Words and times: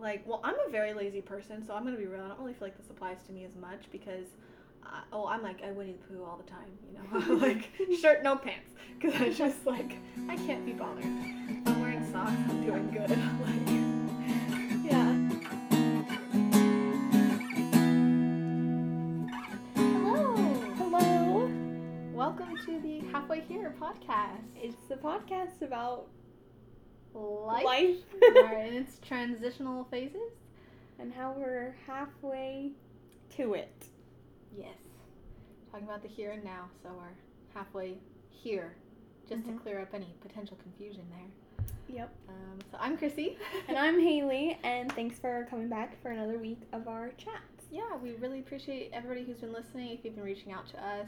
like, 0.00 0.26
well, 0.26 0.40
I'm 0.44 0.54
a 0.66 0.70
very 0.70 0.92
lazy 0.92 1.20
person, 1.20 1.64
so 1.66 1.74
I'm 1.74 1.84
gonna 1.84 1.96
be 1.96 2.06
real. 2.06 2.22
I 2.22 2.28
don't 2.28 2.38
really 2.40 2.52
feel 2.52 2.68
like 2.68 2.76
this 2.76 2.90
applies 2.90 3.18
to 3.26 3.32
me 3.32 3.44
as 3.44 3.54
much 3.56 3.90
because, 3.90 4.26
uh, 4.84 5.00
oh, 5.12 5.26
I'm 5.26 5.42
like 5.42 5.62
I 5.64 5.72
Winnie 5.72 5.92
the 5.92 6.14
Pooh 6.14 6.24
all 6.24 6.36
the 6.36 6.48
time, 6.48 6.68
you 6.86 6.94
know, 6.98 7.34
like 7.46 7.70
shirt 8.00 8.22
no 8.22 8.36
pants, 8.36 8.74
because 8.98 9.20
I 9.20 9.30
just 9.32 9.66
like 9.66 9.96
I 10.28 10.36
can't 10.36 10.64
be 10.64 10.72
bothered. 10.72 11.04
I'm 11.04 11.80
wearing 11.80 12.04
socks. 12.12 12.30
I'm 12.30 12.64
doing 12.64 12.90
good. 12.90 13.10
like, 13.10 13.68
Yeah. 14.84 15.14
Hello. 19.74 20.36
Hello. 20.76 21.50
welcome 22.12 22.56
to 22.66 22.80
the 22.80 23.00
Halfway 23.12 23.40
Here 23.40 23.74
podcast. 23.80 24.44
It's 24.56 24.76
the 24.88 24.96
podcast 24.96 25.62
about 25.62 26.08
Life, 27.18 27.64
life 27.64 27.96
are 28.36 28.58
in 28.58 28.74
its 28.74 28.98
transitional 29.06 29.84
phases. 29.90 30.32
and 31.00 31.12
how 31.12 31.32
we're 31.36 31.76
halfway 31.86 32.72
to 33.36 33.54
it. 33.54 33.86
Yes. 34.56 34.74
Talking 35.70 35.86
about 35.86 36.02
the 36.02 36.08
here 36.08 36.32
and 36.32 36.42
now, 36.42 36.68
so 36.82 36.88
we're 36.90 37.14
halfway 37.54 37.98
here, 38.30 38.74
just 39.28 39.44
Mhm. 39.44 39.54
to 39.56 39.62
clear 39.62 39.80
up 39.80 39.94
any 39.94 40.12
potential 40.20 40.56
confusion 40.60 41.06
there. 41.10 41.66
Yep. 41.88 42.12
Um, 42.28 42.58
so 42.70 42.78
I'm 42.80 42.98
Chrissy. 42.98 43.38
And 43.68 43.76
I'm 43.78 44.00
Haley, 44.00 44.58
and 44.64 44.90
thanks 44.92 45.18
for 45.20 45.46
coming 45.50 45.68
back 45.68 46.00
for 46.02 46.10
another 46.10 46.38
week 46.38 46.60
of 46.72 46.88
our 46.88 47.10
chats. 47.12 47.44
yeah, 47.70 47.96
we 47.96 48.12
really 48.14 48.40
appreciate 48.40 48.90
everybody 48.92 49.24
who's 49.24 49.38
been 49.38 49.52
listening. 49.52 49.90
If 49.90 50.02
you've 50.04 50.14
been 50.16 50.24
reaching 50.24 50.52
out 50.52 50.66
to 50.68 50.84
us, 50.84 51.06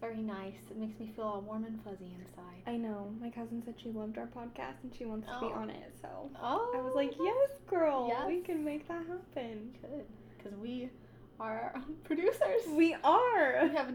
very 0.00 0.18
nice. 0.22 0.54
It 0.70 0.76
makes 0.78 0.98
me 0.98 1.12
feel 1.14 1.24
all 1.26 1.40
warm 1.42 1.64
and 1.64 1.78
fuzzy 1.84 2.10
inside. 2.18 2.62
I 2.66 2.76
know. 2.76 3.12
My 3.20 3.30
cousin 3.30 3.62
said 3.64 3.74
she 3.82 3.90
loved 3.90 4.16
our 4.18 4.26
podcast 4.26 4.82
and 4.82 4.94
she 4.96 5.04
wants 5.04 5.26
to 5.28 5.38
be 5.40 5.46
Oh. 5.46 5.52
on 5.52 5.70
it, 5.70 5.92
so 6.00 6.30
Oh, 6.42 6.72
I 6.76 6.80
was 6.80 6.94
like, 6.94 7.12
yes, 7.20 7.50
girl, 7.66 8.10
we 8.26 8.40
can 8.40 8.64
make 8.64 8.86
that 8.88 9.06
happen. 9.06 9.72
good, 9.82 10.04
because 10.36 10.58
we 10.58 10.88
are 11.38 11.60
our 11.60 11.72
own 11.76 11.96
producers. 12.04 12.62
We 12.68 12.94
are. 13.04 13.60
We 13.68 13.74
have 13.76 13.94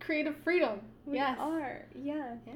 creative 0.00 0.36
freedom. 0.38 0.80
We 1.06 1.16
yes. 1.18 1.36
are. 1.38 1.84
Yeah. 1.94 2.36
Yeah. 2.46 2.52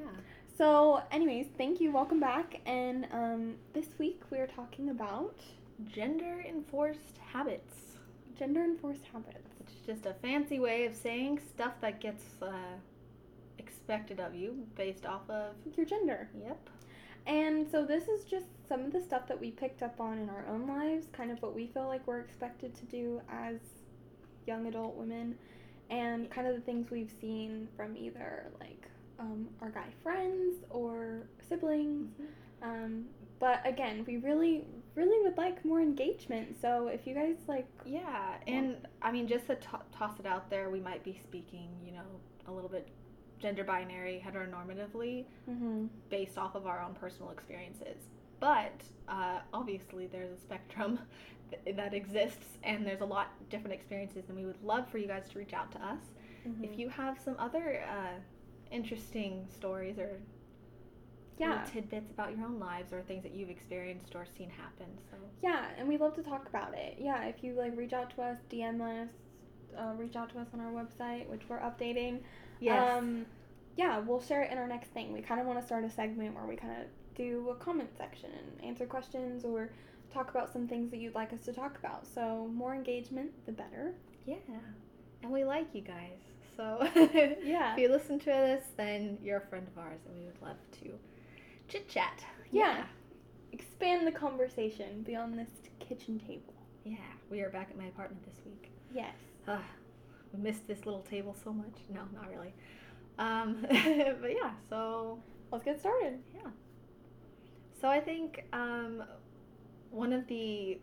So, 0.57 1.03
anyways, 1.11 1.47
thank 1.59 1.81
you. 1.81 1.91
Welcome 1.93 2.19
back. 2.21 2.61
And 2.67 3.07
um, 3.13 3.55
this 3.75 3.87
week 3.99 4.23
we 4.31 4.39
are 4.39 4.47
talking 4.47 4.89
about 4.91 5.39
Gender 5.85 6.43
enforced 6.49 7.19
habits. 7.33 7.75
gender 8.39 8.65
enforced 8.65 9.05
habits. 9.13 9.46
Just 9.87 10.05
a 10.07 10.15
fancy 10.15 10.59
way 10.59 10.85
of 10.87 10.97
saying 10.97 11.41
stuff 11.49 11.75
that 11.81 12.01
gets 12.01 12.25
uh, 12.43 12.77
expected 13.59 14.19
of 14.19 14.35
you 14.35 14.67
based 14.77 15.07
off 15.07 15.29
of. 15.31 15.55
Your 15.77 15.87
gender. 15.87 16.29
Yep. 16.45 16.71
And 17.27 17.69
so 17.71 17.85
this 17.85 18.09
is 18.09 18.25
just 18.25 18.47
some 18.69 18.85
of 18.85 18.93
the 18.93 19.01
stuff 19.01 19.27
that 19.29 19.41
we 19.41 19.51
picked 19.51 19.83
up 19.83 20.01
on 20.01 20.19
in 20.19 20.29
our 20.29 20.45
own 20.49 20.67
lives, 20.67 21.07
kind 21.13 21.31
of 21.31 21.41
what 21.43 21.55
we 21.55 21.67
feel 21.67 21.87
like 21.87 22.07
we're 22.07 22.21
expected 22.21 22.75
to 22.77 22.85
do 22.87 23.21
as 23.31 23.57
young 24.47 24.67
adult 24.67 24.97
women, 24.97 25.37
and 25.91 26.31
kind 26.31 26.47
of 26.47 26.55
the 26.55 26.61
things 26.61 26.91
we've 26.91 27.13
seen 27.21 27.69
from 27.77 27.97
either 27.97 28.47
like 28.61 28.89
um, 29.19 29.49
our 29.61 29.71
guy 29.71 29.87
friends 30.03 30.65
or 30.71 31.27
siblings. 31.49 32.11
Um, 32.63 33.07
but 33.39 33.61
again, 33.65 34.05
we 34.07 34.19
really, 34.19 34.65
really 34.97 35.23
would 35.23 35.37
like 35.37 35.65
more 35.65 35.81
engagement. 35.81 36.57
So 36.61 36.89
if 36.89 37.07
you 37.07 37.15
guys 37.15 37.37
like, 37.47 37.69
Yeah, 37.85 38.37
and 38.47 38.77
I 39.03 39.13
mean, 39.13 39.29
just 39.29 39.47
to 39.47 39.57
to- 39.57 39.83
toss 39.93 40.19
it 40.19 40.27
out 40.27 40.51
there, 40.51 40.71
we 40.71 40.81
might 40.81 41.05
be 41.05 41.19
speaking, 41.23 41.69
you 41.85 41.93
know, 41.93 42.07
a 42.49 42.53
little 42.53 42.71
bit 42.71 42.89
gender 43.39 43.65
binary, 43.65 44.23
heteronormatively, 44.27 45.27
mm-hmm, 45.49 45.87
based 46.09 46.39
off 46.39 46.55
of 46.55 46.67
our 46.67 46.81
own 46.81 46.95
personal 46.95 47.31
experiences. 47.31 47.99
But 48.41 48.83
uh, 49.09 49.41
obviously, 49.53 50.07
there's 50.07 50.31
a 50.31 50.41
spectrum 50.41 50.99
th- 51.51 51.77
that 51.77 51.95
exists, 51.95 52.59
and 52.63 52.87
there's 52.87 53.03
a 53.03 53.07
lot 53.07 53.29
different 53.51 53.75
experiences, 53.75 54.25
and 54.29 54.37
we 54.37 54.47
would 54.47 54.63
love 54.63 54.89
for 54.89 54.99
you 54.99 55.07
guys 55.07 55.29
to 55.31 55.39
reach 55.39 55.53
out 55.53 55.71
to 55.73 55.79
us 55.85 56.01
mm-hmm. 56.47 56.65
if 56.65 56.79
you 56.79 56.89
have 56.89 57.19
some 57.23 57.37
other 57.39 57.83
uh, 57.91 58.19
interesting 58.71 59.47
stories 59.55 59.99
or 59.99 60.19
yeah, 61.39 61.65
tidbits 61.73 62.11
about 62.11 62.37
your 62.37 62.47
own 62.47 62.59
lives 62.59 62.93
or 62.93 63.03
things 63.03 63.23
that 63.23 63.35
you've 63.35 63.51
experienced 63.51 64.15
or 64.15 64.27
seen 64.39 64.51
happen. 64.51 64.87
So 65.11 65.17
Yeah, 65.43 65.67
and 65.79 65.87
we 65.89 65.97
love 65.97 66.15
to 66.17 66.23
talk 66.23 66.49
about 66.49 66.75
it. 66.75 66.97
Yeah, 66.99 67.25
if 67.25 67.43
you 67.43 67.55
like 67.55 67.77
reach 67.77 67.93
out 67.93 68.11
to 68.17 68.23
us, 68.23 68.39
DM 68.51 68.81
us, 68.81 69.09
uh, 69.79 69.93
reach 69.97 70.17
out 70.17 70.31
to 70.33 70.39
us 70.41 70.49
on 70.55 70.61
our 70.61 70.73
website, 70.73 71.29
which 71.29 71.43
we're 71.49 71.61
updating. 71.61 72.21
Um, 72.99 73.27
yeah, 73.77 73.99
we'll 73.99 74.23
share 74.23 74.43
it 74.43 74.51
in 74.51 74.59
our 74.59 74.67
next 74.67 74.89
thing. 74.93 75.13
We 75.13 75.21
kind 75.21 75.41
of 75.41 75.47
want 75.47 75.61
to 75.61 75.67
start 75.67 75.85
a 75.85 75.91
segment 75.91 76.35
where 76.35 76.47
we 76.47 76.57
kind 76.57 76.73
of 76.81 76.87
do 77.15 77.49
a 77.51 77.55
comment 77.57 77.91
section 77.97 78.31
and 78.31 78.65
answer 78.65 78.87
questions 78.87 79.45
or 79.45 79.71
talk 80.13 80.31
about 80.31 80.51
some 80.53 80.67
things 80.67 80.91
that 80.91 80.99
you'd 80.99 81.15
like 81.15 81.33
us 81.33 81.41
to 81.43 81.53
talk 81.53 81.77
about. 81.79 82.07
So 82.07 82.49
more 82.55 82.75
engagement, 82.75 83.33
the 83.45 83.53
better. 83.53 83.95
yeah, 84.49 84.59
and 85.23 85.31
we 85.31 85.45
like 85.45 85.75
you 85.75 85.83
guys. 85.83 86.19
So 86.57 86.79
Yeah. 87.45 87.73
if 87.75 87.79
you 87.79 87.89
listen 87.91 88.19
to 88.21 88.25
this, 88.27 88.65
then 88.79 89.19
you're 89.23 89.39
a 89.39 89.47
friend 89.47 89.67
of 89.69 89.77
ours, 89.83 90.01
and 90.09 90.19
we 90.19 90.25
would 90.25 90.41
love 90.41 90.57
to 90.81 90.99
chit 91.69 91.89
chat. 91.89 92.25
Yeah. 92.51 92.85
Expand 93.53 94.07
the 94.07 94.13
conversation 94.13 95.03
beyond 95.03 95.39
this 95.39 95.51
kitchen 95.81 96.19
table. 96.21 96.55
yeah. 96.85 96.97
We 97.31 97.41
are 97.41 97.51
back 97.51 97.69
at 97.71 97.77
my 97.77 97.87
apartment 97.87 98.25
this 98.25 98.41
week. 98.45 98.71
Yes. 98.95 99.15
Ugh, 99.49 99.61
we 100.33 100.41
missed 100.41 100.67
this 100.69 100.87
little 100.87 101.03
table 101.03 101.35
so 101.43 101.53
much. 101.53 101.77
No, 101.93 102.03
not 102.15 102.31
really. 102.31 102.53
Um, 103.19 103.59
but 104.21 104.31
yeah, 104.33 104.53
so 104.71 105.21
Let's 105.53 105.65
get 105.65 105.79
started. 105.81 106.19
Yeah. 106.35 106.51
So 107.81 107.89
I 107.89 108.01
think 108.01 108.45
um, 108.53 109.05
one 109.91 110.13
of 110.13 110.27
the 110.27 110.79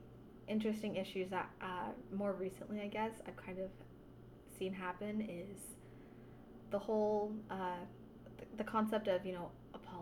interesting 0.48 0.96
issues 0.96 1.30
that 1.32 1.50
uh, 1.62 1.90
more 2.16 2.34
recently, 2.34 2.82
I 2.82 2.88
guess, 2.88 3.12
I've 3.28 3.36
kind 3.38 3.60
of 3.60 3.70
seen 4.58 4.74
happen 4.74 5.22
is 5.22 5.58
the 6.72 6.80
whole 6.80 7.34
uh, 7.52 7.78
th- 8.38 8.50
the 8.58 8.64
concept 8.64 9.08
of 9.08 9.26
you 9.26 9.34
know 9.34 9.50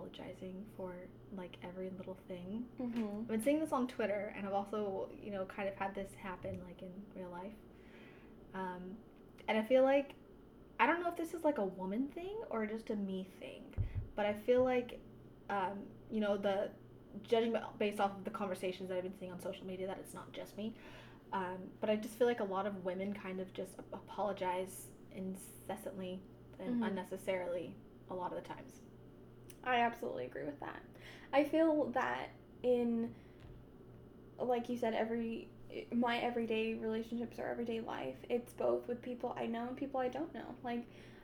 apologizing 0.06 0.66
for 0.75 0.94
like 1.35 1.57
every 1.63 1.89
little 1.97 2.17
thing. 2.28 2.66
Mm-hmm. 2.81 3.19
I've 3.22 3.28
been 3.28 3.41
seeing 3.44 3.59
this 3.59 3.72
on 3.72 3.88
Twitter, 3.88 4.34
and 4.38 4.45
I've 4.47 4.53
also 4.53 5.09
you 5.22 5.31
know 5.31 5.45
kind 5.45 5.67
of 5.67 5.75
had 5.75 5.95
this 5.95 6.12
happen 6.22 6.59
like 6.66 6.81
in 6.81 6.89
real 7.16 7.29
life. 7.31 7.53
Um, 8.53 8.97
and 9.47 9.57
I 9.57 9.63
feel 9.63 9.84
like 9.84 10.13
I 10.79 10.85
don't 10.85 11.01
know 11.01 11.09
if 11.09 11.16
this 11.16 11.34
is 11.34 11.44
like 11.44 11.57
a 11.57 11.66
woman 11.66 12.07
thing 12.13 12.35
or 12.50 12.66
just 12.66 12.90
a 12.90 12.95
me 12.95 13.28
thing, 13.40 13.63
but 14.16 14.25
I 14.25 14.34
feel 14.34 14.63
like 14.63 15.00
um, 15.50 15.79
you 16.09 16.19
know 16.19 16.38
the 16.38 16.69
judging 17.28 17.56
based 17.78 18.00
off 18.00 18.11
of 18.17 18.23
the 18.23 18.29
conversations 18.29 18.90
that 18.90 18.97
I've 18.97 19.03
been 19.03 19.17
seeing 19.19 19.31
on 19.31 19.40
social 19.41 19.66
media 19.66 19.88
that 19.88 19.97
it's 20.00 20.13
not 20.13 20.31
just 20.31 20.57
me. 20.57 20.73
Um, 21.34 21.57
but 21.79 21.90
I 21.90 21.95
just 21.95 22.16
feel 22.16 22.28
like 22.28 22.41
a 22.41 22.45
lot 22.45 22.66
of 22.66 22.84
women 22.84 23.13
kind 23.13 23.40
of 23.40 23.53
just 23.53 23.72
apologize 23.94 24.88
incessantly 25.16 26.19
and 26.59 26.81
Mhm. 26.81 26.88
unnecessarily 26.88 27.73
a 28.09 28.13
lot 28.13 28.34
of 28.34 28.44
the 28.44 28.47
times. 28.47 28.81
I 29.63 29.77
absolutely 29.77 30.25
agree 30.25 30.44
with 30.45 30.59
that. 30.59 30.81
I 31.33 31.44
feel 31.44 31.85
that 31.94 32.29
in, 32.63 33.13
like 34.39 34.69
you 34.69 34.77
said, 34.77 34.94
every 34.94 35.47
my 35.94 36.17
everyday 36.17 36.73
relationships 36.73 37.39
or 37.39 37.47
everyday 37.47 37.79
life, 37.79 38.16
it's 38.29 38.53
both 38.53 38.88
with 38.88 39.01
people 39.01 39.35
I 39.39 39.45
know 39.45 39.67
and 39.67 39.77
people 39.77 39.99
I 39.99 40.09
don't 40.09 40.33
know. 40.33 40.55
Like 40.63 40.83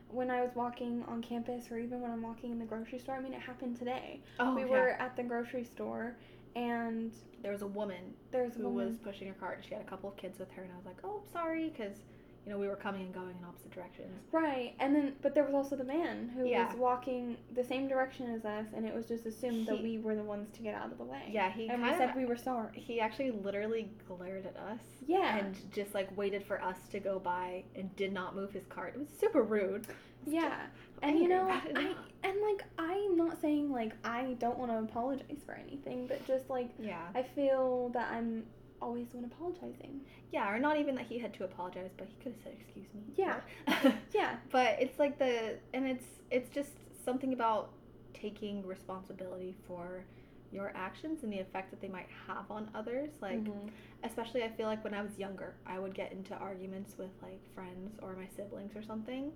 when 0.09 0.31
I 0.31 0.41
was 0.41 0.51
walking 0.55 1.03
on 1.07 1.21
campus, 1.21 1.69
or 1.69 1.77
even 1.79 1.99
when 2.01 2.11
I'm 2.11 2.21
walking 2.21 2.51
in 2.51 2.59
the 2.59 2.65
grocery 2.65 2.99
store. 2.99 3.15
I 3.15 3.19
mean, 3.19 3.33
it 3.33 3.41
happened 3.41 3.77
today. 3.77 4.21
Oh, 4.39 4.55
we 4.55 4.61
yeah. 4.61 4.69
were 4.69 4.89
at 4.91 5.17
the 5.17 5.23
grocery 5.23 5.65
store, 5.65 6.15
and 6.55 7.11
There 7.43 7.51
was 7.51 7.61
a 7.61 7.67
woman 7.67 8.13
there 8.31 8.43
was 8.43 8.55
a 8.55 8.59
who 8.59 8.69
woman. 8.69 8.87
was 8.87 8.97
pushing 8.97 9.27
her 9.27 9.33
cart. 9.33 9.65
She 9.67 9.73
had 9.73 9.83
a 9.83 9.89
couple 9.89 10.09
of 10.09 10.15
kids 10.15 10.39
with 10.39 10.49
her, 10.51 10.63
and 10.63 10.71
I 10.71 10.75
was 10.77 10.85
like, 10.85 10.99
"Oh, 11.03 11.21
sorry," 11.33 11.69
because 11.69 11.97
you 12.47 12.53
know 12.53 12.59
we 12.59 12.69
were 12.69 12.77
coming 12.77 13.01
and 13.01 13.13
going 13.13 13.35
in 13.37 13.43
opposite 13.45 13.71
directions. 13.71 14.23
Right, 14.31 14.73
and 14.79 14.95
then 14.95 15.15
but 15.21 15.35
there 15.35 15.43
was 15.43 15.53
also 15.53 15.75
the 15.75 15.83
man 15.83 16.29
who 16.33 16.45
Yeah. 16.45 16.67
was 16.69 16.77
walking 16.77 17.35
the 17.53 17.63
same 17.63 17.89
direction 17.89 18.31
as 18.33 18.45
us, 18.45 18.67
and 18.73 18.85
it 18.85 18.95
was 18.95 19.05
just 19.05 19.25
assumed 19.25 19.67
that 19.67 19.83
we 19.83 19.97
were 19.97 20.15
the 20.15 20.23
ones 20.23 20.49
to 20.53 20.61
get 20.61 20.73
out 20.73 20.89
of 20.89 20.97
the 20.97 21.03
way. 21.03 21.23
Yeah, 21.29 21.51
he 21.51 21.67
and 21.67 21.83
we 21.83 21.89
said 21.89 22.15
we 22.15 22.23
were 22.25 22.37
sorry. 22.37 22.69
he 22.79 23.01
actually 23.01 23.31
literally 23.31 23.89
glared 24.07 24.45
at 24.45 24.55
us. 24.55 24.79
Yeah. 25.05 25.37
and 25.39 25.55
just 25.73 25.93
like 25.93 26.15
waited 26.15 26.43
for 26.45 26.63
us 26.63 26.77
to 26.91 26.99
go 27.01 27.19
by 27.19 27.65
and 27.75 27.93
did 27.97 28.13
not 28.13 28.33
move 28.33 28.51
his 28.53 28.65
cart. 28.67 28.93
It 28.95 28.99
was 28.99 29.09
super 29.19 29.43
rude. 29.43 29.85
Yeah, 30.25 30.55
I'm 31.03 31.09
and 31.09 31.19
you 31.19 31.27
know, 31.27 31.49
I 31.49 31.95
and 32.23 32.41
like 32.41 32.63
I'm 32.79 33.17
not 33.17 33.41
saying 33.41 33.71
like 33.73 33.91
I 34.05 34.37
don't 34.39 34.57
want 34.57 34.71
to 34.71 34.77
apologize 34.79 35.41
for 35.45 35.53
anything, 35.53 36.07
but 36.07 36.25
just 36.25 36.49
like 36.49 36.69
Yeah, 36.79 37.07
I 37.13 37.23
feel 37.23 37.89
that 37.89 38.09
I'm 38.11 38.45
always 38.81 39.07
the 39.09 39.17
one 39.17 39.25
apologizing. 39.25 40.01
yeah, 40.31 40.49
or 40.51 40.59
not 40.59 40.77
even 40.79 40.95
that 40.95 41.05
he 41.05 41.17
had 41.19 41.33
to 41.35 41.43
apologize, 41.43 41.91
but 41.97 42.07
he 42.07 42.15
could 42.21 42.33
have 42.33 42.41
said, 42.43 42.53
"Excuse 42.59 42.87
me." 42.93 43.01
Yeah. 43.15 43.41
Yeah. 44.13 44.37
but 44.51 44.77
it's 44.81 44.97
like 44.99 45.17
the 45.19 45.57
and 45.73 45.85
it's 45.87 46.05
it's 46.31 46.49
just 46.49 46.71
something 47.05 47.33
about 47.33 47.71
taking 48.13 48.65
responsibility 48.65 49.55
for 49.67 50.03
your 50.51 50.71
actions 50.75 51.23
and 51.23 51.31
the 51.33 51.39
effect 51.39 51.69
that 51.71 51.81
they 51.81 51.87
might 51.89 52.07
have 52.25 52.49
on 52.49 52.69
others 52.73 53.11
like 53.21 53.43
Mhm. 53.43 53.69
especially 54.03 54.43
i 54.43 54.49
feel 54.49 54.65
like 54.65 54.81
when 54.83 54.93
i 54.93 55.01
was 55.01 55.17
younger 55.19 55.55
i 55.65 55.77
would 55.77 55.93
get 55.93 56.11
into 56.13 56.33
arguments 56.35 56.97
with 56.97 57.11
like 57.21 57.41
friends 57.53 57.99
or 58.01 58.15
my 58.15 58.27
siblings 58.27 58.73
or 58.75 58.81
something 58.81 59.31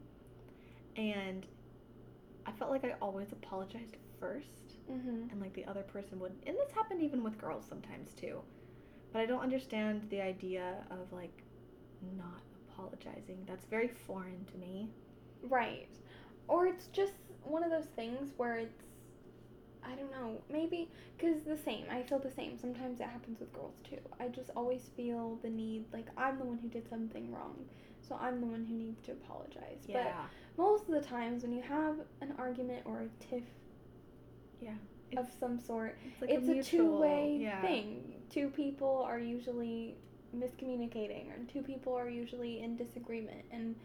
and 0.96 1.46
i 2.46 2.52
felt 2.54 2.72
like 2.72 2.84
i 2.86 2.94
always 3.02 3.32
apologized 3.34 3.98
first 4.20 4.76
Mhm. 4.90 5.30
and 5.32 5.42
like 5.42 5.54
the 5.54 5.66
other 5.66 5.84
person 5.84 6.18
would 6.20 6.32
and 6.48 6.56
this 6.58 6.72
happened 6.72 7.02
even 7.02 7.24
with 7.24 7.38
girls 7.38 7.66
sometimes 7.68 8.14
too 8.14 8.42
but 9.12 9.20
I 9.22 9.26
don't 9.26 9.42
understand 9.42 10.08
the 10.10 10.22
idea 10.22 10.76
of 10.90 11.12
like 11.12 11.44
not 12.18 12.42
apologizing. 12.70 13.44
That's 13.48 13.66
very 13.66 13.88
foreign 13.88 14.46
to 14.52 14.58
me. 14.58 14.90
Right. 15.44 15.90
Or 16.48 16.66
it's 16.68 16.88
just 16.88 17.14
one 17.44 17.64
of 17.64 17.72
those 17.72 17.88
things 17.96 18.32
where 18.38 18.58
it's 18.58 18.84
I 19.84 19.96
don't 19.96 20.12
know, 20.12 20.40
maybe 20.52 20.90
cuz 21.18 21.42
the 21.44 21.58
same. 21.58 21.86
I 21.90 22.04
feel 22.04 22.20
the 22.20 22.30
same. 22.32 22.58
Sometimes 22.58 23.00
it 23.00 23.08
happens 23.08 23.40
with 23.40 23.52
girls 23.54 23.80
too. 23.84 23.98
I 24.20 24.28
just 24.28 24.52
always 24.56 24.90
feel 24.96 25.40
the 25.42 25.50
need 25.50 25.86
like 25.92 26.08
I'm 26.18 26.38
the 26.38 26.46
one 26.46 26.60
who 26.60 26.68
did 26.70 26.88
something 26.90 27.32
wrong. 27.32 27.66
So 28.02 28.16
I'm 28.20 28.42
the 28.42 28.48
one 28.48 28.66
who 28.66 28.76
needs 28.76 29.02
to 29.04 29.12
apologize. 29.14 29.80
Yeah. 29.88 30.04
But 30.56 30.64
most 30.64 30.84
of 30.88 30.94
the 30.94 31.02
times 31.02 31.44
when 31.44 31.54
you 31.54 31.62
have 31.64 31.96
an 32.22 32.34
argument 32.38 32.82
or 32.86 33.02
a 33.02 33.24
tiff 33.24 33.44
yeah. 34.62 34.72
of 35.18 35.28
some 35.40 35.60
sort, 35.60 35.98
It's, 36.06 36.22
like 36.22 36.30
it's 36.30 36.48
a, 36.48 36.52
mutual- 36.52 36.98
two-way 36.98 37.38
yeah. 37.42 37.62
thing. 37.62 38.11
Two 38.32 38.48
people 38.50 39.04
are 39.06 39.20
usually 39.20 39.96
miscommunicating, 40.36 41.34
and 41.36 41.50
two 41.52 41.62
people 41.62 41.94
are 41.94 42.10
usually 42.10 42.62
in 42.62 42.78
disagreement, 42.78 43.44
and 43.52 43.76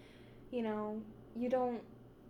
you 0.52 0.62
know 0.62 1.00
you 1.34 1.48
don't. 1.48 1.80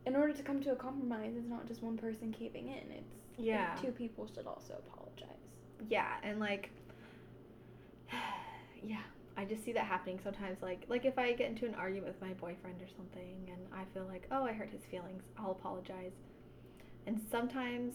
In 0.07 0.15
order 0.17 0.33
to 0.33 0.43
come 0.43 0.63
to 0.63 0.73
a 0.73 0.77
compromise, 0.77 1.33
it's 1.37 1.49
not 1.49 1.67
just 1.67 1.83
one 1.83 1.99
person 1.99 2.33
caving 2.33 2.69
in. 2.69 2.91
It's 2.93 3.05
Yeah. 3.39 3.75
two 3.83 3.91
people 3.91 4.29
should 4.33 4.47
also 4.47 4.75
apologize. 4.89 5.37
Yeah, 5.89 6.15
and 6.23 6.41
like 6.41 6.71
yeah, 8.83 9.03
I 9.37 9.45
just 9.45 9.65
see 9.65 9.73
that 9.73 9.85
happening 9.85 10.19
sometimes 10.23 10.63
like 10.63 10.85
like 10.89 11.05
if 11.05 11.19
I 11.19 11.33
get 11.33 11.51
into 11.51 11.67
an 11.67 11.75
argument 11.75 12.07
with 12.07 12.21
my 12.23 12.35
boyfriend 12.35 12.81
or 12.81 12.89
something 12.97 13.51
and 13.53 13.61
I 13.75 13.85
feel 13.93 14.07
like, 14.07 14.27
"Oh, 14.31 14.45
I 14.45 14.53
hurt 14.53 14.71
his 14.71 14.85
feelings. 14.91 15.23
I'll 15.37 15.51
apologize." 15.51 16.13
And 17.07 17.21
sometimes 17.31 17.95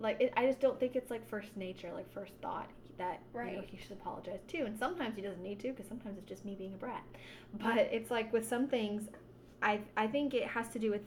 like 0.00 0.20
it, 0.20 0.32
I 0.36 0.46
just 0.46 0.60
don't 0.60 0.78
think 0.78 0.96
it's 0.96 1.10
like 1.10 1.26
first 1.28 1.56
nature, 1.56 1.92
like 1.94 2.12
first 2.12 2.32
thought 2.42 2.68
that 2.98 3.20
you 3.34 3.56
know 3.56 3.62
he 3.66 3.78
should 3.78 3.92
apologize 3.92 4.40
too. 4.48 4.64
And 4.66 4.78
sometimes 4.78 5.16
he 5.16 5.22
doesn't 5.22 5.42
need 5.42 5.60
to 5.60 5.68
because 5.70 5.86
sometimes 5.88 6.18
it's 6.18 6.28
just 6.28 6.44
me 6.44 6.54
being 6.54 6.74
a 6.74 6.76
brat. 6.76 7.02
But 7.54 7.78
it's 7.92 8.10
like 8.10 8.32
with 8.32 8.46
some 8.46 8.68
things 8.68 9.08
I 9.62 9.80
I 9.96 10.06
think 10.06 10.34
it 10.34 10.46
has 10.48 10.68
to 10.68 10.78
do 10.78 10.90
with 10.90 11.02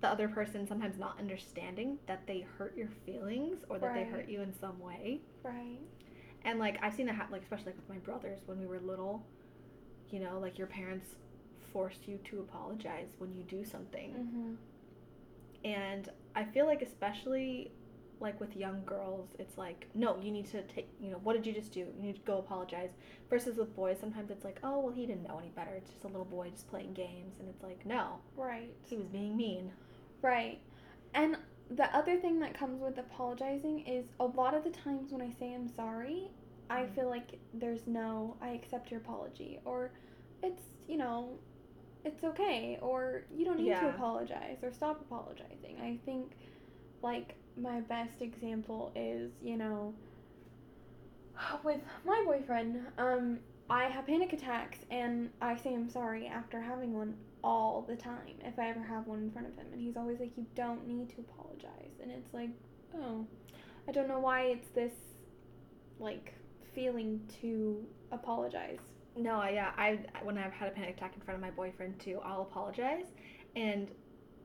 the 0.00 0.08
other 0.08 0.28
person 0.28 0.66
sometimes 0.66 0.98
not 0.98 1.18
understanding 1.18 1.98
that 2.06 2.26
they 2.26 2.44
hurt 2.58 2.76
your 2.76 2.88
feelings 3.06 3.58
or 3.68 3.78
that 3.78 3.94
they 3.94 4.02
hurt 4.04 4.28
you 4.28 4.42
in 4.42 4.52
some 4.58 4.78
way. 4.80 5.20
Right. 5.44 5.78
And 6.44 6.58
like 6.58 6.78
I've 6.82 6.94
seen 6.94 7.06
that 7.06 7.14
happen, 7.14 7.32
like 7.32 7.42
especially 7.42 7.66
like 7.66 7.76
with 7.76 7.88
my 7.88 7.98
brothers 7.98 8.40
when 8.46 8.58
we 8.58 8.66
were 8.66 8.80
little. 8.80 9.24
You 10.10 10.20
know, 10.20 10.38
like 10.40 10.58
your 10.58 10.66
parents 10.66 11.06
forced 11.72 12.06
you 12.06 12.18
to 12.24 12.40
apologize 12.40 13.08
when 13.18 13.32
you 13.32 13.44
do 13.44 13.64
something, 13.64 14.10
Mm-hmm. 14.12 14.54
and 15.64 16.08
I 16.34 16.44
feel 16.44 16.66
like 16.66 16.82
especially 16.82 17.70
like 18.22 18.40
with 18.40 18.56
young 18.56 18.82
girls, 18.86 19.28
it's 19.38 19.58
like 19.58 19.88
no, 19.94 20.16
you 20.22 20.30
need 20.30 20.46
to 20.52 20.62
take. 20.62 20.88
You 21.00 21.10
know, 21.10 21.18
what 21.22 21.34
did 21.34 21.44
you 21.46 21.52
just 21.52 21.72
do? 21.72 21.80
You 21.80 22.02
need 22.02 22.14
to 22.14 22.20
go 22.22 22.38
apologize. 22.38 22.90
Versus 23.28 23.56
with 23.58 23.74
boys, 23.76 23.98
sometimes 24.00 24.30
it's 24.30 24.44
like, 24.44 24.58
oh 24.62 24.78
well, 24.80 24.92
he 24.94 25.04
didn't 25.06 25.24
know 25.28 25.38
any 25.38 25.50
better. 25.50 25.72
It's 25.76 25.90
just 25.90 26.04
a 26.04 26.08
little 26.08 26.24
boy 26.24 26.50
just 26.50 26.68
playing 26.70 26.94
games, 26.94 27.34
and 27.40 27.48
it's 27.48 27.62
like, 27.62 27.84
no, 27.84 28.20
Right. 28.36 28.74
he 28.86 28.96
was 28.96 29.06
being 29.08 29.36
mean. 29.36 29.72
Right. 30.22 30.60
And 31.14 31.36
the 31.70 31.94
other 31.96 32.16
thing 32.18 32.38
that 32.40 32.54
comes 32.54 32.80
with 32.80 32.98
apologizing 32.98 33.80
is 33.86 34.06
a 34.20 34.24
lot 34.24 34.54
of 34.54 34.64
the 34.64 34.70
times 34.70 35.10
when 35.12 35.22
I 35.22 35.30
say 35.30 35.54
I'm 35.54 35.68
sorry, 35.68 36.30
I 36.70 36.82
Mhm. 36.82 36.94
feel 36.94 37.08
like 37.08 37.38
there's 37.54 37.86
no, 37.86 38.36
I 38.40 38.50
accept 38.50 38.90
your 38.90 39.00
apology. 39.00 39.60
Or 39.64 39.90
it's, 40.42 40.62
you 40.88 40.96
know, 40.98 41.38
it's 42.04 42.22
okay. 42.24 42.78
Or 42.82 43.22
you 43.34 43.44
don't 43.44 43.58
need 43.58 43.70
to 43.70 43.88
apologize. 43.88 44.58
Or 44.62 44.70
stop 44.72 45.00
apologizing. 45.00 45.80
I 45.80 45.98
think, 46.04 46.36
like, 47.02 47.36
my 47.60 47.80
best 47.80 48.20
example 48.20 48.92
is, 48.94 49.30
you 49.42 49.56
know, 49.56 49.94
with 51.64 51.80
my 52.04 52.22
boyfriend, 52.24 52.80
um, 52.98 53.38
I 53.70 53.84
have 53.84 54.06
panic 54.06 54.32
attacks 54.32 54.78
and 54.90 55.30
I 55.40 55.56
say 55.56 55.74
I'm 55.74 55.88
sorry 55.88 56.26
after 56.26 56.60
having 56.60 56.92
one 56.92 57.14
all 57.44 57.84
the 57.88 57.96
time 57.96 58.34
if 58.44 58.58
I 58.58 58.68
ever 58.68 58.82
have 58.82 59.06
one 59.06 59.20
in 59.20 59.30
front 59.30 59.48
of 59.48 59.54
him. 59.56 59.66
And 59.72 59.80
he's 59.80 59.96
always 59.96 60.20
like, 60.20 60.32
You 60.36 60.46
don't 60.54 60.86
need 60.86 61.08
to 61.10 61.16
apologize. 61.20 61.98
And 62.02 62.10
it's 62.10 62.32
like, 62.32 62.50
Oh, 62.94 63.26
I 63.88 63.92
don't 63.92 64.08
know 64.08 64.20
why 64.20 64.42
it's 64.42 64.68
this, 64.68 64.92
like, 65.98 66.34
feeling 66.74 67.20
to 67.40 67.84
apologize. 68.10 68.78
No, 69.16 69.44
yeah, 69.44 69.72
I 69.76 69.98
when 70.22 70.38
I've 70.38 70.52
had 70.52 70.68
a 70.68 70.70
panic 70.70 70.96
attack 70.96 71.14
in 71.14 71.22
front 71.22 71.36
of 71.36 71.42
my 71.42 71.50
boyfriend 71.50 72.00
too, 72.00 72.18
I'll 72.24 72.42
apologize, 72.42 73.06
and 73.54 73.88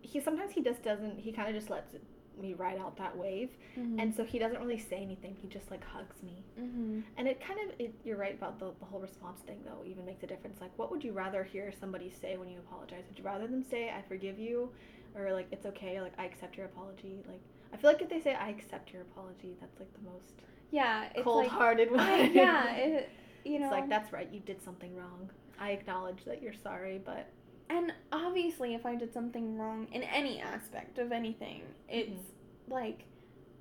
he 0.01 0.19
sometimes 0.19 0.51
he 0.51 0.62
just 0.62 0.83
doesn't. 0.83 1.19
He 1.19 1.31
kind 1.31 1.48
of 1.48 1.56
just 1.56 1.69
lets 1.69 1.94
me 2.39 2.53
ride 2.53 2.77
out 2.79 2.97
that 2.97 3.15
wave, 3.17 3.49
Mm-hmm. 3.77 3.99
and 3.99 4.15
so 4.15 4.23
he 4.23 4.39
doesn't 4.39 4.59
really 4.59 4.79
say 4.79 4.97
anything. 4.97 5.35
He 5.41 5.47
just 5.47 5.69
like 5.69 5.83
hugs 5.83 6.21
me, 6.23 6.43
mm-hmm. 6.59 7.01
and 7.17 7.27
it 7.27 7.39
kind 7.39 7.59
of 7.69 7.75
it, 7.79 7.93
you're 8.03 8.17
right 8.17 8.33
about 8.33 8.59
the 8.59 8.71
the 8.79 8.85
whole 8.85 8.99
response 8.99 9.39
thing 9.41 9.59
though. 9.65 9.83
Even 9.85 10.05
makes 10.05 10.23
a 10.23 10.27
difference. 10.27 10.59
Like, 10.61 10.71
what 10.77 10.89
would 10.91 11.03
you 11.03 11.11
rather 11.11 11.43
hear 11.43 11.71
somebody 11.79 12.11
say 12.21 12.37
when 12.37 12.49
you 12.49 12.59
apologize? 12.59 13.03
Would 13.09 13.19
you 13.19 13.23
rather 13.25 13.45
them 13.47 13.63
say 13.63 13.89
"I 13.89 14.01
forgive 14.07 14.39
you," 14.39 14.71
or 15.15 15.31
like 15.33 15.47
"It's 15.51 15.65
okay," 15.67 15.97
or 15.97 16.01
like 16.01 16.13
"I 16.17 16.25
accept 16.25 16.57
your 16.57 16.65
apology"? 16.65 17.23
Like, 17.27 17.41
I 17.73 17.77
feel 17.77 17.91
like 17.91 18.01
if 18.01 18.09
they 18.09 18.19
say 18.21 18.33
"I 18.33 18.49
accept 18.49 18.91
your 18.93 19.03
apology," 19.03 19.55
that's 19.61 19.79
like 19.79 19.93
the 19.93 20.09
most 20.09 20.33
Yeah, 20.71 21.09
it's 21.13 21.23
cold-hearted 21.23 21.91
one. 21.91 21.99
I- 21.99 22.29
yeah, 22.29 22.73
it, 22.75 23.09
you 23.45 23.59
know. 23.59 23.65
it's 23.67 23.71
like 23.71 23.89
that's 23.89 24.11
right. 24.11 24.27
You 24.31 24.39
did 24.39 24.61
something 24.63 24.95
wrong. 24.95 25.29
I 25.59 25.71
acknowledge 25.71 26.23
that 26.25 26.41
you're 26.41 26.53
sorry, 26.63 26.99
but 27.03 27.27
And 27.69 27.93
obviously, 28.11 28.73
if 28.75 28.85
I 28.85 28.95
did 28.95 29.13
something 29.13 29.57
wrong 29.57 29.87
in 29.91 30.03
any 30.03 30.39
aspect 30.39 30.99
of 30.99 31.11
anything, 31.11 31.61
it's 31.89 32.09
Mm-hmm. 32.11 32.73
like, 32.73 33.05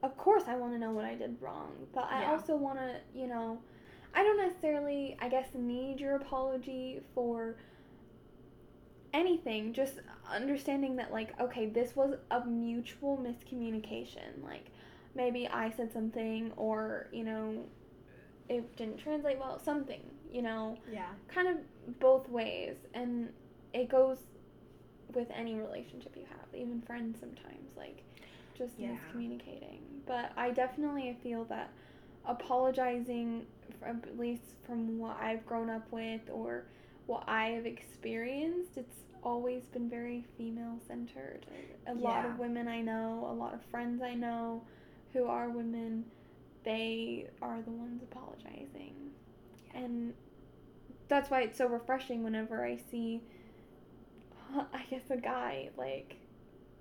of 0.02 0.16
course, 0.16 0.44
I 0.46 0.56
want 0.56 0.72
to 0.74 0.78
know 0.78 0.92
what 0.92 1.04
I 1.04 1.14
did 1.14 1.36
wrong. 1.40 1.72
But 1.92 2.04
I 2.10 2.20
Yeah. 2.20 2.32
also 2.32 2.56
want 2.56 2.78
to, 2.78 2.96
you 3.14 3.26
know, 3.26 3.58
I 4.14 4.22
don't 4.22 4.36
necessarily, 4.38 5.16
I 5.20 5.28
guess, 5.28 5.48
need 5.54 6.00
your 6.00 6.16
apology 6.16 7.00
for 7.14 7.56
anything. 9.12 9.72
Just 9.72 9.94
understanding 10.30 10.96
that, 10.96 11.12
like, 11.12 11.38
okay, 11.40 11.66
this 11.66 11.96
was 11.96 12.14
a 12.30 12.44
mutual 12.46 13.16
miscommunication. 13.18 14.42
Like, 14.44 14.66
maybe 15.14 15.48
I 15.48 15.70
said 15.70 15.92
something, 15.92 16.52
or, 16.56 17.08
you 17.12 17.24
know, 17.24 17.64
it 18.48 18.76
didn't 18.76 18.98
translate 18.98 19.38
well, 19.38 19.58
something, 19.58 20.00
you 20.30 20.42
know 20.42 20.78
yeah. 20.92 21.06
kind 21.28 21.48
of 21.48 21.56
both 21.98 22.28
ways 22.28 22.76
and 22.94 23.30
it 23.72 23.88
goes 23.88 24.18
with 25.14 25.28
any 25.34 25.54
relationship 25.54 26.14
you 26.16 26.24
have 26.28 26.46
even 26.54 26.80
friends 26.82 27.18
sometimes 27.20 27.76
like 27.76 28.02
just 28.56 28.74
Yeah. 28.78 28.88
miscommunicating. 28.90 29.80
But 30.06 30.32
i 30.36 30.50
definitely 30.50 31.16
feel 31.22 31.44
that 31.44 31.70
apologizing 32.26 33.46
from, 33.80 34.02
at 34.04 34.18
least 34.18 34.42
from 34.66 34.98
what 34.98 35.16
i've 35.20 35.44
grown 35.46 35.70
up 35.70 35.86
with 35.92 36.22
or 36.32 36.64
what 37.06 37.22
i 37.28 37.46
have 37.50 37.66
experienced 37.66 38.76
it's 38.76 38.96
always 39.22 39.62
been 39.66 39.88
very 39.88 40.24
female 40.36 40.78
centered 40.88 41.46
a 41.86 41.94
lot 41.94 42.24
of 42.24 42.38
women 42.38 42.66
i 42.68 42.80
know 42.80 43.28
a 43.30 43.34
lot 43.34 43.54
of 43.54 43.60
friends 43.70 44.02
i 44.02 44.14
know 44.14 44.62
who 45.12 45.26
are 45.26 45.48
women 45.50 46.04
they 46.64 47.28
are 47.40 47.62
the 47.62 47.70
ones 47.70 48.02
apologizing. 48.02 48.94
And 49.72 50.12
that's 51.08 51.30
why 51.30 51.42
it's 51.42 51.56
so 51.56 51.68
refreshing 51.68 52.24
whenever 52.24 52.64
I 52.64 52.76
see, 52.90 53.22
I 54.74 54.82
guess, 54.90 55.02
a 55.10 55.16
guy 55.16 55.70
like 55.76 56.16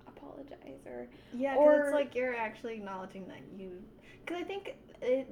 apologize 0.06 0.86
or 0.86 1.08
Yeah, 1.32 1.56
Or- 1.56 1.80
it's 1.84 1.92
like 1.92 2.14
you're 2.14 2.34
actually 2.36 2.74
acknowledging 2.74 3.26
that 3.28 3.40
you. 3.56 3.82
Because 4.24 4.40
I 4.40 4.44
think 4.44 4.74
it, 5.02 5.28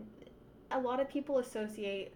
a 0.70 0.78
lot 0.78 1.00
of 1.00 1.08
people 1.08 1.38
associate 1.38 2.12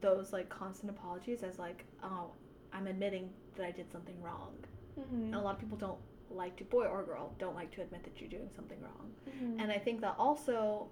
those 0.00 0.32
like 0.32 0.48
constant 0.48 0.90
apologies 0.90 1.42
as 1.42 1.58
like, 1.58 1.84
oh, 2.02 2.32
I'm 2.72 2.86
admitting 2.86 3.30
that 3.56 3.66
I 3.66 3.70
did 3.70 3.90
something 3.90 4.20
wrong. 4.22 4.54
And 4.96 5.34
a 5.34 5.40
lot 5.40 5.54
of 5.54 5.60
people 5.60 5.78
don't 5.78 5.98
like 6.30 6.56
to, 6.56 6.64
boy 6.64 6.84
or 6.86 7.02
girl, 7.02 7.34
don't 7.38 7.54
like 7.54 7.70
to 7.72 7.80
admit 7.82 8.04
that 8.04 8.20
you're 8.20 8.28
doing 8.30 8.50
something 8.54 8.78
wrong. 8.82 9.10
Mhm. 9.28 9.62
And 9.62 9.72
I 9.72 9.78
think 9.78 10.00
that 10.02 10.14
also 10.18 10.88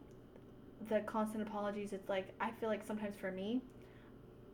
the 0.89 1.01
constant 1.01 1.43
apologies, 1.47 1.93
it's 1.93 2.09
like, 2.09 2.29
I 2.41 2.51
feel 2.53 2.69
like 2.71 2.85
sometimes 2.87 3.17
for 3.17 3.31
me, 3.31 3.63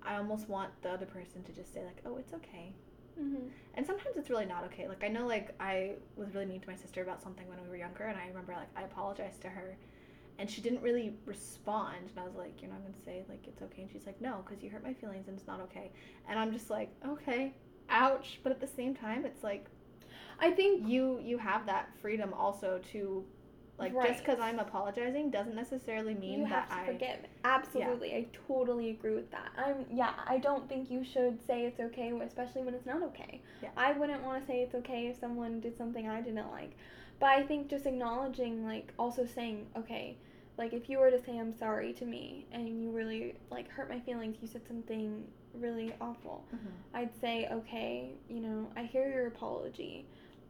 I 0.03 0.17
almost 0.17 0.49
want 0.49 0.71
the 0.83 0.91
other 0.91 1.07
person 1.07 1.43
to 1.45 1.53
just 1.53 1.73
say, 1.73 1.85
like, 1.85 2.01
oh, 2.05 2.17
it's 2.17 2.33
okay. 2.35 2.75
Mhm. 3.19 3.51
And 3.75 3.87
sometimes 3.87 4.17
it's 4.17 4.31
really 4.31 4.47
not 4.47 4.65
okay. 4.65 4.89
Like 4.89 5.05
I 5.05 5.09
know 5.09 5.27
like 5.27 5.55
I 5.61 5.95
was 6.17 6.35
really 6.35 6.47
mean 6.47 6.61
to 6.61 6.69
my 6.69 6.77
sister 6.77 7.03
about 7.03 7.23
something 7.23 7.49
when 7.49 7.61
we 7.63 7.69
were 7.69 7.77
younger 7.77 8.05
and 8.05 8.19
I 8.19 8.27
remember 8.29 8.53
like 8.55 8.69
I 8.77 8.83
apologized 8.83 9.41
to 9.43 9.49
her 9.49 9.77
and 10.39 10.51
she 10.51 10.61
didn't 10.61 10.83
really 10.83 11.15
respond 11.27 12.11
and 12.11 12.19
I 12.19 12.25
was 12.25 12.35
like, 12.35 12.61
You're 12.61 12.71
not 12.71 12.83
gonna 12.83 12.95
say 13.05 13.25
like 13.29 13.47
it's 13.47 13.63
okay 13.63 13.83
and 13.83 13.91
she's 13.91 14.07
like, 14.07 14.21
No, 14.21 14.45
because 14.45 14.63
you 14.63 14.71
hurt 14.71 14.83
my 14.83 14.95
feelings 14.95 15.29
and 15.29 15.37
it's 15.39 15.47
not 15.47 15.61
okay. 15.63 15.91
And 16.29 16.39
I'm 16.39 16.53
just 16.53 16.71
like, 16.71 16.91
Okay, 17.07 17.55
ouch 17.91 18.41
but 18.43 18.51
at 18.51 18.61
the 18.61 18.67
same 18.67 18.95
time 18.95 19.25
it's 19.27 19.45
like 19.45 19.67
I 20.41 20.51
think 20.51 20.89
you 20.89 21.21
you 21.23 21.39
have 21.39 21.67
that 21.67 21.91
freedom 22.01 22.33
also 22.35 22.81
to 22.93 23.25
like 23.79 23.93
just 24.07 24.25
because 24.25 24.39
I'm 24.41 24.61
apologizing 24.61 25.31
doesn't 25.31 25.57
necessarily 25.57 26.15
mean 26.15 26.41
you 26.41 26.45
that 26.49 26.69
have 26.69 26.69
to 26.69 26.75
I 26.75 26.87
forgive. 26.87 27.19
Absolutely, 27.45 28.15
I 28.15 28.27
totally 28.47 28.91
agree 28.91 29.15
with 29.15 29.31
that. 29.33 29.51
I'm 29.57 29.85
yeah. 29.91 30.13
I 30.27 30.39
don't 30.39 30.69
think 30.69 30.91
you 30.91 31.05
should 31.05 31.45
say 31.47 31.67
it's 31.67 31.81
okay, 31.81 32.13
especially 32.25 32.63
when 32.63 32.75
it's 32.75 32.87
not 32.87 33.03
okay. 33.03 33.41
Yeah. 33.63 33.71
I 33.77 33.93
wouldn't 33.93 34.23
want 34.23 34.41
to 34.41 34.47
say 34.47 34.61
it's 34.61 34.75
okay 34.77 35.09
if 35.09 35.19
someone 35.19 35.61
did 35.61 35.77
something 35.77 36.09
I 36.09 36.21
didn't 36.21 36.51
like, 36.53 36.77
but 37.19 37.31
I 37.31 37.43
think 37.43 37.69
just 37.69 37.87
acknowledging, 37.87 38.65
like, 38.65 38.93
also 38.97 39.27
saying, 39.27 39.67
okay, 39.77 40.19
Like 40.57 40.73
if 40.73 40.89
you 40.89 40.99
were 40.99 41.11
to 41.11 41.23
say 41.25 41.39
I'm 41.39 41.57
sorry 41.57 41.93
to 41.95 42.05
me 42.05 42.47
and 42.53 42.83
you 42.83 42.91
really 42.91 43.35
like 43.51 43.69
hurt 43.71 43.89
my 43.89 44.01
feelings, 44.01 44.37
you 44.41 44.49
said 44.49 44.63
something 44.67 45.25
really 45.53 45.93
awful. 46.01 46.45
Mm-hmm. 46.55 46.97
I'd 46.97 47.21
say, 47.21 47.49
okay, 47.51 48.13
you 48.29 48.41
know, 48.41 48.69
I 48.77 48.85
hear 48.85 49.09
your 49.09 49.27
apology, 49.27 50.07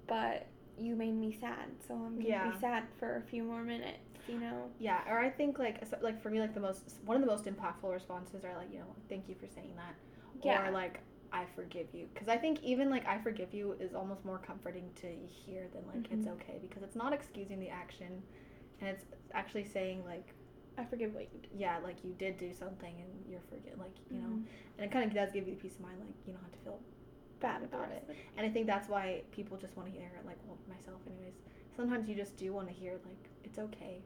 but 0.06 0.46
you 0.78 0.96
made 0.96 1.12
me 1.14 1.32
sad, 1.32 1.68
so 1.86 1.94
I'm 1.94 2.16
gonna 2.16 2.28
Yeah. 2.28 2.52
be 2.52 2.58
sad 2.58 2.84
for 2.98 3.16
a 3.16 3.22
few 3.22 3.42
more 3.44 3.62
minutes, 3.62 3.98
you 4.28 4.38
know? 4.38 4.70
Yeah, 4.78 5.00
or 5.08 5.18
I 5.18 5.30
think 5.30 5.58
like 5.58 5.82
like 6.02 6.20
for 6.22 6.30
me 6.30 6.40
like 6.40 6.54
the 6.54 6.60
most 6.60 6.96
one 7.04 7.16
of 7.16 7.20
the 7.20 7.28
most 7.28 7.44
impactful 7.44 7.90
responses 7.92 8.44
are 8.44 8.56
like 8.56 8.72
you 8.72 8.78
know 8.80 8.94
thank 9.08 9.28
you 9.28 9.34
for 9.34 9.46
saying 9.46 9.74
that, 9.76 9.94
Yeah. 10.42 10.66
or 10.68 10.72
like 10.72 11.00
I 11.32 11.44
forgive 11.56 11.86
you 11.92 12.06
because 12.12 12.28
I 12.28 12.36
think 12.36 12.62
even 12.62 12.90
like 12.90 13.06
I 13.06 13.18
forgive 13.18 13.52
you 13.54 13.72
is 13.80 13.94
almost 13.94 14.24
more 14.24 14.38
comforting 14.38 14.90
to 15.02 15.08
hear 15.26 15.68
than 15.72 15.86
like 15.86 16.10
it's 16.10 16.26
Mhm. 16.26 16.32
okay 16.34 16.58
because 16.60 16.82
it's 16.82 16.96
not 16.96 17.12
excusing 17.12 17.58
the 17.60 17.70
action, 17.70 18.22
and 18.80 18.90
it's 18.90 19.04
actually 19.32 19.64
saying 19.64 20.04
like 20.04 20.34
I 20.76 20.84
forgive 20.84 21.14
what 21.14 21.22
you 21.32 21.40
did. 21.40 21.50
yeah 21.56 21.78
like 21.84 22.02
you 22.04 22.14
did 22.18 22.36
do 22.38 22.52
something 22.52 22.94
and 23.00 23.30
you're 23.30 23.40
forget 23.48 23.78
like 23.78 23.94
you 24.10 24.20
know 24.20 24.26
Mhm. 24.28 24.44
and 24.78 24.84
it 24.86 24.90
kind 24.90 25.04
of 25.04 25.14
does 25.14 25.30
give 25.32 25.46
you 25.46 25.54
the 25.54 25.60
peace 25.60 25.74
of 25.76 25.82
mind 25.82 26.00
like 26.00 26.08
you 26.26 26.32
don't 26.32 26.42
have 26.42 26.50
to 26.52 26.58
feel 26.58 26.80
bad 27.48 27.62
about 27.62 27.90
it. 27.96 28.02
and 28.36 28.42
I 28.46 28.50
think 28.54 28.66
that's 28.66 28.88
why 28.88 29.22
people 29.38 29.56
just 29.64 29.76
want 29.76 29.86
to 29.92 29.94
hear 29.98 30.08
like 30.30 30.38
well 30.46 30.58
myself 30.68 31.00
anyways 31.06 31.34
sometimes 31.76 32.08
you 32.08 32.14
just 32.24 32.34
do 32.36 32.52
want 32.52 32.66
to 32.68 32.74
hear 32.82 32.92
like 33.10 33.22
it's 33.46 33.58
okay 33.58 33.96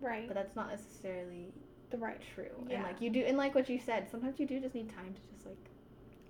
Right. 0.00 0.26
but 0.26 0.34
that's 0.34 0.56
not 0.56 0.68
necessarily 0.70 1.52
the 1.90 1.98
right 1.98 2.20
true. 2.34 2.54
And 2.60 2.70
Yeah. 2.70 2.84
like 2.84 3.00
you 3.02 3.10
do, 3.10 3.20
and 3.20 3.36
like 3.36 3.54
what 3.54 3.68
you 3.68 3.78
said, 3.78 4.08
sometimes 4.08 4.38
you 4.40 4.46
do 4.46 4.60
just 4.60 4.74
need 4.74 4.88
time 4.88 5.12
to 5.12 5.20
just 5.34 5.44
like, 5.44 5.58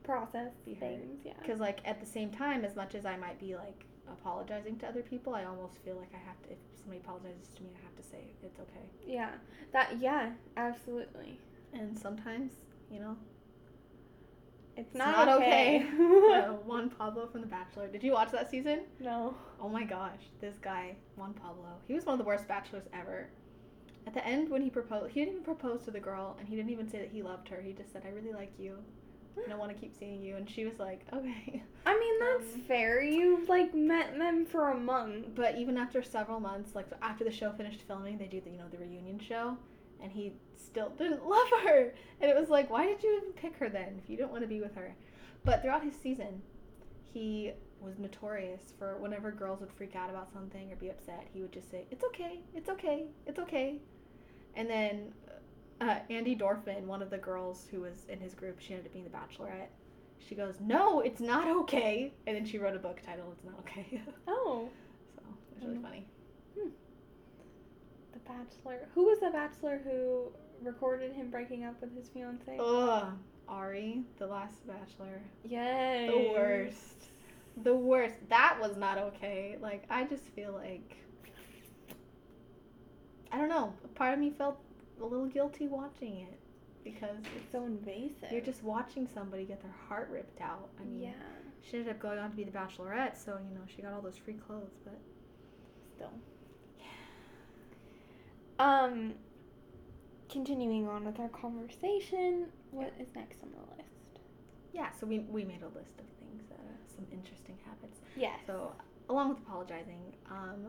process 0.03 0.53
Be 0.65 0.73
heard. 0.73 0.81
things, 0.81 1.21
yeah. 1.25 1.35
because 1.41 1.61
like 1.61 1.79
at 1.85 2.01
the 2.01 2.07
same 2.07 2.31
time, 2.31 2.65
as 2.65 2.75
much 2.75 2.95
as 2.95 3.05
I 3.07 3.17
might 3.17 3.39
be 3.39 3.55
like 3.55 3.85
apologizing 4.11 4.77
to 4.79 4.89
other 4.89 5.03
people, 5.03 5.35
I 5.35 5.45
almost 5.45 5.79
feel 5.85 5.97
like 5.97 6.09
I 6.15 6.19
have 6.27 6.41
to. 6.45 6.51
If 6.53 6.59
somebody 6.79 6.99
apologizes 7.01 7.49
to 7.57 7.63
me, 7.63 7.71
I 7.79 7.85
have 7.85 7.95
to 7.97 8.03
say 8.03 8.23
it's 8.43 8.59
okay. 8.59 8.87
Yeah. 9.07 9.33
That 9.73 9.99
yeah, 10.01 10.31
absolutely. 10.57 11.39
And 11.73 11.97
sometimes, 11.97 12.53
you 12.91 12.99
know, 12.99 13.17
It's, 14.81 14.95
not, 14.95 15.27
not 15.27 15.37
okay. 15.39 15.87
uh, 16.33 16.53
Juan 16.67 16.91
Pablo 16.91 17.27
from 17.31 17.41
The 17.43 17.47
Bachelor. 17.47 17.89
Did 17.89 18.03
you 18.03 18.13
watch 18.13 18.31
that 18.33 18.51
season? 18.51 18.81
no. 19.01 19.35
Oh 19.61 19.69
my 19.69 19.85
gosh, 19.85 20.23
this 20.41 20.57
guy 20.63 20.97
Juan 21.17 21.35
Pablo. 21.35 21.69
He 21.87 21.95
was 21.95 22.07
one 22.07 22.15
of 22.15 22.19
the 22.19 22.25
worst 22.25 22.49
bachelors 22.49 22.85
ever. 22.95 23.29
At 24.07 24.15
the 24.15 24.27
end, 24.27 24.49
when 24.49 24.63
he 24.63 24.71
proposed, 24.71 25.13
he 25.13 25.21
didn't 25.21 25.33
even 25.35 25.45
propose 25.45 25.83
to 25.83 25.91
the 25.91 26.01
girl, 26.01 26.37
and 26.39 26.49
he 26.49 26.57
didn't 26.57 26.71
even 26.71 26.89
say 26.89 26.99
that 26.99 27.11
he 27.11 27.23
loved 27.23 27.49
her. 27.49 27.61
He 27.61 27.73
just 27.75 27.93
said, 27.93 28.03
"I 28.07 28.11
really 28.11 28.33
like 28.33 28.53
you, 28.59 28.77
and 29.45 29.53
I 29.53 29.57
want 29.57 29.71
to 29.71 29.79
keep 29.79 29.95
seeing 29.95 30.23
you." 30.23 30.37
And 30.37 30.49
she 30.49 30.65
was 30.65 30.79
like, 30.79 31.01
"Okay." 31.13 31.63
I 31.85 31.99
mean 31.99 32.19
that's 32.21 32.55
Um, 32.55 32.61
fair. 32.63 33.03
You've 33.03 33.49
like 33.51 33.75
met 33.75 34.17
them 34.19 34.47
for 34.47 34.71
a 34.71 34.77
month. 34.77 35.35
But 35.35 35.57
even 35.59 35.77
after 35.77 36.03
several 36.03 36.41
months, 36.41 36.75
like 36.75 36.87
after 37.03 37.23
the 37.25 37.31
show 37.31 37.53
finished 37.53 37.83
filming, 37.87 38.17
they 38.17 38.27
do 38.27 38.41
the 38.41 38.49
you 38.51 38.57
know 38.57 38.69
the 38.71 38.79
reunion 38.79 39.19
show, 39.21 39.59
and 40.03 40.11
he 40.13 40.33
still 40.57 40.91
didn't 40.91 41.27
love 41.29 41.49
her. 41.65 41.95
And 42.21 42.31
it 42.31 42.37
was 42.37 42.49
like, 42.49 42.71
why 42.71 42.87
did 42.87 43.03
you 43.03 43.17
even 43.19 43.33
pick 43.33 43.57
her 43.59 43.69
then 43.69 44.01
if 44.03 44.09
you 44.11 44.17
didn't 44.17 44.31
want 44.31 44.43
to 44.43 44.49
be 44.49 44.61
with 44.61 44.75
her? 44.75 44.95
But 45.45 45.63
throughout 45.63 45.83
his 45.83 45.95
season, 45.95 46.43
he 47.13 47.53
was 47.81 47.99
notorious 47.99 48.75
for 48.79 48.97
whenever 48.99 49.31
girls 49.33 49.61
would 49.61 49.73
freak 49.73 49.97
out 49.97 50.11
about 50.11 50.31
something 50.33 50.71
or 50.71 50.77
be 50.77 50.91
upset, 50.91 51.27
he 51.33 51.41
would 51.41 51.53
just 51.53 51.71
say, 51.71 51.87
"It's 51.91 52.05
okay, 52.05 52.41
it's 52.55 52.69
okay, 52.69 53.05
it's 53.27 53.39
okay." 53.39 53.79
And 54.55 54.69
then 54.69 55.13
uh, 55.81 56.01
Andi 56.11 56.39
Dorfman, 56.39 56.83
one 56.85 57.01
of 57.01 57.09
the 57.09 57.17
girls 57.17 57.67
who 57.71 57.81
was 57.81 58.05
in 58.11 58.21
his 58.21 58.35
group, 58.35 58.61
she 58.61 58.75
ended 58.75 58.87
up 58.87 58.93
being 58.93 59.05
the 59.07 59.11
Bachelorette. 59.11 59.69
She 60.19 60.35
goes, 60.35 60.57
"No, 60.61 61.01
it's 61.01 61.21
not 61.23 61.49
okay," 61.63 62.13
and 62.27 62.37
then 62.37 62.45
she 62.45 62.59
wrote 62.59 62.77
a 62.77 62.79
book 62.79 63.01
titled 63.05 63.33
"It's 63.33 63.45
Not 63.45 63.59
Okay." 63.61 64.03
Oh, 64.29 64.69
so 65.17 65.23
it 65.23 65.55
was 65.55 65.65
really 65.65 65.79
Mm. 65.79 65.83
funny. 65.83 66.07
Bachelor. 68.31 68.89
Who 68.95 69.05
was 69.05 69.21
the 69.21 69.31
Bachelor 69.31 69.81
who 69.85 70.29
recorded 70.63 71.13
him 71.13 71.31
breaking 71.31 71.65
up 71.65 71.81
with 71.81 71.95
his 71.97 72.09
fiance? 72.09 72.57
Ugh, 72.59 73.13
Ari, 73.49 74.03
the 74.19 74.27
last 74.27 74.67
Bachelor, 74.67 75.21
Yay. 75.45 76.07
the 76.11 76.33
worst, 76.39 77.11
the 77.63 77.75
worst. 77.75 78.15
That 78.29 78.59
was 78.61 78.77
not 78.77 78.99
okay. 78.99 79.57
Like 79.61 79.85
I 79.91 80.05
just 80.05 80.25
feel 80.25 80.53
like 80.53 80.97
I 83.33 83.39
don't 83.39 83.49
know. 83.49 83.73
Part 83.95 84.15
of 84.15 84.21
me 84.21 84.31
felt 84.31 84.59
a 85.01 85.05
little 85.05 85.27
guilty 85.27 85.67
watching 85.69 86.21
it 86.21 86.39
because 86.85 87.17
It's 87.37 87.53
so 87.53 87.65
invasive. 87.65 88.31
you're 88.33 88.41
just 88.41 88.63
watching 88.63 89.07
somebody 89.13 89.45
get 89.45 89.61
their 89.63 89.75
heart 89.89 90.09
ripped 90.11 90.41
out. 90.41 90.69
I 90.81 90.85
mean, 90.85 91.01
yeah. 91.03 91.13
she 91.63 91.79
ended 91.79 91.93
up 91.95 92.01
going 92.01 92.19
on 92.19 92.31
to 92.31 92.37
be 92.37 92.45
the 92.45 92.51
Bachelorette, 92.51 93.17
so 93.23 93.39
you 93.49 93.55
know 93.55 93.61
she 93.75 93.83
got 93.83 93.93
all 93.93 94.01
those 94.01 94.17
free 94.17 94.35
clothes. 94.35 94.73
But 94.85 94.99
Still. 95.97 96.13
Um. 98.61 99.15
Continuing 100.29 100.87
on 100.87 101.05
with 101.05 101.19
our 101.19 101.29
conversation, 101.29 102.47
what 102.71 102.93
is 103.01 103.09
next 103.17 103.43
on 103.43 103.51
the 103.51 103.59
list? 103.77 104.21
yeah, 104.73 104.91
so 104.99 105.07
we 105.07 105.21
we 105.21 105.45
made 105.45 105.63
a 105.63 105.67
list 105.77 105.99
of 105.99 106.07
things 106.21 106.45
that 106.49 106.59
are 106.61 106.79
some 106.95 107.05
interesting 107.13 107.59
habits. 107.65 107.99
Yes. 108.17 108.39
So 108.47 108.73
along 109.09 109.31
with 109.31 109.39
apologizing, 109.39 110.15
um, 110.31 110.67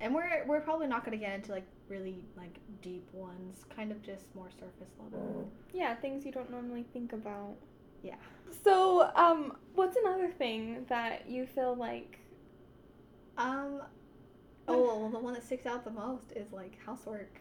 and 0.00 0.14
we're 0.14 0.44
we're 0.46 0.60
probably 0.60 0.86
not 0.86 1.04
going 1.04 1.18
to 1.18 1.22
get 1.22 1.34
into 1.34 1.52
like 1.52 1.66
really 1.88 2.24
like 2.36 2.58
deep 2.82 3.06
ones, 3.12 3.64
kind 3.74 3.92
of 3.92 4.02
just 4.02 4.34
more 4.34 4.48
surface 4.50 4.94
level. 4.98 5.50
Yeah, 5.72 5.94
things 5.96 6.24
you 6.24 6.32
don't 6.32 6.50
normally 6.50 6.86
think 6.92 7.12
about. 7.12 7.56
Yeah. 8.02 8.14
So, 8.64 9.10
um, 9.14 9.58
what's 9.74 9.96
another 9.96 10.30
thing 10.30 10.86
that 10.88 11.28
you 11.28 11.46
feel 11.46 11.74
like? 11.74 12.18
Um. 13.36 13.82
Well, 15.10 15.20
the 15.20 15.24
one 15.24 15.32
that 15.34 15.44
sticks 15.44 15.64
out 15.64 15.84
the 15.84 15.90
most 15.90 16.32
is 16.36 16.52
like 16.52 16.78
housework. 16.84 17.40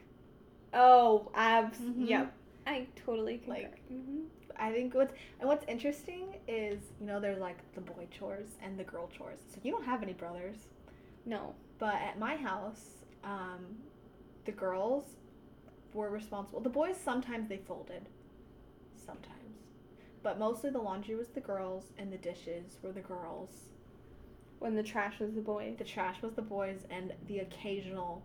Oh, 0.74 1.30
abs. 1.36 1.78
Mhm. 1.80 2.08
Yep. 2.08 2.34
I 2.66 2.88
totally 3.06 3.40
concur. 3.40 3.52
Like- 3.64 3.88
hmm 3.90 4.24
I 4.60 4.72
think 4.72 4.96
what's 4.96 5.14
and 5.40 5.48
what's 5.48 5.64
interesting 5.68 6.38
is 6.48 6.80
you 7.00 7.06
know 7.06 7.20
there's 7.20 7.38
like 7.40 7.58
the 7.76 7.82
boy 7.82 8.08
chores 8.10 8.56
and 8.62 8.80
the 8.80 8.84
girl 8.84 9.08
chores. 9.10 9.40
So 9.54 9.60
you 9.64 9.72
don't 9.72 9.84
have 9.84 10.02
any 10.02 10.14
brothers, 10.14 10.68
No. 11.26 11.54
but 11.78 11.94
at 11.96 12.18
my 12.18 12.38
house, 12.38 13.04
um, 13.24 13.78
the 14.46 14.52
girls 14.54 15.04
were 15.94 16.10
responsible. 16.10 16.60
The 16.62 16.70
boys 16.70 16.98
sometimes 16.98 17.50
they 17.50 17.58
folded, 17.58 18.08
sometimes, 18.96 19.58
but 20.24 20.40
mostly 20.40 20.70
the 20.72 20.80
laundry 20.82 21.16
was 21.16 21.28
the 21.28 21.42
girls 21.42 21.92
and 22.00 22.12
the 22.12 22.18
dishes 22.18 22.80
were 22.82 22.92
the 22.94 23.02
girls. 23.02 23.52
When 24.60 24.76
the 24.76 24.84
trash 24.84 25.20
was 25.20 25.34
the 25.34 25.42
boys. 25.42 25.76
The 25.78 25.84
trash 25.84 26.22
was 26.22 26.34
the 26.34 26.42
boys 26.42 26.80
and 26.90 27.14
the 27.28 27.40
occasional 27.40 28.24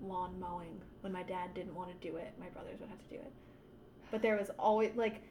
lawn 0.00 0.38
mowing. 0.38 0.80
When 1.00 1.12
my 1.12 1.22
dad 1.22 1.54
didn't 1.54 1.74
want 1.74 1.88
to 1.90 2.08
do 2.10 2.16
it, 2.16 2.32
my 2.38 2.46
brothers 2.48 2.80
would 2.80 2.88
have 2.90 2.98
to 3.00 3.08
do 3.08 3.16
it. 3.16 3.32
But 4.10 4.22
there 4.22 4.36
was 4.36 4.50
always 4.58 4.94
like 4.96 5.22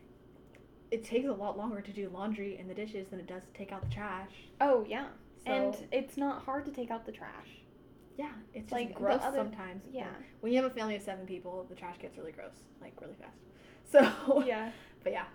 it 0.91 1.03
takes 1.03 1.27
a 1.27 1.33
lot 1.33 1.57
longer 1.57 1.81
to 1.81 1.91
do 1.91 2.09
laundry 2.13 2.57
and 2.57 2.69
the 2.69 2.73
dishes 2.73 3.07
than 3.09 3.19
it 3.19 3.27
does 3.27 3.43
to 3.45 3.53
take 3.53 3.71
out 3.71 3.81
the 3.83 3.93
trash. 3.93 4.31
Oh 4.61 4.85
yeah. 4.87 5.07
So 5.45 5.51
and 5.51 5.75
it's 5.91 6.17
not 6.17 6.43
hard 6.43 6.65
to 6.65 6.71
take 6.71 6.91
out 6.91 7.05
the 7.05 7.11
trash. 7.11 7.47
yeah, 8.17 8.31
it's 8.53 8.71
like, 8.71 8.93
gross 8.93 9.21
other- 9.23 9.37
sometimes. 9.37 9.83
Yeah. 9.91 10.07
When 10.41 10.53
you 10.53 10.61
have 10.61 10.71
a 10.71 10.73
family 10.73 10.95
of 10.95 11.01
seven 11.01 11.25
people, 11.25 11.65
the 11.69 11.75
trash 11.75 11.97
gets 11.99 12.17
really 12.17 12.31
gross, 12.31 12.53
like 12.81 12.93
really 13.01 13.15
fast. 13.15 13.37
So 14.25 14.43
yeah. 14.45 14.71
but 15.03 15.11
yeah. 15.13 15.25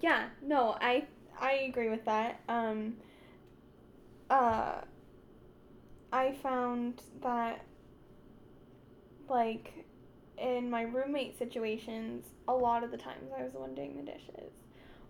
Yeah. 0.00 0.28
No, 0.42 0.76
I 0.80 1.04
I 1.40 1.52
agree 1.68 1.88
with 1.90 2.04
that. 2.06 2.40
Um. 2.48 2.96
Uh. 4.30 4.80
I 6.10 6.32
found 6.42 7.02
that 7.22 7.64
like 9.28 9.84
in 10.38 10.70
my 10.70 10.82
roommate 10.82 11.38
situations, 11.38 12.24
a 12.46 12.52
lot 12.54 12.82
of 12.82 12.90
the 12.90 12.96
times 12.96 13.30
I 13.38 13.42
was 13.42 13.52
the 13.52 13.58
one 13.58 13.74
doing 13.74 13.96
the 13.96 14.10
dishes, 14.10 14.52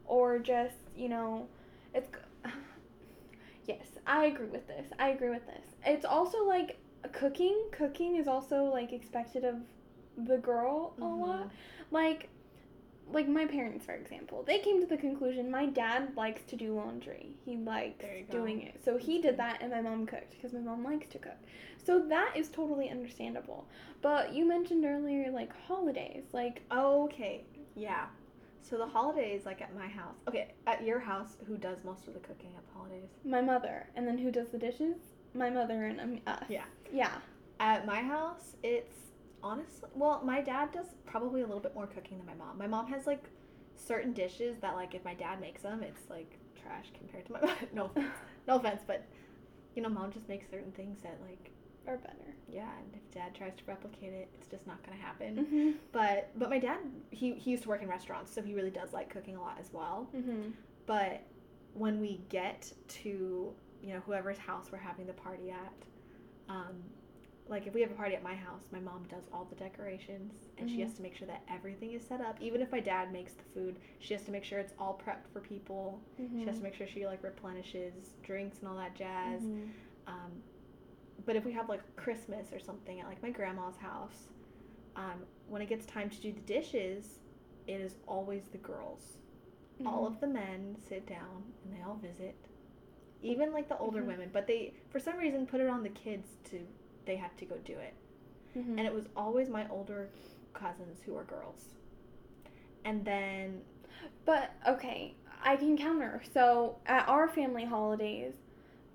or 0.05 0.39
just 0.39 0.75
you 0.97 1.09
know, 1.09 1.49
it's. 1.95 2.09
Yes, 3.67 3.87
I 4.07 4.25
agree 4.27 4.47
with 4.47 4.67
this. 4.67 4.87
I 4.99 5.11
agree 5.11 5.29
with 5.29 5.45
this. 5.47 5.75
It's 5.85 6.07
also 6.07 6.43
like 6.47 6.79
cooking. 7.13 7.55
Cooking 7.71 8.17
is 8.17 8.27
also 8.27 8.65
like 8.65 8.93
expected 8.95 9.45
of 9.45 9.57
the 10.17 10.39
girl 10.39 10.95
a 11.01 11.05
lot. 11.05 11.49
Mhm. 11.49 11.51
Like, 11.91 12.31
like 13.12 13.29
my 13.29 13.47
parents, 13.47 13.85
for 13.85 13.93
example, 13.95 14.43
they 14.47 14.59
came 14.59 14.81
to 14.81 14.87
the 14.87 14.97
conclusion 14.97 15.50
my 15.50 15.67
dad 15.67 16.17
likes 16.17 16.43
to 16.49 16.57
do 16.57 16.75
laundry. 16.75 17.31
He 17.45 17.57
likes 17.57 18.03
There 18.03 18.17
you 18.19 18.25
go. 18.25 18.33
doing 18.38 18.62
it. 18.62 18.81
So 18.85 18.97
he 18.99 19.21
did 19.21 19.37
that, 19.38 19.61
and 19.62 19.71
my 19.71 19.81
mom 19.81 20.07
cooked 20.07 20.31
because 20.33 20.53
my 20.53 20.61
mom 20.61 20.85
likes 20.85 21.09
to 21.09 21.19
cook. 21.19 21.37
So 21.85 22.00
that 22.09 22.33
is 22.37 22.49
totally 22.49 22.91
understandable. 22.91 23.67
But 24.03 24.33
you 24.35 24.47
mentioned 24.47 24.85
earlier, 24.85 25.31
like 25.31 25.50
holidays, 25.67 26.25
like 26.33 26.62
Okay. 26.73 27.45
Yeah. 27.75 28.07
So 28.62 28.77
the 28.77 28.87
holidays, 28.87 29.47
like 29.47 29.62
at 29.62 29.75
my 29.75 29.88
house. 29.88 30.17
Okay, 30.29 30.53
at 30.67 30.85
your 30.85 30.99
house, 31.00 31.37
who 31.47 31.57
does 31.57 31.79
most 31.85 32.07
of 32.07 32.12
the 32.15 32.21
cooking 32.21 32.50
at 32.57 32.67
the 32.67 32.73
holidays? 32.75 33.09
my 33.25 33.41
mother, 33.41 33.87
and 33.97 34.07
then 34.07 34.19
who 34.19 34.31
does 34.31 34.49
the 34.49 34.59
dishes? 34.59 34.97
My 35.35 35.49
mother 35.49 35.85
and 35.85 36.00
um, 36.00 36.21
us. 36.27 36.45
Yeah. 36.49 36.65
Yeah. 36.93 37.12
At 37.61 37.87
my 37.87 38.00
house, 38.03 38.57
it's 38.62 38.95
honestly 39.42 39.88
well, 39.95 40.23
my 40.25 40.40
dad 40.40 40.73
does 40.73 40.87
probably 41.07 41.42
a 41.42 41.47
little 41.47 41.61
bit 41.61 41.75
more 41.75 41.87
cooking 41.87 42.18
than 42.18 42.26
my 42.26 42.35
mom. 42.35 42.59
My 42.59 42.66
mom 42.66 42.87
has 42.88 43.07
like 43.07 43.25
certain 43.76 44.12
dishes 44.12 44.57
that 44.61 44.75
like 44.75 44.95
if 44.95 45.04
my 45.04 45.14
dad 45.14 45.40
makes 45.40 45.62
them, 45.62 45.83
it's 45.83 46.11
like 46.11 46.38
trash 46.61 46.87
compared 46.97 47.26
to 47.26 47.33
my 47.33 47.40
mom. 47.42 47.50
no 47.73 47.85
offense, 47.87 48.14
no 48.47 48.57
offense, 48.57 48.83
but 48.87 49.04
you 49.75 49.83
know, 49.83 49.88
mom 49.88 50.12
just 50.12 50.28
makes 50.28 50.50
certain 50.50 50.73
things 50.73 50.99
that 51.02 51.18
like 51.28 51.50
are 51.87 51.97
better. 51.99 52.35
Yeah, 52.49 52.68
and 52.78 52.95
if 52.95 53.14
dad 53.14 53.35
tries 53.35 53.54
to 53.57 53.62
replicate 53.66 54.12
it, 54.12 54.28
it's 54.35 54.49
just 54.49 54.66
not 54.66 54.83
gonna 54.85 55.00
happen. 55.00 55.37
Mm-hmm. 55.37 55.71
But 55.92 56.30
but 56.37 56.50
my 56.50 56.59
dad 56.59 56.78
he 57.11 57.35
he 57.35 57.50
used 57.52 57.62
to 57.64 57.68
work 57.68 57.83
in 57.83 57.88
restaurants, 57.88 58.33
so 58.35 58.42
he 58.42 58.54
really 58.54 58.71
does 58.71 58.92
like 58.92 59.09
cooking 59.11 59.37
a 59.37 59.40
lot 59.40 59.57
as 59.61 59.73
well. 59.73 60.09
Mm-hmm. 60.14 60.50
But 60.87 61.23
when 61.75 62.00
we 62.00 62.21
get 62.28 62.73
to 62.88 63.52
you 63.83 63.92
know 63.95 64.00
whoever's 64.07 64.38
house 64.38 64.66
we're 64.73 64.78
having 64.78 65.07
the 65.07 65.12
party 65.12 65.50
at, 65.50 65.73
um, 66.49 66.75
like 67.49 67.67
if 67.67 67.73
we 67.75 67.81
have 67.81 67.90
a 67.90 67.95
party 67.95 68.14
at 68.14 68.23
my 68.23 68.35
house, 68.35 68.62
my 68.71 68.78
mom 68.81 69.05
does 69.09 69.25
all 69.33 69.47
the 69.47 69.57
decorations 69.57 70.33
and 70.59 70.69
she 70.69 70.76
Mhm. 70.78 70.83
has 70.83 70.95
to 70.95 71.02
make 71.02 71.14
sure 71.14 71.26
that 71.26 71.43
everything 71.49 71.93
is 71.93 72.05
set 72.07 72.21
up. 72.21 72.40
Even 72.43 72.61
if 72.61 72.71
my 72.71 72.81
dad 72.81 73.11
makes 73.12 73.33
the 73.35 73.43
food, 73.45 73.78
she 74.00 74.12
has 74.14 74.23
to 74.25 74.31
make 74.31 74.45
sure 74.45 74.59
it's 74.59 74.75
all 74.78 74.99
prepped 75.02 75.26
for 75.33 75.40
people. 75.40 76.00
Mm-hmm. 76.21 76.40
She 76.40 76.47
has 76.47 76.59
to 76.59 76.62
make 76.62 76.75
sure 76.75 76.87
she 76.87 77.07
like 77.07 77.23
replenishes 77.23 78.14
drinks 78.23 78.59
and 78.61 78.69
all 78.69 78.76
that 78.76 78.95
jazz. 78.95 79.43
Mhm. 79.43 79.69
Um, 80.07 80.43
but 81.25 81.37
if 81.37 81.45
we 81.45 81.52
have 81.52 81.69
like 81.69 81.81
Christmas 81.97 82.52
or 82.52 82.59
something 82.61 83.00
at 83.00 83.07
like 83.07 83.23
my 83.23 83.31
grandma's 83.31 83.76
house, 83.76 84.28
um, 84.97 85.26
when 85.49 85.62
it 85.62 85.67
gets 85.69 85.87
time 85.87 86.11
to 86.11 86.21
do 86.21 86.33
the 86.33 86.40
dishes, 86.40 87.19
it 87.67 87.81
is 87.81 87.97
always 88.07 88.49
the 88.49 88.59
girls. 88.59 89.17
All 89.87 90.05
Mhm. 90.05 90.07
of 90.09 90.21
the 90.21 90.26
men 90.26 90.76
sit 90.78 91.07
down 91.07 91.52
and 91.64 91.73
they 91.75 91.81
all 91.83 91.97
visit, 91.97 92.37
even 93.23 93.52
like 93.52 93.69
the 93.69 93.78
older 93.78 94.02
Mhm. 94.02 94.07
women. 94.07 94.31
But 94.33 94.47
they, 94.47 94.75
for 94.90 94.99
some 94.99 95.17
reason, 95.19 95.47
put 95.47 95.61
it 95.61 95.69
on 95.69 95.83
the 95.83 95.88
kids 95.90 96.37
to 96.45 96.67
they 97.09 97.17
have 97.17 97.37
to 97.38 97.47
go 97.47 97.57
do 97.65 97.75
it. 97.75 97.95
Mhm. 98.57 98.79
And 98.79 98.81
it 98.81 98.95
was 98.95 99.07
always 99.17 99.50
my 99.50 99.69
older 99.71 100.11
cousins 100.55 101.03
who 101.07 101.15
were 101.15 101.25
girls. 101.25 101.75
And 102.85 103.05
then 103.05 103.62
But 104.27 104.53
okay, 104.69 105.15
I 105.45 105.57
can 105.57 105.77
counter. 105.79 106.23
So 106.33 106.77
at 106.87 107.09
our 107.09 107.29
family 107.29 107.65
holidays, 107.67 108.35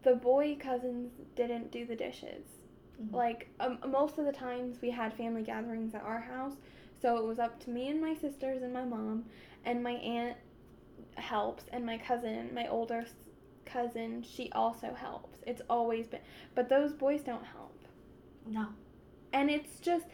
the 0.04 0.16
boy 0.16 0.58
cousins 0.60 1.12
didn't 1.36 1.72
do 1.72 1.86
the 1.86 1.96
dishes. 1.96 2.46
Mhm. 3.02 3.14
Like 3.14 3.50
um, 3.60 3.80
most 3.88 4.20
of 4.20 4.26
the 4.26 4.34
times 4.34 4.82
we 4.82 4.92
had 4.92 5.14
family 5.14 5.44
gatherings 5.44 5.96
at 5.96 6.04
our 6.04 6.22
house, 6.22 6.56
so 7.02 7.18
it 7.18 7.26
was 7.26 7.40
up 7.40 7.60
to 7.66 7.72
me 7.72 7.90
and 7.90 8.02
my 8.02 8.16
sisters 8.16 8.64
and 8.64 8.74
my 8.74 8.86
mom, 8.86 9.26
and 9.66 9.84
my 9.84 9.94
aunt 9.94 10.38
helps, 11.16 11.66
and 11.74 11.86
my 11.86 11.98
cousin, 11.98 12.54
my 12.54 12.68
older 12.68 13.06
cousin, 13.66 14.24
she 14.24 14.52
also 14.54 14.94
helps. 14.94 15.40
It's 15.48 15.62
always 15.70 16.08
been, 16.08 16.22
but 16.56 16.70
those 16.70 16.94
boys 16.94 17.22
don't 17.24 17.46
help, 17.46 17.78
no, 18.48 18.68
and 19.32 19.50
it's 19.50 19.80
just. 19.80 20.06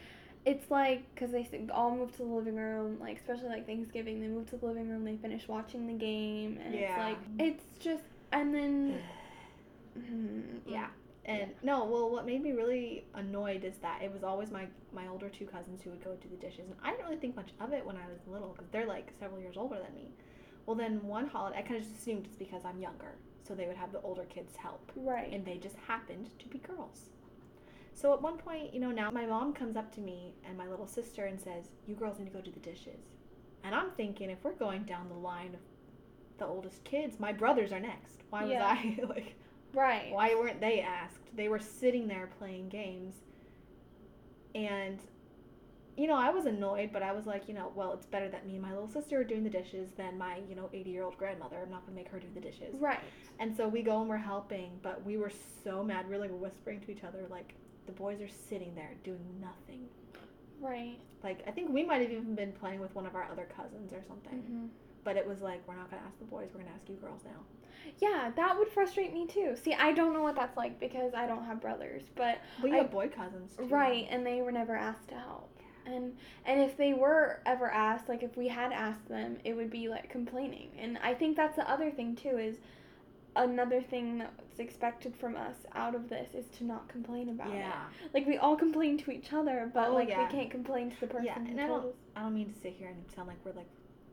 It's 0.46 0.70
like 0.70 1.02
because 1.14 1.32
they 1.32 1.46
all 1.70 1.94
move 1.94 2.12
to 2.12 2.18
the 2.18 2.24
living 2.24 2.56
room, 2.56 2.98
like 2.98 3.18
especially 3.18 3.50
like 3.50 3.66
Thanksgiving, 3.66 4.22
they 4.22 4.26
move 4.26 4.48
to 4.50 4.56
the 4.56 4.64
living 4.66 4.88
room, 4.88 5.04
they 5.04 5.16
finish 5.16 5.46
watching 5.46 5.86
the 5.86 5.92
game, 5.92 6.58
and 6.64 6.74
it's 6.74 6.96
like 6.96 7.18
it's 7.38 7.64
just, 7.78 8.04
and 8.32 8.54
then 8.54 9.02
mm, 9.98 10.42
yeah. 10.66 10.86
And 11.26 11.50
no, 11.62 11.84
well, 11.84 12.10
what 12.10 12.24
made 12.24 12.42
me 12.42 12.52
really 12.52 13.04
annoyed 13.14 13.64
is 13.64 13.76
that 13.82 14.00
it 14.02 14.10
was 14.10 14.24
always 14.24 14.50
my 14.50 14.66
my 14.94 15.06
older 15.08 15.28
two 15.28 15.44
cousins 15.44 15.82
who 15.82 15.90
would 15.90 16.02
go 16.02 16.14
do 16.16 16.28
the 16.30 16.36
dishes, 16.36 16.64
and 16.70 16.76
I 16.82 16.90
didn't 16.92 17.04
really 17.04 17.18
think 17.18 17.36
much 17.36 17.50
of 17.60 17.74
it 17.74 17.84
when 17.84 17.96
I 17.96 18.06
was 18.08 18.18
little 18.26 18.48
because 18.48 18.68
they're 18.72 18.86
like 18.86 19.12
several 19.20 19.40
years 19.40 19.56
older 19.58 19.76
than 19.76 19.94
me. 19.94 20.10
Well, 20.64 20.74
then 20.76 21.06
one 21.06 21.26
holiday, 21.26 21.58
I 21.58 21.62
kind 21.62 21.76
of 21.76 21.82
just 21.82 21.96
assumed 22.00 22.24
it's 22.24 22.36
because 22.36 22.64
I'm 22.64 22.80
younger, 22.80 23.12
so 23.46 23.54
they 23.54 23.66
would 23.66 23.76
have 23.76 23.92
the 23.92 24.00
older 24.00 24.24
kids 24.24 24.56
help, 24.56 24.90
right, 24.96 25.30
and 25.30 25.44
they 25.44 25.58
just 25.58 25.76
happened 25.86 26.30
to 26.38 26.48
be 26.48 26.58
girls. 26.58 27.10
So 27.94 28.14
at 28.14 28.22
one 28.22 28.38
point, 28.38 28.72
you 28.72 28.80
know, 28.80 28.90
now 28.90 29.10
my 29.10 29.26
mom 29.26 29.52
comes 29.52 29.76
up 29.76 29.92
to 29.94 30.00
me 30.00 30.34
and 30.48 30.56
my 30.56 30.66
little 30.66 30.86
sister 30.86 31.26
and 31.26 31.38
says, 31.40 31.66
"You 31.86 31.94
girls 31.94 32.18
need 32.18 32.26
to 32.26 32.30
go 32.30 32.40
do 32.40 32.50
the 32.50 32.60
dishes," 32.60 33.00
and 33.62 33.74
I'm 33.74 33.90
thinking 33.90 34.30
if 34.30 34.42
we're 34.42 34.54
going 34.54 34.84
down 34.84 35.08
the 35.08 35.14
line 35.14 35.54
of 35.54 35.60
the 36.38 36.46
oldest 36.46 36.82
kids, 36.84 37.20
my 37.20 37.32
brothers 37.32 37.72
are 37.72 37.80
next. 37.80 38.22
Why 38.30 38.42
was 38.44 38.52
Yeah. 38.52 38.66
I 38.66 38.98
like? 39.08 39.34
right, 39.74 40.10
Why 40.12 40.34
weren't 40.34 40.60
they 40.60 40.80
asked? 40.80 41.34
They 41.36 41.48
were 41.48 41.58
sitting 41.58 42.08
there 42.08 42.28
playing 42.38 42.70
games. 42.70 43.14
And, 44.54 44.98
you 45.96 46.06
know, 46.08 46.16
I 46.16 46.30
was 46.30 46.46
annoyed, 46.46 46.90
but 46.92 47.02
I 47.02 47.12
was 47.12 47.26
like, 47.26 47.46
you 47.46 47.54
know, 47.54 47.70
well, 47.74 47.92
it's 47.92 48.06
better 48.06 48.28
that 48.30 48.46
me 48.46 48.54
and 48.54 48.62
my 48.62 48.72
little 48.72 48.88
sister 48.88 49.20
are 49.20 49.24
doing 49.24 49.44
the 49.44 49.50
dishes 49.50 49.90
than 49.96 50.18
my, 50.18 50.38
you 50.48 50.54
know, 50.56 50.70
80 50.72 50.90
year 50.90 51.04
old 51.04 51.16
grandmother. 51.18 51.58
I'm 51.62 51.70
not 51.70 51.82
going 51.86 51.96
to 51.96 52.02
make 52.02 52.08
her 52.10 52.18
do 52.18 52.26
the 52.34 52.40
dishes. 52.40 52.74
right. 52.80 53.00
And 53.38 53.54
so 53.56 53.68
we 53.68 53.82
go 53.82 54.00
and 54.00 54.08
we're 54.08 54.16
helping, 54.16 54.78
but 54.82 55.04
we 55.04 55.16
were 55.18 55.30
so 55.62 55.84
mad. 55.84 56.08
We 56.08 56.14
were 56.16 56.20
like 56.20 56.30
whispering 56.32 56.80
to 56.80 56.90
each 56.90 57.04
other, 57.04 57.26
like, 57.30 57.54
the 57.90 57.96
boys 57.96 58.20
are 58.20 58.28
sitting 58.48 58.74
there 58.74 58.92
doing 59.02 59.26
nothing. 59.40 59.80
Right. 60.60 60.98
Like, 61.24 61.42
I 61.46 61.50
think 61.50 61.70
we 61.70 61.84
might 61.84 62.02
have 62.02 62.10
even 62.12 62.34
been 62.34 62.52
playing 62.52 62.80
with 62.80 62.94
one 62.94 63.06
of 63.06 63.14
our 63.14 63.24
other 63.30 63.48
cousins 63.56 63.92
or 63.92 64.02
something. 64.06 64.38
hmm 64.40 64.66
But 65.04 65.16
it 65.16 65.26
was 65.26 65.40
like, 65.40 65.66
we're 65.66 65.76
not 65.76 65.90
to 65.90 65.96
ask 65.96 66.18
the 66.18 66.24
boys, 66.26 66.50
we're 66.54 66.62
to 66.62 66.68
ask 66.68 66.88
you 66.88 66.96
girls 66.96 67.20
now. 67.24 67.40
Yeah, 67.98 68.30
that 68.36 68.56
would 68.58 68.68
frustrate 68.68 69.12
me 69.12 69.26
too. 69.26 69.56
See, 69.56 69.74
I 69.74 69.92
don't 69.92 70.12
know 70.12 70.22
what 70.22 70.36
that's 70.36 70.56
like 70.56 70.78
because 70.78 71.12
I 71.14 71.26
don't 71.26 71.44
have 71.44 71.60
brothers, 71.60 72.02
but 72.14 72.38
we 72.62 72.70
have 72.72 72.90
boy 72.90 73.08
cousins, 73.08 73.52
too. 73.56 73.64
right, 73.64 74.06
and 74.10 74.24
they 74.24 74.42
were 74.42 74.52
never 74.52 74.76
asked 74.76 75.08
to 75.08 75.14
help. 75.14 75.48
And 75.86 76.12
and 76.44 76.60
if 76.60 76.76
they 76.76 76.92
were 76.92 77.40
ever 77.46 77.70
asked, 77.70 78.08
like 78.08 78.22
if 78.22 78.36
we 78.36 78.48
had 78.48 78.70
asked 78.72 79.08
them, 79.08 79.38
it 79.44 79.54
would 79.56 79.70
be 79.70 79.88
like 79.88 80.10
complaining. 80.10 80.70
And 80.78 80.98
I 81.02 81.14
think 81.14 81.36
that's 81.36 81.56
the 81.56 81.68
other 81.68 81.90
thing 81.90 82.14
too 82.14 82.36
is 82.38 82.58
another 83.36 83.80
thing 83.80 84.18
that's 84.18 84.58
expected 84.58 85.14
from 85.16 85.36
us 85.36 85.56
out 85.74 85.94
of 85.94 86.08
this 86.08 86.34
is 86.34 86.46
to 86.58 86.64
not 86.64 86.88
complain 86.88 87.28
about 87.30 87.52
Yeah. 87.52 87.84
it. 88.04 88.12
Like 88.14 88.26
we 88.26 88.36
all 88.38 88.56
complain 88.56 88.98
to 88.98 89.10
each 89.10 89.32
other, 89.32 89.70
but 89.72 89.88
Oh, 89.90 89.94
like 89.94 90.08
yeah. 90.08 90.24
we 90.26 90.30
can't 90.32 90.50
complain 90.50 90.90
to 90.90 91.00
the 91.00 91.06
person 91.06 91.26
Yeah, 91.26 91.38
who 91.38 91.46
and 91.46 91.60
I 91.60 91.66
told 91.68 91.82
don't- 91.82 91.90
us. 91.92 91.96
I 92.16 92.22
don't 92.22 92.34
mean 92.34 92.52
to 92.52 92.58
sit 92.58 92.72
here 92.74 92.88
and 92.88 93.10
sound 93.14 93.28
like 93.28 93.38
we're 93.44 93.52
like 93.52 93.68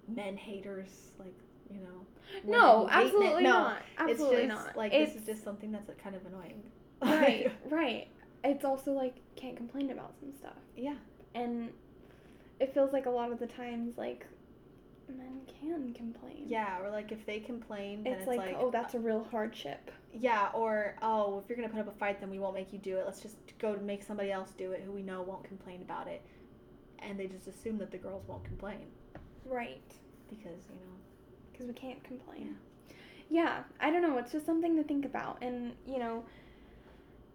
men 0.08 0.38
haters, 0.38 1.12
like 1.20 1.34
you 1.70 1.80
know. 1.82 2.06
No, 2.46 2.82
who 2.82 2.88
hate 2.88 2.96
men. 2.96 3.06
absolutely 3.06 3.44
No, 3.44 3.50
not. 3.50 3.82
Absolutely 3.98 4.38
it's 4.44 4.54
just 4.54 4.66
not. 4.68 4.78
like 4.78 4.94
it's, 4.94 5.14
this 5.14 5.22
is 5.22 5.28
just 5.28 5.44
something 5.44 5.72
that's 5.72 5.88
like, 5.88 6.02
kind 6.02 6.16
of 6.16 6.26
annoying. 6.26 6.64
right, 7.02 7.52
right. 7.70 8.08
It's 8.44 8.64
also 8.64 8.92
like 8.94 9.16
can't 9.36 9.58
complain 9.58 9.90
about 9.92 10.14
some 10.20 10.32
stuff. 10.34 10.58
yeah. 10.76 10.96
and 11.36 11.70
it 12.60 12.74
feels 12.74 12.92
like 12.94 13.06
a 13.06 13.10
lot 13.10 13.32
of 13.32 13.38
the 13.40 13.46
times 13.48 13.98
like 13.98 14.26
men 15.16 15.42
can 15.60 15.94
complain. 15.94 16.46
Yeah, 16.48 16.80
or 16.82 16.90
like 16.90 17.12
if 17.12 17.26
they 17.26 17.40
complain, 17.40 18.04
then 18.04 18.14
it's, 18.14 18.22
it's, 18.22 18.28
like, 18.28 18.40
like, 18.40 18.56
oh 18.60 18.72
that's 18.72 18.96
uh 18.96 18.98
a 18.98 19.02
real 19.02 19.28
hardship. 19.32 19.92
Yeah, 20.14 20.50
or 20.54 20.96
oh, 21.02 21.40
if 21.40 21.50
you're 21.50 21.58
gonna 21.58 21.70
put 21.70 21.80
up 21.80 21.88
a 21.88 21.98
fight, 21.98 22.20
then 22.20 22.30
we 22.30 22.40
won't 22.40 22.56
make 22.56 22.74
you 22.74 22.80
do 22.80 22.98
it. 22.98 23.04
Let's 23.06 23.22
just 23.22 23.38
go 23.60 23.76
to 23.76 23.82
make 23.82 24.04
somebody 24.04 24.32
else 24.32 24.52
do 24.58 24.72
it 24.72 24.84
who 24.86 24.92
we 24.92 25.02
know 25.02 25.22
won't 25.22 25.44
complain 25.44 25.82
about 25.82 26.08
it, 26.08 26.22
and 27.00 27.20
they 27.20 27.28
just 27.28 27.48
assume 27.48 27.78
that 27.80 27.92
the 27.92 27.98
girls 27.98 28.24
won't 28.28 28.44
complain. 28.44 28.88
Right. 29.46 29.94
Because 30.30 30.60
you 30.70 30.76
know. 30.76 30.96
because 31.52 31.68
we 31.68 31.74
can't 31.74 32.04
complain. 32.04 32.56
Yeah 33.30 33.64
i 33.80 33.90
don't 33.92 34.02
know. 34.02 34.18
It's 34.18 34.32
just 34.32 34.46
something 34.46 34.76
to 34.76 34.84
think 34.84 35.06
about. 35.06 35.38
And 35.42 35.74
you 35.86 36.00
know 36.00 36.24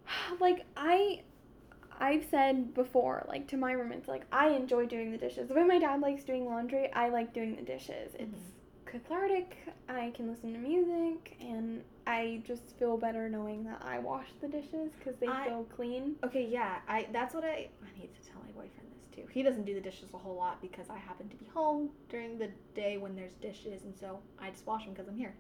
like 0.41 0.65
i 0.77 1.23
i've 2.01 2.25
said 2.31 2.75
before 2.75 3.25
like 3.29 3.47
to 3.49 3.57
my 3.57 3.73
roommates 3.73 4.09
like 4.09 4.25
i 4.33 4.49
enjoy 4.49 4.87
doing 4.87 5.11
the 5.13 5.19
dishes 5.19 5.49
the 5.49 5.55
way 5.55 5.65
my 5.65 5.79
dad 5.79 6.01
likes 6.01 6.25
doing 6.25 6.45
laundry 6.47 6.91
i 6.93 7.09
like 7.09 7.33
doing 7.33 7.55
the 7.57 7.63
dishes 7.63 8.15
it's 8.19 8.39
Mhm. 8.39 8.53
cathartic 8.87 9.57
i 9.89 10.11
can 10.15 10.29
listen 10.29 10.53
to 10.53 10.59
music 10.59 11.37
and 11.41 11.83
i 12.07 12.43
just 12.45 12.77
feel 12.79 12.97
better 12.99 13.29
knowing 13.29 13.65
that 13.65 13.81
i 13.85 13.99
wash 13.99 14.29
the 14.41 14.49
dishes 14.49 14.93
because 14.99 15.17
they 15.17 15.29
I- 15.29 15.45
feel 15.49 15.65
clean 15.77 16.17
Okay, 16.25 16.45
yeah, 16.47 16.81
I 16.89 17.07
that's 17.13 17.35
what 17.35 17.45
I 17.45 17.69
I 17.83 17.99
need 17.99 18.11
to 18.15 18.29
tell 18.31 18.43
my 18.43 18.51
boyfriend 18.53 18.91
this 18.95 19.07
too. 19.15 19.27
He 19.33 19.43
doesn't 19.43 19.65
do 19.65 19.75
the 19.75 19.81
dishes 19.81 20.13
a 20.15 20.19
whole 20.19 20.35
lot 20.37 20.61
because 20.61 20.89
I 20.91 20.97
happen 20.99 21.29
to 21.29 21.37
be 21.37 21.47
home 21.47 21.91
during 22.09 22.39
the 22.39 22.51
day 22.75 22.97
when 22.99 23.15
there's 23.17 23.35
dishes, 23.35 23.85
and 23.85 23.95
so 23.97 24.21
I 24.39 24.51
just 24.51 24.67
wash 24.67 24.85
them 24.85 24.93
because 24.95 25.09
I'm 25.09 25.17
here. 25.17 25.35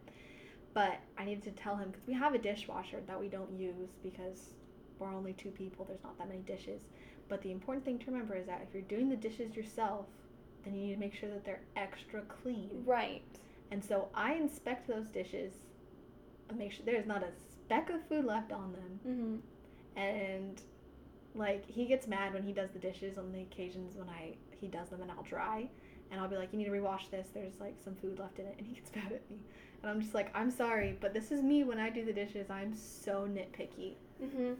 But 0.74 0.98
I 1.18 1.24
needed 1.24 1.42
to 1.44 1.50
tell 1.52 1.76
him 1.76 1.90
because 1.90 2.06
we 2.06 2.14
have 2.14 2.34
a 2.34 2.38
dishwasher 2.38 3.00
that 3.06 3.18
we 3.20 3.28
don't 3.28 3.52
use 3.58 3.90
because 4.02 4.54
we're 5.02 5.14
only 5.14 5.32
two 5.34 5.50
people. 5.50 5.84
There's 5.84 6.02
not 6.02 6.18
that 6.18 6.28
many 6.28 6.40
dishes. 6.40 6.80
But 7.28 7.42
the 7.42 7.50
important 7.50 7.84
thing 7.84 7.98
to 8.00 8.06
remember 8.06 8.34
is 8.34 8.46
that 8.46 8.62
if 8.66 8.74
you're 8.74 8.82
doing 8.82 9.08
the 9.08 9.16
dishes 9.16 9.56
yourself, 9.56 10.06
then 10.64 10.74
you 10.74 10.86
need 10.86 10.94
to 10.94 11.00
make 11.00 11.14
sure 11.14 11.28
that 11.30 11.44
they're 11.44 11.62
extra 11.76 12.22
clean. 12.22 12.82
right 12.84 13.22
And 13.70 13.82
so 13.84 14.08
I 14.14 14.34
inspect 14.34 14.86
those 14.86 15.06
dishes 15.08 15.54
and 16.48 16.58
make 16.58 16.72
sure 16.72 16.84
there's 16.84 17.06
not 17.06 17.22
a 17.22 17.30
speck 17.50 17.90
of 17.90 18.06
food 18.06 18.24
left 18.24 18.52
on 18.52 18.72
them 18.72 19.00
mm-hmm. 19.06 19.98
and 20.00 20.60
like 21.34 21.68
he 21.68 21.86
gets 21.86 22.06
mad 22.06 22.34
when 22.34 22.42
he 22.42 22.52
does 22.52 22.70
the 22.70 22.78
dishes 22.78 23.16
on 23.16 23.32
the 23.32 23.40
occasions 23.40 23.96
when 23.96 24.08
I 24.08 24.34
he 24.60 24.66
does 24.68 24.90
them 24.90 25.00
and 25.00 25.10
I'll 25.10 25.22
dry 25.22 25.68
and 26.10 26.20
I'll 26.20 26.28
be 26.28 26.36
like 26.36 26.52
you 26.52 26.58
need 26.58 26.66
to 26.66 26.70
rewash 26.70 27.10
this 27.10 27.28
there's 27.32 27.58
like 27.60 27.74
some 27.82 27.94
food 27.94 28.18
left 28.18 28.38
in 28.38 28.46
it 28.46 28.56
and 28.58 28.66
he 28.66 28.74
gets 28.74 28.90
mad 28.94 29.12
at 29.12 29.30
me 29.30 29.38
and 29.82 29.90
I'm 29.90 30.00
just 30.00 30.14
like 30.14 30.30
I'm 30.34 30.50
sorry 30.50 30.96
but 31.00 31.12
this 31.14 31.30
is 31.30 31.42
me 31.42 31.64
when 31.64 31.78
I 31.78 31.90
do 31.90 32.04
the 32.04 32.12
dishes 32.12 32.50
I'm 32.50 32.74
so 32.74 33.28
nitpicky 33.28 33.94
Mm-hmm. 34.22 34.52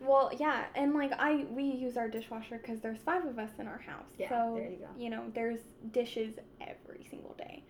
Well, 0.00 0.30
yeah, 0.38 0.66
and 0.74 0.94
like 0.94 1.12
I, 1.18 1.46
we 1.50 1.64
use 1.64 1.96
our 1.96 2.08
dishwasher 2.08 2.58
because 2.58 2.80
there's 2.80 2.98
five 2.98 3.24
of 3.24 3.38
us 3.38 3.50
in 3.58 3.66
our 3.66 3.78
house. 3.78 4.06
Yeah, 4.18 4.28
so 4.28 4.54
there 4.56 4.70
you 4.70 4.76
go. 4.76 4.86
you 4.98 5.10
know, 5.10 5.24
there's 5.34 5.60
dishes 5.92 6.34
every 6.60 7.06
single 7.10 7.34
day. 7.38 7.62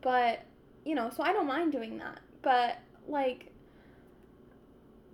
But 0.00 0.44
you 0.84 0.94
know, 0.94 1.10
so 1.10 1.22
I 1.22 1.32
don't 1.32 1.46
mind 1.46 1.72
doing 1.72 1.98
that. 1.98 2.20
But 2.42 2.78
like, 3.08 3.52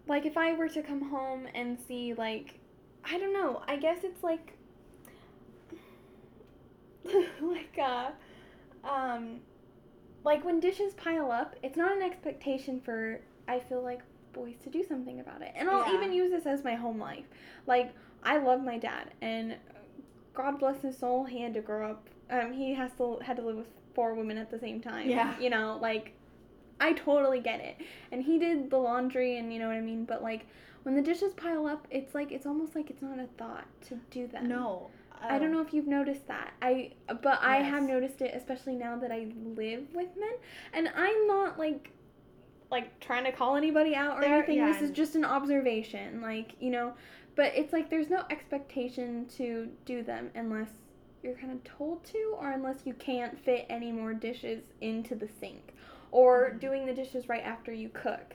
like 0.06 0.26
if 0.26 0.36
I 0.36 0.52
were 0.52 0.68
to 0.68 0.82
come 0.82 1.08
home 1.08 1.46
and 1.54 1.78
see 1.88 2.14
like, 2.14 2.60
I 3.04 3.18
don't 3.18 3.32
know. 3.32 3.62
I 3.66 3.76
guess 3.76 3.98
it's 4.04 4.22
like, 4.22 4.52
like 7.40 7.78
uh, 7.82 8.10
um, 8.88 9.40
like 10.26 10.44
when 10.44 10.58
dishes 10.60 10.92
pile 10.94 11.30
up, 11.30 11.54
it's 11.62 11.76
not 11.76 11.96
an 11.96 12.02
expectation 12.02 12.80
for 12.80 13.20
I 13.48 13.60
feel 13.60 13.80
like 13.82 14.02
boys 14.32 14.56
to 14.64 14.68
do 14.70 14.82
something 14.82 15.20
about 15.20 15.40
it. 15.40 15.52
And 15.54 15.70
I'll 15.70 15.86
Yeah. 15.86 15.94
even 15.94 16.12
use 16.12 16.30
this 16.32 16.46
as 16.46 16.64
my 16.64 16.74
home 16.74 16.98
life. 16.98 17.24
Like 17.66 17.94
I 18.24 18.38
love 18.38 18.62
my 18.62 18.76
dad, 18.76 19.12
and 19.22 19.56
God 20.34 20.58
bless 20.58 20.82
his 20.82 20.98
soul, 20.98 21.24
he 21.24 21.40
had 21.40 21.54
to 21.54 21.60
grow 21.60 21.90
up. 21.92 22.08
Um, 22.28 22.52
he 22.52 22.74
has 22.74 22.92
to 22.98 23.18
had 23.22 23.36
to 23.36 23.42
live 23.42 23.56
with 23.56 23.68
four 23.94 24.14
women 24.14 24.36
at 24.36 24.50
the 24.50 24.58
same 24.58 24.80
time. 24.80 25.08
Yeah. 25.08 25.38
You 25.38 25.48
know, 25.48 25.78
like 25.80 26.12
I 26.80 26.92
totally 26.92 27.40
get 27.40 27.60
it. 27.60 27.76
And 28.10 28.22
he 28.24 28.38
did 28.38 28.68
the 28.68 28.78
laundry, 28.78 29.38
and 29.38 29.52
you 29.52 29.60
know 29.60 29.68
what 29.68 29.76
I 29.76 29.80
mean. 29.80 30.04
But 30.04 30.22
like 30.24 30.46
when 30.82 30.96
the 30.96 31.02
dishes 31.02 31.34
pile 31.34 31.66
up, 31.66 31.86
it's 31.90 32.14
like 32.16 32.32
it's 32.32 32.46
almost 32.46 32.74
like 32.74 32.90
it's 32.90 33.00
not 33.02 33.18
a 33.20 33.28
thought 33.38 33.66
to 33.88 33.94
do 34.10 34.26
that. 34.32 34.42
No. 34.42 34.90
I 35.22 35.38
don't 35.38 35.50
know 35.52 35.60
if 35.60 35.72
you've 35.74 35.86
noticed 35.86 36.26
that. 36.28 36.52
I 36.62 36.92
but 37.08 37.38
I 37.42 37.56
have 37.56 37.82
noticed 37.82 38.20
it 38.22 38.34
especially 38.34 38.74
now 38.74 38.96
that 38.98 39.10
I 39.10 39.28
live 39.56 39.84
with 39.94 40.08
men 40.16 40.34
and 40.72 40.88
I'm 40.96 41.26
not 41.26 41.58
like 41.58 41.90
like 42.70 42.98
trying 43.00 43.24
to 43.24 43.32
call 43.32 43.56
anybody 43.56 43.94
out 43.94 44.18
or 44.18 44.20
There- 44.22 44.34
anything. 44.38 44.56
yeah, 44.58 44.72
This 44.72 44.82
is 44.82 44.90
just 44.90 45.14
an 45.14 45.24
observation, 45.24 46.20
like, 46.20 46.52
you 46.60 46.70
know, 46.70 46.94
but 47.36 47.52
it's 47.54 47.72
like 47.72 47.88
there's 47.90 48.10
no 48.10 48.24
expectation 48.28 49.26
to 49.36 49.68
do 49.84 50.02
them 50.02 50.30
unless 50.34 50.70
you're 51.22 51.36
kind 51.36 51.52
of 51.52 51.62
told 51.62 52.04
to 52.06 52.34
or 52.38 52.50
unless 52.50 52.84
you 52.84 52.92
can't 52.94 53.38
fit 53.38 53.66
any 53.70 53.92
more 53.92 54.14
dishes 54.14 54.64
into 54.80 55.14
the 55.14 55.28
sink 55.28 55.74
or 56.10 56.50
Mhm. 56.54 56.60
doing 56.60 56.86
the 56.86 56.92
dishes 56.94 57.28
right 57.28 57.44
after 57.44 57.72
you 57.72 57.88
cook. 57.88 58.34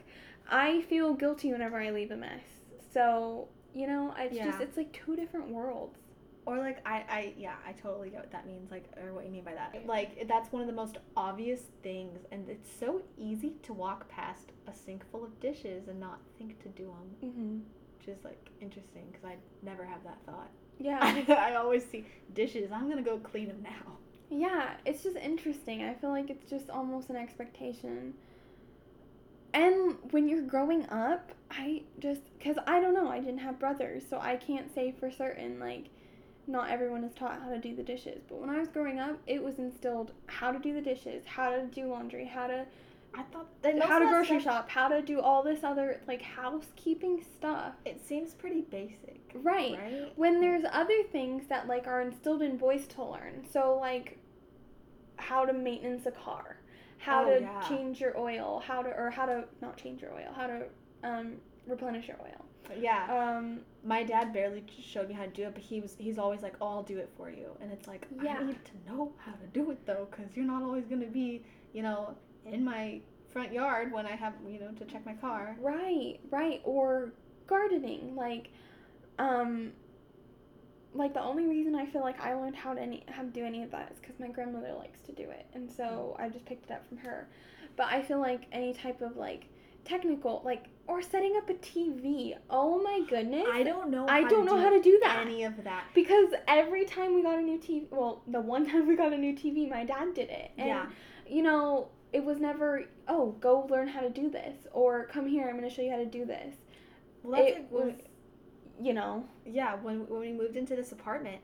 I 0.50 0.80
feel 0.82 1.12
guilty 1.14 1.52
whenever 1.52 1.76
I 1.78 1.90
leave 1.90 2.10
a 2.10 2.16
mess. 2.16 2.42
So, 2.90 3.48
you 3.74 3.86
know, 3.86 4.14
it's 4.18 4.34
just 4.44 4.60
it's 4.62 4.76
like 4.78 4.92
two 4.92 5.14
different 5.14 5.48
worlds. 5.48 5.98
Or 6.44 6.58
like 6.58 6.78
I, 6.84 7.04
I 7.08 7.34
yeah, 7.36 7.54
I 7.66 7.72
totally 7.72 8.10
get 8.10 8.18
what 8.20 8.32
that 8.32 8.46
means, 8.46 8.70
like 8.70 8.84
or 9.00 9.12
what 9.12 9.24
you 9.24 9.30
mean 9.30 9.44
by 9.44 9.54
that. 9.54 9.86
Like 9.86 10.26
that's 10.26 10.50
one 10.52 10.60
of 10.60 10.66
the 10.66 10.74
most 10.74 10.98
obvious 11.16 11.60
things, 11.84 12.18
and 12.32 12.48
it's 12.48 12.68
so 12.80 13.02
easy 13.16 13.52
to 13.62 13.72
walk 13.72 14.08
past 14.08 14.50
a 14.66 14.74
sink 14.74 15.04
full 15.12 15.24
of 15.24 15.38
dishes 15.40 15.86
and 15.88 16.00
not 16.00 16.18
think 16.38 16.60
to 16.64 16.68
do 16.70 16.86
them, 16.86 17.30
Mhm. 17.30 17.60
which 17.98 18.08
is 18.08 18.24
like 18.24 18.50
interesting 18.60 19.04
because 19.12 19.24
I 19.24 19.36
never 19.64 19.84
have 19.84 20.02
that 20.02 20.18
thought. 20.26 20.50
Yeah. 20.78 20.98
I 21.28 21.54
always 21.54 21.84
see 21.88 22.06
dishes. 22.34 22.72
I'm 22.72 22.88
gonna 22.88 23.02
go 23.02 23.18
clean 23.18 23.46
them 23.46 23.62
now. 23.62 23.98
yeah, 24.28 24.70
it's 24.84 25.04
just 25.04 25.16
interesting. 25.18 25.84
I 25.84 25.94
feel 25.94 26.10
like 26.10 26.28
it's 26.28 26.50
just 26.50 26.70
almost 26.70 27.08
an 27.10 27.16
expectation. 27.16 28.14
And 29.54 29.96
when 30.10 30.26
you're 30.28 30.42
growing 30.42 30.88
up, 30.88 31.32
I 31.50 31.82
just 32.00 32.22
cuz 32.40 32.56
I 32.66 32.80
don't 32.80 32.94
know, 32.94 33.08
I 33.08 33.20
didn't 33.20 33.40
have 33.40 33.58
brothers, 33.60 34.02
so 34.08 34.18
I 34.18 34.36
can't 34.36 34.74
say 34.74 34.90
for 34.98 35.10
certain 35.10 35.60
like 35.60 35.90
not 36.46 36.70
everyone 36.70 37.04
is 37.04 37.14
taught 37.14 37.40
how 37.42 37.50
to 37.50 37.58
do 37.58 37.74
the 37.76 37.82
dishes. 37.82 38.22
But 38.28 38.40
when 38.40 38.50
I 38.50 38.58
was 38.58 38.68
growing 38.68 38.98
up, 38.98 39.18
it 39.26 39.42
was 39.42 39.58
instilled 39.58 40.12
how 40.26 40.50
to 40.52 40.58
do 40.58 40.72
the 40.74 40.80
dishes, 40.80 41.24
how 41.26 41.50
to 41.50 41.66
do 41.66 41.86
laundry, 41.86 42.24
how 42.26 42.46
to 42.48 42.66
I 43.14 43.22
thought 43.24 43.46
that 43.62 43.78
how 43.82 43.98
to 43.98 44.06
grocery 44.06 44.40
stuff- 44.40 44.54
shop, 44.64 44.70
how 44.70 44.88
to 44.88 45.02
do 45.02 45.20
all 45.20 45.42
this 45.42 45.62
other 45.62 46.00
like 46.08 46.22
housekeeping 46.22 47.22
stuff. 47.22 47.74
It 47.84 48.00
seems 48.06 48.32
pretty 48.34 48.62
basic, 48.62 49.20
Right. 49.34 49.78
right? 49.78 50.12
when 50.16 50.40
there's 50.40 50.64
other 50.72 51.02
things 51.12 51.46
that 51.48 51.66
like 51.66 51.86
are 51.86 52.00
instilled 52.00 52.42
in 52.42 52.56
boys 52.56 52.86
to 52.88 53.04
learn 53.04 53.44
so 53.50 53.78
like 53.78 54.18
how 55.16 55.44
to 55.44 55.52
maintenance 55.52 56.06
a 56.06 56.10
car 56.10 56.56
how 56.98 57.24
Oh, 57.24 57.34
to 57.34 57.40
yeah. 57.40 57.60
change 57.68 58.00
your 58.00 58.16
oil 58.18 58.62
how 58.66 58.82
to 58.82 58.90
or 58.90 59.10
how 59.10 59.26
to 59.26 59.44
not 59.60 59.76
change 59.76 60.02
your 60.02 60.12
oil 60.12 60.32
how 60.34 60.46
to 60.46 60.64
um, 61.02 61.36
replenish 61.66 62.08
your 62.08 62.18
oil 62.22 62.44
Yeah, 62.80 63.06
um, 63.36 63.60
my 63.84 64.02
dad 64.02 64.32
barely 64.32 64.64
showed 64.82 65.08
me 65.08 65.14
how 65.14 65.24
to 65.24 65.30
do 65.30 65.44
it, 65.44 65.54
but 65.54 65.62
he 65.62 65.80
was 65.80 65.96
he's 65.98 66.18
always 66.18 66.42
like, 66.42 66.54
"Oh, 66.60 66.68
I'll 66.68 66.82
do 66.82 66.98
it 66.98 67.10
for 67.16 67.30
you," 67.30 67.56
and 67.60 67.72
it's 67.72 67.86
like 67.86 68.06
Yeah. 68.22 68.38
I 68.40 68.44
need 68.44 68.58
to 68.64 68.92
know 68.92 69.12
how 69.18 69.32
to 69.32 69.46
do 69.52 69.70
it 69.70 69.84
though, 69.86 70.06
because 70.10 70.36
you're 70.36 70.46
not 70.46 70.62
always 70.62 70.86
gonna 70.86 71.06
be, 71.06 71.42
you 71.72 71.82
know, 71.82 72.16
in 72.44 72.64
my 72.64 73.00
front 73.28 73.52
yard 73.52 73.90
when 73.92 74.06
I 74.06 74.12
have 74.16 74.34
you 74.46 74.60
know 74.60 74.70
to 74.72 74.84
check 74.84 75.06
my 75.06 75.14
car. 75.14 75.56
right 75.60 76.18
right 76.30 76.60
or 76.64 77.12
gardening 77.46 78.14
like 78.14 78.50
um 79.18 79.72
like 80.94 81.14
the 81.14 81.22
only 81.22 81.46
reason 81.46 81.74
I 81.74 81.86
feel 81.86 82.02
like 82.02 82.20
I 82.20 82.34
learned 82.34 82.56
how 82.56 82.74
to 82.74 82.80
any 82.80 83.04
how 83.08 83.22
to 83.22 83.28
do 83.28 83.44
any 83.44 83.62
of 83.62 83.70
that 83.70 83.90
is 83.92 83.98
because 83.98 84.18
my 84.20 84.28
grandmother 84.28 84.72
likes 84.74 85.00
to 85.02 85.12
do 85.12 85.22
it, 85.22 85.46
and 85.54 85.70
so 85.70 86.16
I 86.18 86.28
just 86.28 86.44
picked 86.44 86.66
it 86.66 86.72
up 86.72 86.86
from 86.86 86.98
her. 86.98 87.28
But 87.76 87.86
I 87.86 88.02
feel 88.02 88.20
like 88.20 88.42
any 88.52 88.74
type 88.74 89.00
of 89.00 89.16
like 89.16 89.46
technical 89.84 90.42
like 90.44 90.66
or 90.86 91.00
setting 91.02 91.36
up 91.36 91.48
a 91.48 91.54
TV. 91.54 92.34
Oh 92.50 92.82
my 92.82 93.02
goodness! 93.08 93.46
I 93.50 93.62
don't 93.62 93.90
know. 93.90 94.06
I 94.08 94.22
how 94.22 94.28
don't 94.28 94.46
to 94.46 94.52
know 94.52 94.56
do 94.56 94.62
how 94.62 94.70
to 94.70 94.80
do 94.82 94.98
that 95.02 95.18
Any 95.26 95.44
of 95.44 95.62
that. 95.64 95.84
because 95.94 96.30
every 96.48 96.84
time 96.84 97.14
we 97.14 97.22
got 97.22 97.38
a 97.38 97.42
new 97.42 97.58
TV, 97.58 97.86
well, 97.90 98.22
the 98.26 98.40
one 98.40 98.66
time 98.70 98.86
we 98.86 98.96
got 98.96 99.12
a 99.12 99.18
new 99.18 99.34
TV, 99.34 99.68
my 99.68 99.84
dad 99.84 100.14
did 100.14 100.28
it, 100.30 100.50
and 100.58 100.68
yeah. 100.68 100.86
you 101.26 101.42
know 101.42 101.88
it 102.12 102.22
was 102.22 102.38
never 102.40 102.84
oh 103.08 103.32
go 103.40 103.66
learn 103.70 103.88
how 103.88 104.00
to 104.00 104.10
do 104.10 104.28
this 104.28 104.66
or 104.72 105.06
come 105.06 105.26
here 105.26 105.48
I'm 105.48 105.56
going 105.56 105.66
to 105.68 105.74
show 105.74 105.80
you 105.82 105.90
how 105.90 105.96
to 105.96 106.04
do 106.06 106.26
this. 106.26 106.54
Well, 107.22 107.40
that's 107.42 107.56
it 107.56 107.66
was 107.70 107.94
you 108.80 108.92
know 108.94 109.24
yeah 109.46 109.76
when 109.76 110.06
when 110.08 110.20
we 110.20 110.32
moved 110.32 110.56
into 110.56 110.74
this 110.76 110.92
apartment. 110.92 111.40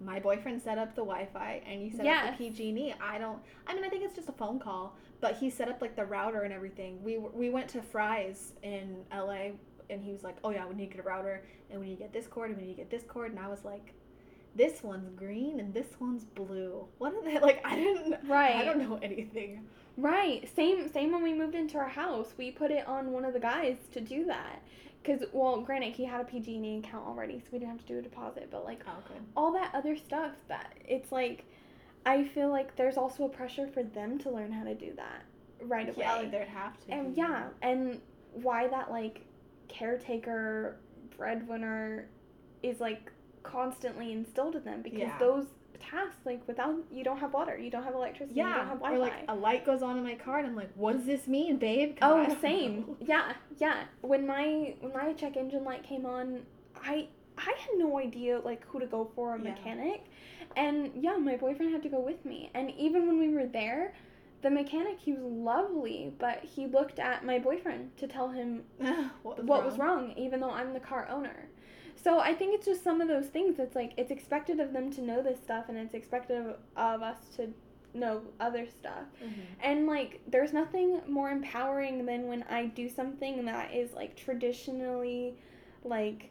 My 0.00 0.18
boyfriend 0.20 0.60
set 0.60 0.76
up 0.76 0.94
the 0.96 1.02
Wi-Fi 1.02 1.62
and 1.66 1.80
he 1.80 1.90
set 1.90 2.04
Yes. 2.04 2.32
up 2.32 2.38
the 2.38 2.50
PG&E. 2.50 2.94
I 3.00 3.16
don't. 3.16 3.38
I 3.66 3.74
mean, 3.74 3.84
I 3.84 3.88
think 3.88 4.02
it's 4.04 4.14
just 4.14 4.28
a 4.28 4.32
phone 4.32 4.58
call, 4.58 4.96
but 5.24 5.38
he 5.38 5.48
set 5.48 5.70
up 5.70 5.80
like 5.80 5.96
the 5.96 6.04
router 6.04 6.42
and 6.42 6.52
everything. 6.52 7.02
We 7.02 7.16
we 7.16 7.48
went 7.48 7.68
to 7.70 7.80
Fry's 7.80 8.52
in 8.62 9.04
LA, 9.10 9.52
and 9.88 10.04
he 10.04 10.12
was 10.12 10.22
like, 10.22 10.36
"Oh 10.44 10.50
yeah, 10.50 10.66
we 10.66 10.74
need 10.74 10.90
to 10.90 10.96
get 10.96 11.00
a 11.04 11.08
router, 11.08 11.42
and 11.70 11.80
we 11.80 11.86
need 11.86 11.96
to 11.96 12.02
get 12.02 12.12
this 12.12 12.26
cord, 12.26 12.50
and 12.50 12.58
we 12.60 12.66
need 12.66 12.74
to 12.74 12.82
get 12.82 12.90
this 12.90 13.04
cord." 13.08 13.30
And 13.30 13.40
I 13.40 13.48
was 13.48 13.64
like, 13.64 13.94
"This 14.54 14.82
one's 14.82 15.08
green 15.22 15.60
and 15.60 15.72
this 15.72 15.86
one's 15.98 16.24
blue. 16.26 16.86
What 16.98 17.14
are 17.14 17.24
they 17.24 17.38
like? 17.48 17.62
I 17.64 17.74
didn't. 17.76 18.16
Right. 18.28 18.56
I 18.56 18.64
don't 18.66 18.78
know 18.86 18.98
anything. 19.02 19.64
Right. 19.96 20.46
Same 20.54 20.92
same 20.92 21.10
when 21.12 21.22
we 21.22 21.32
moved 21.32 21.54
into 21.54 21.78
our 21.78 21.88
house. 21.88 22.34
We 22.36 22.50
put 22.50 22.70
it 22.70 22.86
on 22.86 23.10
one 23.10 23.24
of 23.24 23.32
the 23.32 23.40
guys 23.40 23.78
to 23.94 24.02
do 24.02 24.26
that. 24.26 24.60
Cuz 25.04 25.24
well, 25.32 25.62
granted 25.62 25.94
he 25.94 26.04
had 26.04 26.20
a 26.20 26.24
PG&E 26.24 26.78
account 26.80 27.06
already, 27.06 27.38
so 27.40 27.46
we 27.52 27.58
didn't 27.60 27.72
have 27.72 27.86
to 27.86 27.92
do 27.94 27.98
a 27.98 28.02
deposit, 28.02 28.48
but 28.50 28.64
like 28.66 28.82
Oh, 28.86 29.02
good. 29.08 29.22
all 29.34 29.52
that 29.52 29.74
other 29.74 29.96
stuff 29.96 30.32
that 30.48 30.74
it's 30.86 31.10
like 31.12 31.46
I 32.06 32.24
feel 32.24 32.50
like 32.50 32.76
there's 32.76 32.96
also 32.96 33.24
a 33.24 33.28
pressure 33.28 33.66
for 33.66 33.82
them 33.82 34.18
to 34.20 34.30
learn 34.30 34.52
how 34.52 34.64
to 34.64 34.74
do 34.74 34.92
that 34.96 35.22
right 35.62 35.88
away. 35.88 35.96
Yeah, 36.00 36.16
like 36.16 36.30
there'd 36.30 36.48
have 36.48 36.78
to. 36.86 36.92
and 36.92 37.16
yeah, 37.16 37.48
and 37.62 38.00
why 38.32 38.68
that 38.68 38.90
like 38.90 39.22
caretaker 39.68 40.76
breadwinner 41.16 42.08
is 42.62 42.80
like 42.80 43.10
constantly 43.42 44.12
instilled 44.12 44.56
in 44.56 44.64
them 44.64 44.82
because 44.82 45.00
Yeah. 45.00 45.18
those 45.18 45.46
tasks 45.80 46.20
like 46.24 46.46
without 46.46 46.76
you 46.90 47.04
don't 47.04 47.18
have 47.18 47.32
water, 47.34 47.58
you 47.58 47.70
don't 47.70 47.82
have 47.84 47.94
electricity, 47.94 48.38
you 48.40 48.44
don't 48.46 48.52
Yeah, 48.54 48.64
have 48.68 48.76
or 48.82 48.90
Wi-Fi. 48.90 48.98
like 48.98 49.24
a 49.28 49.34
light 49.34 49.64
goes 49.66 49.82
on 49.82 49.98
in 49.98 50.04
my 50.04 50.14
car, 50.14 50.38
and 50.38 50.46
I'm 50.46 50.56
like, 50.56 50.70
"What 50.74 50.92
does 50.96 51.04
this 51.06 51.26
mean, 51.26 51.56
babe 51.58 51.98
Oh, 52.00 52.36
same. 52.40 52.80
know. 52.80 52.96
Yeah, 53.00 53.32
yeah. 53.58 53.84
When 54.00 54.26
my 54.26 54.74
when 54.80 54.92
my 54.92 55.12
check 55.14 55.36
engine 55.36 55.64
light 55.64 55.82
came 55.82 56.06
on, 56.06 56.42
I 56.82 57.08
I 57.38 57.42
had 57.58 57.78
no 57.78 57.98
idea 57.98 58.38
like 58.40 58.64
who 58.66 58.78
to 58.80 58.86
go 58.86 59.10
for 59.14 59.34
a 59.34 59.38
Yeah. 59.38 59.50
mechanic, 59.50 60.04
and 60.56 60.90
yeah, 60.94 61.16
my 61.16 61.36
boyfriend 61.36 61.72
had 61.72 61.82
to 61.82 61.88
go 61.88 62.00
with 62.00 62.24
me. 62.24 62.50
And 62.54 62.70
even 62.72 63.06
when 63.06 63.18
we 63.18 63.28
were 63.28 63.46
there, 63.46 63.94
the 64.42 64.50
mechanic 64.50 64.98
he 65.00 65.12
was 65.12 65.22
lovely, 65.22 66.12
but 66.18 66.44
he 66.44 66.66
looked 66.66 66.98
at 66.98 67.24
my 67.24 67.38
boyfriend 67.38 67.96
to 67.96 68.06
tell 68.06 68.28
him 68.30 68.64
what 69.22 69.38
was 69.38 69.46
what 69.46 69.58
wrong? 69.60 69.64
was 69.64 69.78
wrong, 69.78 70.12
even 70.16 70.40
though 70.40 70.50
I'm 70.50 70.72
the 70.72 70.80
car 70.80 71.08
owner. 71.10 71.48
So 71.96 72.18
I 72.18 72.34
think 72.34 72.54
it's 72.54 72.66
just 72.66 72.84
some 72.84 73.00
of 73.00 73.08
those 73.08 73.26
things. 73.28 73.58
It's 73.58 73.74
like 73.74 73.92
it's 73.96 74.10
expected 74.10 74.60
of 74.60 74.72
them 74.72 74.90
to 74.92 75.00
know 75.02 75.22
this 75.22 75.38
stuff, 75.40 75.68
and 75.68 75.78
it's 75.78 75.94
expected 75.94 76.36
of, 76.38 76.56
of 76.76 77.02
us 77.02 77.16
to 77.36 77.48
know 77.94 78.20
other 78.40 78.66
stuff. 78.66 79.04
Mhm. 79.24 79.30
And 79.62 79.86
like, 79.86 80.20
there's 80.26 80.52
nothing 80.52 81.00
more 81.08 81.30
empowering 81.30 82.04
than 82.04 82.26
when 82.26 82.42
I 82.50 82.66
do 82.66 82.88
something 82.88 83.44
that 83.46 83.72
is 83.72 83.92
like 83.94 84.16
traditionally, 84.16 85.36
like, 85.84 86.30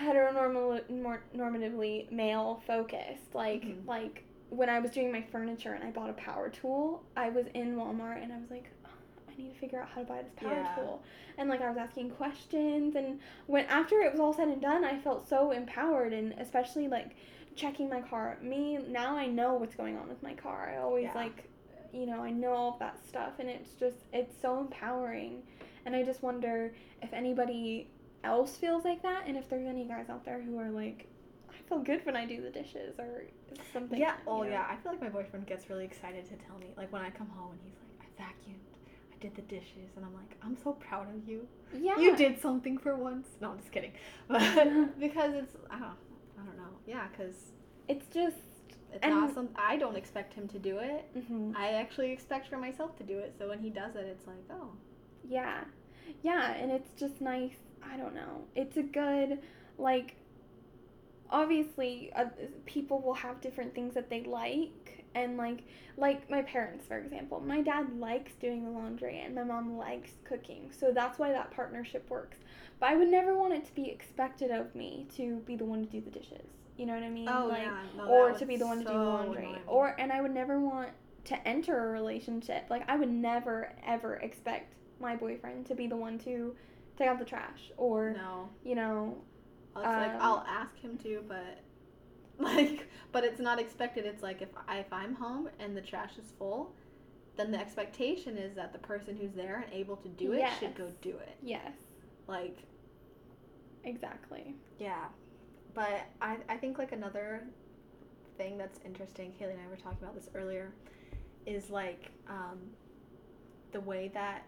heteronormal, 0.00 0.88
more 0.90 1.22
normatively 1.36 2.10
male 2.10 2.62
focused. 2.66 3.34
Like, 3.34 3.62
Mhm. 3.62 3.86
like 3.86 4.24
when 4.50 4.68
I 4.68 4.78
was 4.80 4.90
doing 4.90 5.12
my 5.12 5.22
furniture 5.22 5.74
and 5.74 5.84
I 5.84 5.90
bought 5.90 6.10
a 6.10 6.14
power 6.14 6.48
tool, 6.48 7.02
I 7.16 7.28
was 7.30 7.46
in 7.54 7.76
Walmart 7.76 8.22
and 8.22 8.32
I 8.32 8.38
was 8.38 8.50
like, 8.50 8.70
"Oh, 8.84 8.88
I 9.28 9.36
need 9.36 9.52
to 9.52 9.58
figure 9.58 9.80
out 9.80 9.88
how 9.88 10.00
to 10.00 10.06
buy 10.06 10.22
this 10.22 10.32
power 10.34 10.50
Yeah. 10.52 10.74
tool. 10.74 11.02
And 11.36 11.48
like 11.48 11.60
I 11.60 11.68
was 11.68 11.76
asking 11.78 12.10
questions, 12.10 12.96
and 12.96 13.20
when 13.46 13.66
after 13.66 14.00
it 14.00 14.10
was 14.10 14.20
all 14.20 14.32
said 14.32 14.48
and 14.48 14.60
done, 14.60 14.84
I 14.84 14.98
felt 14.98 15.28
so 15.28 15.50
empowered, 15.50 16.12
and 16.12 16.32
especially 16.38 16.88
like 16.88 17.14
checking 17.54 17.88
my 17.88 18.00
car. 18.00 18.38
Me 18.40 18.78
now 18.78 19.16
I 19.16 19.26
know 19.26 19.54
what's 19.54 19.74
going 19.74 19.96
on 19.96 20.08
with 20.08 20.22
my 20.22 20.34
car. 20.34 20.70
I 20.74 20.78
always 20.78 21.04
Yeah. 21.04 21.14
like, 21.14 21.44
you 21.92 22.06
know, 22.06 22.22
I 22.22 22.30
know 22.30 22.52
all 22.52 22.76
that 22.78 23.04
stuff, 23.06 23.38
and 23.38 23.48
it's 23.50 23.74
just 23.74 23.98
it's 24.12 24.34
so 24.40 24.60
empowering. 24.60 25.42
And 25.84 25.94
I 25.96 26.02
just 26.02 26.22
wonder 26.22 26.72
if 27.02 27.12
anybody 27.12 27.88
else 28.24 28.56
feels 28.56 28.84
like 28.84 29.02
that, 29.02 29.24
and 29.26 29.36
if 29.36 29.48
there's 29.48 29.66
any 29.66 29.84
guys 29.84 30.08
out 30.10 30.24
there 30.24 30.40
who 30.42 30.58
are 30.58 30.70
like, 30.70 31.06
I 31.50 31.68
feel 31.68 31.78
good 31.78 32.04
when 32.06 32.16
I 32.16 32.24
do 32.26 32.40
the 32.42 32.50
dishes 32.50 32.98
or 32.98 33.22
something. 33.72 33.98
Yeah. 33.98 34.12
you 34.26 34.32
Oh, 34.32 34.42
know? 34.42 34.48
yeah. 34.50 34.66
I 34.70 34.76
feel 34.76 34.92
like 34.92 35.00
my 35.00 35.08
boyfriend 35.08 35.46
gets 35.46 35.68
really 35.70 35.84
excited 35.84 36.24
to 36.26 36.36
tell 36.46 36.58
me, 36.58 36.68
like 36.76 36.92
when 36.92 37.02
I 37.02 37.10
come 37.10 37.28
home 37.28 37.52
and 37.52 37.60
he's 37.64 37.74
like, 37.82 38.08
"I 38.18 38.22
vacuumed, 38.22 38.64
I 39.12 39.16
did 39.20 39.34
the 39.34 39.42
dishes," 39.42 39.90
and 39.96 40.04
I'm 40.04 40.14
like, 40.14 40.36
"I'm 40.42 40.56
so 40.62 40.72
proud 40.72 41.08
of 41.14 41.28
you. 41.28 41.46
Yeah. 41.78 41.98
You 41.98 42.16
did 42.16 42.40
something 42.40 42.78
for 42.78 42.96
once." 42.96 43.28
No, 43.40 43.50
I'm 43.52 43.58
just 43.58 43.72
kidding. 43.72 43.92
But 44.28 44.40
because 45.00 45.34
it's, 45.34 45.54
I 45.70 45.78
don't, 45.78 45.98
I 46.40 46.44
don't 46.44 46.56
know. 46.56 46.74
Yeah, 46.86 47.06
because 47.08 47.34
It's 47.88 48.06
just. 48.12 48.36
it's 48.92 49.02
And- 49.02 49.14
not 49.14 49.34
some. 49.34 49.48
I 49.56 49.76
don't 49.76 49.96
expect 49.96 50.32
him 50.34 50.48
to 50.48 50.58
do 50.58 50.78
it. 50.78 51.04
hmm 51.28 51.52
I 51.56 51.68
actually 51.74 52.10
expect 52.12 52.48
for 52.48 52.56
myself 52.58 52.96
to 52.98 53.04
do 53.04 53.18
it. 53.18 53.34
So 53.38 53.48
when 53.48 53.58
he 53.60 53.70
does 53.70 53.94
it, 53.96 54.06
it's 54.06 54.26
like, 54.26 54.44
oh, 54.50 54.70
Yeah. 55.24 55.64
yeah, 56.22 56.52
and 56.54 56.70
it's 56.70 56.90
just 56.98 57.20
nice. 57.20 57.56
I 57.82 57.96
don't 57.96 58.14
know. 58.14 58.44
It's 58.54 58.76
a 58.76 58.82
good 58.82 59.38
like. 59.78 60.16
Obviously, 61.30 62.10
uh, 62.16 62.24
people 62.64 63.00
will 63.00 63.12
have 63.12 63.42
different 63.42 63.74
things 63.74 63.92
that 63.92 64.08
they 64.08 64.22
like, 64.22 65.04
and 65.14 65.36
like 65.36 65.62
like 65.98 66.30
my 66.30 66.40
parents, 66.42 66.86
for 66.86 66.96
example. 66.98 67.40
My 67.40 67.60
dad 67.60 67.98
likes 67.98 68.32
doing 68.40 68.64
the 68.64 68.70
laundry, 68.70 69.20
and 69.20 69.34
my 69.34 69.44
mom 69.44 69.76
likes 69.76 70.12
cooking, 70.24 70.70
so 70.70 70.90
that's 70.90 71.18
why 71.18 71.32
that 71.32 71.50
partnership 71.50 72.08
works. 72.08 72.38
But 72.80 72.90
I 72.90 72.96
would 72.96 73.08
never 73.08 73.36
want 73.36 73.52
it 73.52 73.66
to 73.66 73.74
be 73.74 73.90
expected 73.90 74.50
of 74.50 74.74
me 74.74 75.06
to 75.16 75.38
be 75.40 75.54
the 75.56 75.66
one 75.66 75.84
to 75.84 75.90
do 75.90 76.00
the 76.00 76.10
dishes. 76.10 76.46
You 76.78 76.86
know 76.86 76.94
what 76.94 77.02
I 77.02 77.10
mean? 77.10 77.28
Oh 77.28 77.46
like, 77.48 77.62
yeah, 77.62 77.82
no, 77.96 78.06
or 78.06 78.32
to 78.32 78.46
be 78.46 78.56
the 78.56 78.66
one 78.66 78.78
to 78.78 78.84
do 78.84 78.90
the 78.90 78.98
laundry 78.98 79.42
annoy 79.42 79.52
me. 79.52 79.62
or 79.66 79.96
and 79.98 80.12
i 80.12 80.20
would 80.20 80.32
never 80.32 80.58
want 80.60 80.90
to 81.24 81.48
enter 81.48 81.88
a 81.88 81.90
relationship 81.90 82.64
like 82.70 82.88
i 82.88 82.96
would 82.96 83.10
never 83.10 83.72
ever 83.86 84.14
expect 84.16 84.74
my 85.00 85.14
boyfriend 85.14 85.66
to 85.66 85.74
be 85.74 85.86
the 85.86 85.96
one 85.96 86.18
to 86.18 86.54
take 86.98 87.08
out 87.08 87.18
the 87.18 87.24
trash 87.24 87.70
or 87.76 88.12
no. 88.16 88.48
you 88.64 88.74
know 88.74 89.16
It's 89.76 89.84
like 89.84 90.14
Um, 90.14 90.18
I'll 90.20 90.44
ask 90.48 90.76
him 90.76 90.98
to, 90.98 91.22
but 91.28 91.62
like, 92.38 92.88
but 93.12 93.24
it's 93.24 93.40
not 93.40 93.58
expected. 93.60 94.04
It's 94.04 94.22
like 94.22 94.42
if 94.42 94.48
I, 94.68 94.78
if 94.78 94.92
I'm 94.92 95.14
home 95.14 95.48
and 95.58 95.76
the 95.76 95.80
trash 95.80 96.12
is 96.18 96.32
full, 96.38 96.74
then 97.36 97.50
the 97.50 97.58
expectation 97.58 98.36
is 98.36 98.54
that 98.56 98.72
the 98.72 98.78
person 98.78 99.16
who's 99.16 99.32
there 99.32 99.64
and 99.64 99.72
able 99.72 99.96
to 99.96 100.08
do 100.08 100.32
it 100.32 100.44
should 100.58 100.74
go 100.76 100.90
do 101.00 101.10
it. 101.10 101.36
yes 101.42 101.72
Like, 102.26 102.58
exactly 103.84 104.54
yeah. 104.78 105.06
But 105.74 106.06
I 106.20 106.38
I 106.48 106.56
think 106.56 106.78
like 106.78 106.92
another 106.92 107.44
thing 108.36 108.56
that's 108.58 108.80
interesting. 108.84 109.32
Haley 109.38 109.52
and 109.52 109.60
I 109.60 109.68
were 109.68 109.76
talking 109.76 109.98
about 110.02 110.14
this 110.14 110.28
earlier, 110.34 110.72
is 111.46 111.70
like 111.70 112.10
um, 112.28 112.58
the 113.72 113.80
way 113.80 114.10
that 114.14 114.44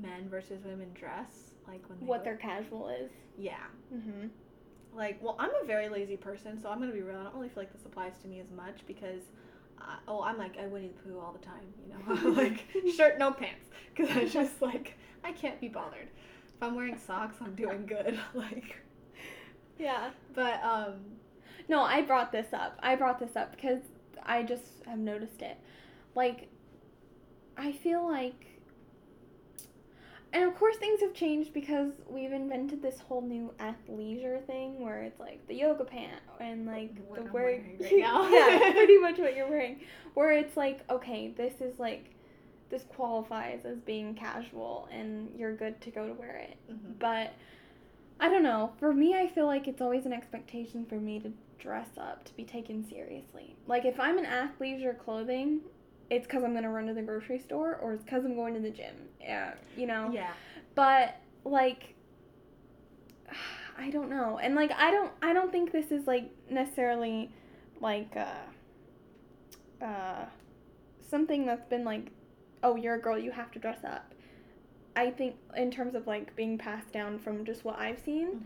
men 0.00 0.28
versus 0.28 0.64
women 0.64 0.88
dress. 0.94 1.54
Like 1.66 1.88
when 1.88 1.98
they 2.00 2.06
what 2.06 2.18
go- 2.18 2.24
their 2.24 2.36
casual 2.36 2.88
is. 2.88 3.10
Yeah. 3.38 3.54
mm-hmm. 3.94 4.28
Like 4.94 5.22
well 5.22 5.36
i'm 5.38 5.50
a 5.62 5.66
very 5.66 5.88
lazy 5.88 6.16
person 6.16 6.60
so 6.60 6.68
i'm 6.68 6.80
gonna 6.80 6.92
be 6.92 7.00
real 7.00 7.16
i 7.16 7.22
don't 7.22 7.34
really 7.36 7.48
feel 7.48 7.62
like 7.62 7.72
this 7.72 7.84
applies 7.86 8.12
to 8.22 8.28
me 8.28 8.40
as 8.40 8.50
much 8.50 8.80
because 8.88 9.22
uh, 9.80 9.84
oh 10.08 10.20
i'm 10.24 10.36
like 10.36 10.58
i 10.58 10.66
winnie 10.66 10.88
the 10.88 10.94
pooh 11.08 11.18
all 11.20 11.32
the 11.32 11.46
time 11.46 11.62
you 11.80 11.94
know? 11.94 12.30
Like 12.42 12.64
shirt 12.96 13.16
no 13.16 13.30
pants 13.30 13.68
because 13.94 14.14
i 14.16 14.24
just 14.24 14.60
like 14.60 14.98
i 15.22 15.30
can't 15.30 15.60
be 15.60 15.68
bothered. 15.68 16.08
If 16.48 16.60
i'm 16.60 16.74
wearing 16.74 16.98
socks 16.98 17.36
i'm 17.40 17.54
doing 17.54 17.86
good 17.86 18.18
like 18.34 18.82
yeah. 19.78 20.10
but 20.34 20.60
um 20.64 20.94
no 21.68 21.80
i 21.82 22.02
brought 22.02 22.32
this 22.32 22.52
up. 22.52 22.76
I 22.82 22.96
brought 22.96 23.20
this 23.20 23.36
up 23.36 23.52
because 23.54 23.80
i 24.24 24.42
just 24.42 24.64
have 24.86 24.98
noticed 24.98 25.40
it. 25.40 25.56
Like 26.16 26.48
i 27.56 27.70
feel 27.70 28.04
like 28.06 28.46
and 30.32 30.44
of 30.44 30.56
course 30.56 30.76
things 30.76 31.00
have 31.00 31.12
changed 31.14 31.52
because 31.52 31.92
we've 32.08 32.32
invented 32.32 32.80
this 32.82 33.00
whole 33.00 33.20
new 33.22 33.52
athleisure 33.58 34.44
thing 34.46 34.80
where 34.82 35.02
it's 35.02 35.18
like 35.18 35.46
the 35.48 35.54
yoga 35.54 35.84
pant 35.84 36.20
and 36.40 36.66
like 36.66 36.92
What 37.06 37.20
the 37.20 37.26
I'm 37.26 37.32
wear 37.32 37.44
right 37.46 37.80
now. 37.98 38.28
yeah 38.28 38.72
pretty 38.72 38.98
much 39.06 39.18
what 39.18 39.34
you're 39.36 39.48
wearing 39.48 39.80
where 40.14 40.32
it's 40.32 40.56
like 40.56 40.80
okay 40.90 41.28
this 41.36 41.60
is 41.60 41.78
like 41.78 42.10
this 42.70 42.84
qualifies 42.94 43.64
as 43.64 43.78
being 43.80 44.14
casual 44.14 44.88
and 44.92 45.30
you're 45.36 45.54
good 45.56 45.80
to 45.80 45.90
go 45.90 46.06
to 46.06 46.12
wear 46.14 46.36
it 46.36 46.56
mhm. 46.70 46.98
but 46.98 47.32
I 48.22 48.28
don't 48.28 48.42
know. 48.42 48.72
For 48.78 48.92
me, 48.92 49.14
I 49.14 49.28
feel 49.28 49.46
like 49.46 49.66
it's 49.66 49.80
always 49.80 50.04
an 50.04 50.12
expectation 50.12 50.84
for 50.84 50.96
me 50.96 51.20
to 51.20 51.32
dress 51.58 51.88
up 51.98 52.22
to 52.24 52.36
be 52.36 52.44
taken 52.44 52.86
seriously. 52.86 53.56
Like 53.66 53.86
if 53.86 53.98
I'm 53.98 54.18
in 54.18 54.26
athleisure 54.26 54.98
clothing, 54.98 55.60
it's 56.10 56.26
because 56.26 56.42
I'm 56.44 56.52
gonna 56.54 56.70
run 56.70 56.86
to 56.86 56.94
the 56.94 57.02
grocery 57.02 57.38
store 57.38 57.76
or 57.76 57.94
it's 57.94 58.02
because 58.04 58.24
I'm 58.24 58.34
going 58.34 58.54
to 58.54 58.60
the 58.60 58.70
gym. 58.70 58.94
Yeah, 59.20 59.54
you 59.76 59.86
know. 59.86 60.10
yeah 60.12 60.32
But 60.74 61.16
like, 61.44 61.94
I 63.78 63.90
don't 63.90 64.10
know, 64.10 64.38
and 64.42 64.54
like 64.54 64.72
I 64.72 64.90
don't 64.90 65.12
I 65.22 65.32
don't 65.32 65.50
think 65.52 65.72
this 65.72 65.90
is 65.90 66.06
like 66.06 66.30
necessarily 66.50 67.30
like 67.80 68.14
uh 68.16 69.84
uh 69.84 70.24
something 71.08 71.46
that's 71.46 71.64
been 71.66 71.84
like, 71.84 72.10
oh 72.62 72.76
you're 72.76 72.94
a 72.96 73.00
girl 73.00 73.18
you 73.18 73.30
have 73.30 73.50
to 73.52 73.58
dress 73.58 73.78
up. 73.84 74.12
I 74.96 75.10
think 75.10 75.36
in 75.56 75.70
terms 75.70 75.94
of 75.94 76.06
like 76.06 76.34
being 76.36 76.58
passed 76.58 76.92
down 76.92 77.18
from 77.18 77.44
just 77.44 77.64
what 77.64 77.78
I've 77.78 77.98
seen, 78.00 78.28
Mhm. 78.28 78.42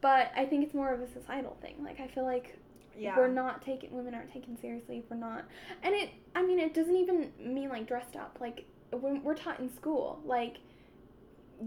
but 0.00 0.32
I 0.34 0.46
think 0.46 0.64
it's 0.64 0.74
more 0.74 0.92
of 0.92 1.00
a 1.00 1.06
societal 1.06 1.56
thing. 1.60 1.76
Like 1.84 2.00
I 2.00 2.08
feel 2.08 2.24
like 2.24 2.58
yeah 2.98 3.16
we're 3.16 3.28
not 3.28 3.62
taken 3.64 3.90
women 3.92 4.14
aren't 4.14 4.32
taken 4.32 4.58
seriously 4.60 4.98
if 4.98 5.04
we're 5.10 5.16
not 5.16 5.44
and 5.82 5.94
it 5.94 6.10
i 6.34 6.42
mean 6.42 6.58
it 6.58 6.74
doesn't 6.74 6.96
even 6.96 7.30
mean 7.38 7.68
like 7.68 7.86
dressed 7.86 8.16
up 8.16 8.38
like 8.40 8.64
when 8.90 9.22
we're 9.22 9.34
taught 9.34 9.58
in 9.60 9.74
school 9.74 10.20
like 10.24 10.58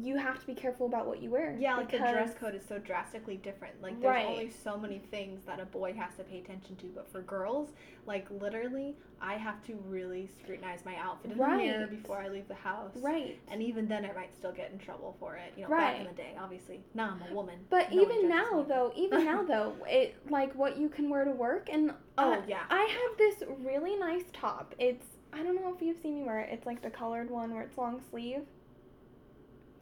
you 0.04 0.18
have 0.18 0.40
to 0.40 0.46
be 0.46 0.54
careful 0.54 0.86
about 0.86 1.08
what 1.08 1.22
you 1.22 1.30
wear 1.30 1.56
yeah 1.60 1.76
like 1.78 1.92
the 1.92 1.98
dress 1.98 2.34
code 2.40 2.56
is 2.56 2.64
so 2.68 2.78
drastically 2.80 3.38
different. 3.38 3.82
Like 3.82 4.00
there's 4.02 4.12
Right. 4.12 4.26
only 4.26 4.52
so 4.64 4.78
many 4.78 5.00
things 5.12 5.42
that 5.46 5.60
a 5.60 5.66
boy 5.66 5.94
has 5.94 6.16
to 6.18 6.24
pay 6.24 6.40
attention 6.40 6.76
to 6.78 6.88
but 6.96 7.12
for 7.12 7.22
girls 7.22 7.70
like 8.06 8.28
literally 8.30 8.96
i 9.22 9.36
have 9.36 9.64
to 9.66 9.74
really 9.88 10.30
scrutinize 10.42 10.80
my 10.86 10.96
outfit 10.98 11.32
in 11.32 11.38
the 11.38 11.48
mirror 11.48 11.88
before 11.88 12.18
i 12.20 12.28
leave 12.28 12.48
the 12.48 12.54
house. 12.56 12.92
Right. 12.96 13.40
And 13.50 13.62
even 13.64 13.88
then 13.88 14.06
i 14.06 14.12
might 14.14 14.34
still 14.36 14.52
get 14.52 14.72
in 14.72 14.78
trouble 14.80 15.16
for 15.20 15.36
it 15.36 15.54
you 15.56 15.64
know 15.64 15.70
back 15.70 16.00
in 16.00 16.06
Right. 16.06 16.16
the 16.16 16.22
day 16.22 16.36
obviously. 16.40 16.82
Now 16.94 17.12
i'm 17.20 17.32
a 17.32 17.34
woman. 17.34 17.60
But 17.70 17.92
No 17.94 18.02
even 18.02 18.28
now 18.30 18.58
me. 18.62 18.66
though 18.68 18.92
even 18.96 19.24
now 19.26 19.44
though 19.48 19.74
it 19.88 20.16
like 20.30 20.54
what 20.56 20.78
you 20.78 20.90
can 20.90 21.10
wear 21.10 21.24
to 21.26 21.32
work 21.32 21.70
and 21.72 21.92
oh 22.18 22.34
uh, 22.34 22.42
yeah. 22.48 22.64
I 22.70 22.82
have 22.82 23.18
this 23.18 23.44
really 23.64 23.96
nice 23.96 24.24
top. 24.34 24.76
It's 24.80 25.06
i 25.34 25.44
don't 25.44 25.56
know 25.56 25.74
if 25.76 25.82
you've 25.82 25.98
seen 26.02 26.16
me 26.16 26.24
wear 26.24 26.40
it. 26.40 26.50
It's 26.52 26.66
like 26.66 26.82
the 26.82 26.90
colored 26.90 27.30
one 27.30 27.54
where 27.54 27.64
it's 27.64 27.78
long 27.78 28.02
sleeve 28.10 28.42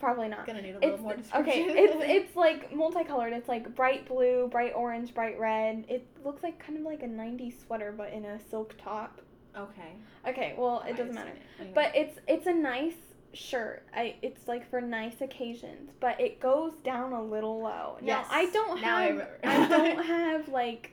probably 0.04 0.28
not. 0.28 0.46
Gonna 0.46 0.62
need 0.62 0.72
a 0.72 0.80
little 0.80 0.94
it's 0.94 1.02
more 1.02 1.16
description 1.16 1.70
okay 1.70 1.82
it's 1.82 1.96
it's 2.28 2.36
like 2.36 2.76
multicolored. 2.76 3.34
It's 3.34 3.48
like 3.48 3.74
bright 3.76 4.08
blue 4.08 4.50
bright 4.52 4.74
orange 4.76 5.14
bright 5.14 5.40
red. 5.40 5.86
It 5.88 6.06
looks 6.26 6.44
like 6.44 6.60
kind 6.60 6.78
of 6.78 6.84
like 6.84 7.04
a 7.04 7.08
90s 7.08 7.66
sweater 7.66 7.94
but 7.96 8.12
in 8.12 8.26
a 8.26 8.40
silk 8.50 8.76
top. 8.78 9.22
Okay. 9.58 9.94
Okay 10.28 10.56
well 10.58 10.84
it 10.88 10.98
doesn't 10.98 11.16
matter. 11.16 11.30
it. 11.30 11.42
Anyway. 11.60 11.74
but 11.74 11.96
it's 11.96 12.20
it's 12.28 12.48
a 12.48 12.54
nice 12.54 12.96
shirt. 13.34 13.84
I 13.96 14.16
it's 14.22 14.48
like 14.48 14.70
for 14.70 14.82
nice 14.82 15.22
occasions 15.22 15.92
but 16.00 16.20
it 16.20 16.40
goes 16.40 16.74
down 16.84 17.14
a 17.14 17.24
little 17.24 17.62
low. 17.62 17.98
Yes. 18.02 18.28
now 18.30 18.38
i 18.38 18.46
don't 18.48 18.82
now 18.82 18.98
I 18.98 19.04
have 19.04 19.12
remember. 19.12 19.40
I 19.44 19.68
don't 19.68 20.06
have 20.06 20.50
like 20.50 20.92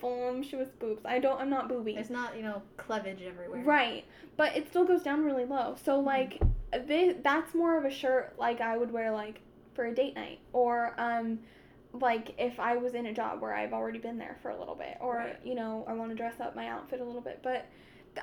voluptuous 0.00 0.70
boobs. 0.78 1.02
I 1.04 1.18
don't 1.18 1.38
i'm 1.38 1.50
not 1.50 1.68
booby. 1.68 1.96
It's 1.96 2.08
not 2.08 2.34
you 2.34 2.42
know 2.42 2.62
cleavage 2.78 3.20
everywhere. 3.20 3.62
Right, 3.62 4.04
but 4.38 4.56
it 4.56 4.68
still 4.70 4.84
goes 4.84 5.02
down 5.02 5.22
really 5.24 5.44
low. 5.44 5.76
So 5.84 6.00
like 6.00 6.40
this, 6.72 7.16
that's 7.22 7.54
more 7.54 7.78
of 7.78 7.84
a 7.84 7.90
shirt 7.90 8.34
like 8.38 8.60
I 8.60 8.76
would 8.76 8.90
wear 8.92 9.10
like 9.12 9.40
for 9.74 9.86
a 9.86 9.94
date 9.94 10.14
night 10.14 10.40
or 10.52 10.94
um 10.98 11.38
like 11.92 12.34
if 12.38 12.60
I 12.60 12.76
was 12.76 12.94
in 12.94 13.06
a 13.06 13.12
job 13.14 13.40
where 13.40 13.54
I've 13.54 13.72
already 13.72 13.98
been 13.98 14.18
there 14.18 14.36
for 14.42 14.50
a 14.50 14.58
little 14.58 14.74
bit 14.74 14.98
or 15.00 15.16
Right. 15.16 15.38
you 15.44 15.54
know 15.54 15.84
I 15.88 15.92
want 15.94 16.10
to 16.10 16.16
dress 16.16 16.40
up 16.40 16.54
my 16.54 16.68
outfit 16.68 17.00
a 17.00 17.04
little 17.04 17.22
bit. 17.22 17.40
But 17.42 17.66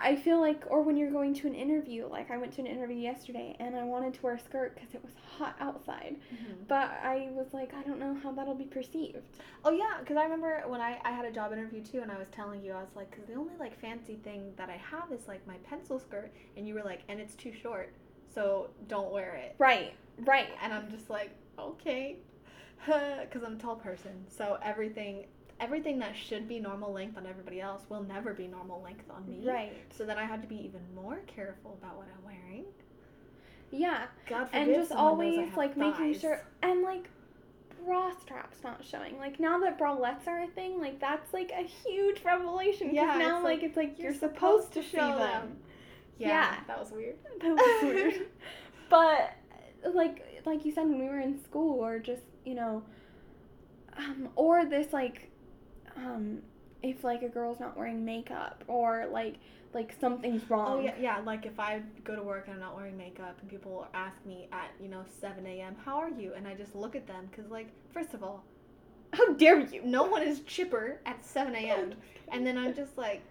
I 0.02 0.16
feel 0.16 0.42
like 0.42 0.64
or 0.70 0.82
when 0.82 0.98
you're 0.98 1.12
going 1.12 1.34
to 1.36 1.48
an 1.48 1.56
interview, 1.56 2.08
like 2.08 2.30
I 2.30 2.38
went 2.38 2.52
to 2.54 2.62
an 2.62 2.68
interview 2.68 2.98
yesterday 2.98 3.56
and 3.60 3.76
I 3.76 3.84
wanted 3.84 4.14
to 4.16 4.22
wear 4.22 4.36
a 4.36 4.40
skirt 4.40 4.78
cuz 4.78 4.94
it 4.94 5.02
was 5.04 5.14
hot 5.38 5.56
outside. 5.60 6.18
Mhm. 6.34 6.68
But 6.68 6.90
I 7.02 7.30
was 7.32 7.54
like 7.54 7.74
I 7.74 7.82
don't 7.84 8.00
know 8.00 8.14
how 8.22 8.32
that'll 8.34 8.56
be 8.56 8.66
perceived. 8.66 9.24
Oh 9.64 9.72
yeah, 9.72 9.98
because 10.00 10.18
I 10.18 10.24
remember 10.24 10.64
when 10.68 10.82
I, 10.82 11.00
I 11.06 11.12
had 11.12 11.26
a 11.26 11.32
job 11.32 11.54
interview 11.54 11.82
too, 11.82 12.02
and 12.02 12.12
I 12.12 12.18
was 12.20 12.28
telling 12.30 12.62
you 12.62 12.74
I 12.74 12.82
was 12.82 12.96
like, 12.96 13.10
because 13.10 13.26
the 13.26 13.36
only 13.36 13.56
like 13.58 13.80
fancy 13.80 14.18
thing 14.18 14.54
that 14.58 14.70
I 14.70 14.78
have 14.78 15.12
is 15.12 15.28
like 15.28 15.46
my 15.48 15.58
pencil 15.64 15.98
skirt, 16.00 16.32
and 16.58 16.68
you 16.68 16.74
were 16.76 16.84
like, 16.84 17.02
and 17.08 17.20
it's 17.20 17.36
too 17.36 17.54
short, 17.54 17.94
so 18.36 18.70
don't 18.88 19.12
wear 19.12 19.34
it. 19.36 19.56
Right. 19.58 19.94
Right. 20.20 20.50
And 20.62 20.74
I'm 20.74 20.92
just 20.92 21.10
like, 21.10 21.32
okay, 21.58 22.18
because 22.86 23.44
I'm 23.44 23.56
a 23.56 23.58
tall 23.58 23.78
person, 23.78 24.26
so 24.28 24.60
everything 24.62 25.26
everything 25.62 25.98
that 26.00 26.14
should 26.16 26.50
be 26.50 26.60
normal 26.60 26.92
length 26.92 27.18
on 27.18 27.26
everybody 27.26 27.62
else 27.62 27.84
will 27.88 28.04
never 28.04 28.34
be 28.34 28.46
normal 28.46 28.82
length 28.82 29.10
on 29.10 29.26
me. 29.28 29.40
Right. 29.44 29.74
So 29.98 30.06
then 30.06 30.18
I 30.18 30.26
had 30.26 30.42
to 30.42 30.48
be 30.50 30.56
even 30.56 30.82
more 30.94 31.20
careful 31.28 31.78
about 31.82 31.96
what 31.98 32.08
I'm 32.14 32.26
wearing. 32.26 32.66
Yeah. 33.72 34.08
God 34.28 34.48
forbid 34.48 34.62
and 34.62 34.76
just 34.76 34.90
someone 34.90 35.18
knows 35.18 35.38
I 35.38 35.42
always 35.42 35.58
like 35.58 35.78
making 35.78 36.20
sure 36.20 36.46
and 36.62 36.82
like 36.84 37.10
bra 37.86 38.12
straps 38.20 38.58
not 38.64 38.84
showing 38.84 39.18
like 39.20 39.40
now 39.40 39.60
that 39.60 39.78
bralettes 39.78 40.28
are 40.28 40.44
a 40.44 40.48
thing 40.48 40.80
like 40.80 41.00
that's 41.00 41.34
like 41.34 41.52
a 41.52 41.64
huge 41.64 42.24
revelation 42.24 42.94
Yeah, 42.94 43.16
now 43.18 43.38
it's 43.38 43.44
like, 43.44 43.44
like, 43.44 43.64
it's 43.64 43.78
like 43.78 44.00
you're, 44.00 44.12
you're 44.12 44.20
supposed, 44.20 44.74
supposed 44.74 44.74
to 44.74 44.82
to 44.82 44.88
show 44.88 45.08
them, 45.08 45.20
them. 45.20 45.58
Yeah, 46.18 46.28
Yeah. 46.30 46.56
that 46.68 46.80
was 46.80 46.92
weird. 46.92 47.16
that 47.42 47.50
was 47.56 47.84
weird 47.84 48.28
but 48.90 49.34
like 49.94 50.44
like 50.46 50.66
you 50.66 50.72
said 50.72 50.84
when 50.88 51.00
we 51.00 51.06
were 51.06 51.20
in 51.20 51.44
school 51.44 51.80
or 51.80 52.00
just 52.00 52.24
you 52.46 52.54
know 52.56 52.84
um 53.98 54.30
or 54.36 54.66
this 54.66 54.92
like 54.94 55.30
um 55.96 56.40
if 56.84 57.04
like 57.04 57.22
a 57.24 57.30
girl's 57.30 57.60
not 57.60 57.78
wearing 57.78 58.04
makeup 58.06 58.64
or 58.68 59.08
like 59.12 59.36
like 59.74 59.94
something's 60.00 60.50
wrong 60.50 60.78
Oh 60.78 60.80
yeah, 60.80 60.94
yeah. 61.00 61.20
Like 61.26 61.46
if 61.46 61.60
I 61.60 61.82
go 62.06 62.16
to 62.16 62.22
work 62.24 62.46
and 62.48 62.54
I'm 62.54 62.62
not 62.62 62.78
wearing 62.78 62.96
makeup, 62.98 63.38
and 63.42 63.50
people 63.50 63.88
ask 63.94 64.16
me 64.26 64.48
at 64.54 64.72
you 64.80 64.88
know 64.88 65.04
7 65.20 65.46
a.m. 65.46 65.76
how 65.84 65.98
are 65.98 66.10
you, 66.10 66.34
and 66.34 66.48
I 66.48 66.54
just 66.54 66.76
look 66.76 66.96
at 66.96 67.06
them 67.08 67.28
because 67.30 67.52
like 67.52 67.68
first 67.94 68.14
of 68.14 68.24
all, 68.24 68.46
how 69.14 69.34
dare 69.34 69.60
you 69.60 69.82
no 69.84 70.04
one 70.04 70.22
is 70.24 70.40
chipper 70.42 71.02
at 71.06 71.26
7 71.26 71.54
a.m. 71.56 71.94
and 72.32 72.48
then 72.48 72.58
I'm 72.58 72.74
just 72.74 72.98
like, 72.98 73.22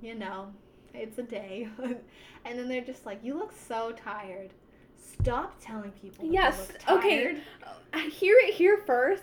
you 0.00 0.14
know, 0.14 0.52
it's 0.98 1.18
a 1.18 1.22
day, 1.22 1.68
and 2.44 2.58
then 2.58 2.68
they're 2.68 2.80
just 2.84 3.06
like, 3.06 3.20
you 3.22 3.34
look 3.34 3.52
so 3.52 3.92
tired. 3.92 4.50
stop 5.20 5.56
telling 5.60 5.90
people. 5.92 6.24
Yes, 6.26 6.68
okay. 6.88 7.36
Uh, 7.92 7.98
Hear 7.98 8.36
it 8.40 8.54
here 8.54 8.78
first. 8.86 9.22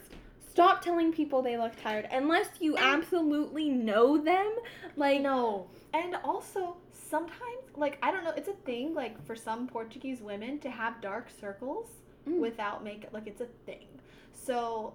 Stop 0.49 0.81
telling 0.81 1.11
people 1.11 1.41
they 1.41 1.57
look 1.57 1.73
tired 1.81 2.07
unless 2.11 2.47
you 2.59 2.77
absolutely 2.77 3.69
know 3.69 4.17
them. 4.17 4.55
Like 4.95 5.21
No. 5.21 5.67
And 5.93 6.15
also, 6.23 6.75
sometimes, 6.91 7.63
like, 7.77 7.97
I 8.03 8.11
don't 8.11 8.23
know, 8.25 8.33
it's 8.35 8.49
a 8.49 8.53
thing, 8.65 8.93
like, 8.93 9.23
for 9.25 9.33
some 9.35 9.65
Portuguese 9.67 10.19
women 10.21 10.59
to 10.59 10.69
have 10.69 10.99
dark 11.01 11.27
circles 11.39 11.87
Mm. 12.27 12.39
without 12.39 12.83
makeup. 12.83 13.13
Like, 13.13 13.27
it's 13.27 13.39
a 13.39 13.45
thing. 13.65 13.85
So, 14.33 14.93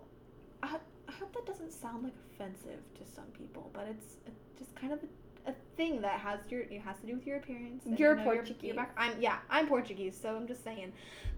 I, 0.62 0.76
I 1.08 1.12
hope 1.12 1.32
that 1.32 1.46
doesn't 1.46 1.72
sound, 1.72 2.02
like, 2.02 2.12
offensive 2.34 2.80
to 2.98 3.06
some 3.14 3.26
people, 3.38 3.70
but 3.72 3.86
it's, 3.88 4.16
it's 4.26 4.58
just 4.58 4.74
kind 4.74 4.92
of 4.92 4.98
a, 5.02 5.06
a 5.46 5.52
thing 5.76 6.00
that 6.02 6.20
has 6.20 6.38
your, 6.48 6.60
it 6.62 6.80
has 6.82 6.98
to 7.00 7.06
do 7.06 7.14
with 7.14 7.26
your 7.26 7.36
appearance. 7.38 7.84
You're 7.86 8.12
you 8.12 8.16
know, 8.18 8.24
Portuguese. 8.24 8.62
Your 8.62 8.74
back, 8.76 8.92
I'm, 8.96 9.20
yeah, 9.20 9.38
I'm 9.48 9.66
Portuguese, 9.68 10.18
so 10.20 10.34
I'm 10.36 10.46
just 10.46 10.62
saying. 10.64 10.92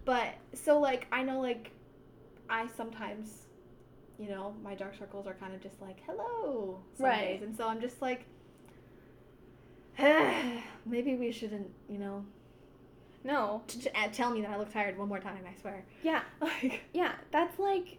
But, 0.04 0.34
so, 0.54 0.78
like, 0.80 1.06
I 1.12 1.22
know, 1.22 1.40
like, 1.40 1.70
I 2.50 2.66
sometimes, 2.76 3.46
you 4.18 4.28
know, 4.28 4.54
my 4.62 4.74
dark 4.74 4.96
circles 4.98 5.26
are 5.26 5.34
kind 5.34 5.54
of 5.54 5.60
just 5.62 5.80
like, 5.80 5.98
hello, 6.06 6.80
some 6.96 7.06
Right. 7.06 7.38
days. 7.38 7.42
And 7.42 7.56
so 7.56 7.68
I'm 7.68 7.80
just 7.80 8.02
like, 8.02 8.26
maybe 10.86 11.14
we 11.14 11.30
shouldn't, 11.32 11.70
you 11.88 11.98
know, 11.98 12.24
no. 13.24 13.62
t- 13.68 13.78
t- 13.80 13.90
uh, 13.94 14.08
tell 14.12 14.30
me 14.30 14.40
that 14.42 14.50
I 14.50 14.58
look 14.58 14.72
tired 14.72 14.98
one 14.98 15.08
more 15.08 15.20
time, 15.20 15.38
I 15.46 15.60
swear. 15.60 15.84
Yeah. 16.02 16.22
Like, 16.40 16.80
Yeah, 16.92 17.12
that's 17.30 17.58
like 17.58 17.98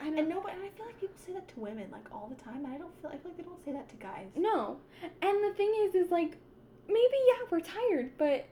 I 0.00 0.04
don't 0.04 0.18
and 0.18 0.28
no, 0.28 0.40
but 0.40 0.52
and 0.54 0.62
I 0.64 0.68
feel 0.70 0.86
like 0.86 0.98
people 1.00 1.16
say 1.26 1.32
that 1.34 1.46
to 1.48 1.60
women, 1.60 1.88
like, 1.92 2.06
all 2.12 2.32
the 2.34 2.42
time. 2.42 2.64
And 2.64 2.74
I 2.74 2.78
don't 2.78 2.92
feel, 3.02 3.10
I 3.10 3.16
feel 3.18 3.30
like 3.32 3.36
they 3.36 3.42
don't 3.42 3.64
say 3.64 3.72
that 3.72 3.88
to 3.90 3.96
guys. 3.96 4.28
No. 4.36 4.78
And 5.22 5.44
the 5.44 5.54
thing 5.56 5.72
is 5.82 5.94
is 5.94 6.10
like 6.10 6.36
maybe 6.88 7.16
yeah, 7.28 7.46
we're 7.50 7.60
tired, 7.60 8.10
but 8.18 8.46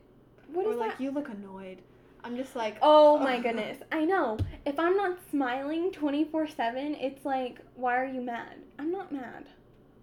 what 0.52 0.66
or 0.66 0.72
is 0.72 0.78
like, 0.78 0.98
that? 0.98 1.02
you 1.02 1.10
look 1.10 1.28
annoyed. 1.28 1.78
I'm 2.24 2.36
just 2.36 2.54
like, 2.56 2.76
Oh 2.82 3.18
my 3.18 3.38
goodness. 3.46 3.78
I 3.92 4.04
know. 4.04 4.38
If 4.66 4.78
I'm 4.78 4.96
not 4.96 5.18
smiling 5.30 5.90
24/7, 5.90 6.96
it's 7.02 7.24
like 7.24 7.58
why 7.76 7.96
are 7.96 8.06
you 8.06 8.20
mad? 8.20 8.56
I'm 8.78 8.90
not 8.92 9.10
mad. 9.12 9.46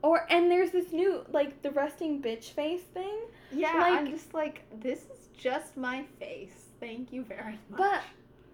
Or 0.01 0.25
and 0.31 0.49
there's 0.51 0.71
this 0.71 0.91
new 0.91 1.25
like 1.31 1.61
the 1.61 1.71
resting 1.71 2.21
bitch 2.21 2.51
face 2.51 2.83
thing. 2.93 3.19
yeah, 3.51 3.73
like- 3.73 3.93
I'm 3.99 4.09
just 4.09 4.33
like, 4.33 4.63
this 4.81 4.99
is 4.99 5.29
just 5.37 5.77
my 5.77 6.03
face. 6.19 6.53
Thank 6.79 7.11
you 7.13 7.23
very 7.23 7.57
much. 7.69 7.77
But 7.77 8.01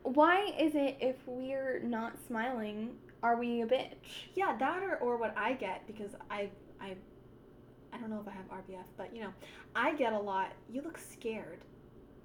why 0.03 0.53
is 0.59 0.73
it 0.75 0.97
if 0.99 1.15
we're 1.25 1.79
not 1.83 2.13
smiling, 2.27 2.95
are 3.23 3.37
we 3.37 3.61
a 3.61 3.65
bitch? 3.65 4.27
Yeah, 4.35 4.55
that 4.57 4.83
or, 4.83 4.97
or 4.97 5.17
what 5.17 5.37
I 5.37 5.53
get 5.53 5.85
because 5.87 6.11
I 6.29 6.49
I 6.79 6.95
I 7.93 7.97
don't 7.97 8.09
know 8.09 8.21
if 8.21 8.27
I 8.27 8.31
have 8.31 8.49
RBF, 8.49 8.85
but 8.97 9.15
you 9.15 9.21
know, 9.21 9.33
I 9.75 9.93
get 9.93 10.13
a 10.13 10.19
lot. 10.19 10.53
You 10.71 10.81
look 10.81 10.97
scared. 10.97 11.59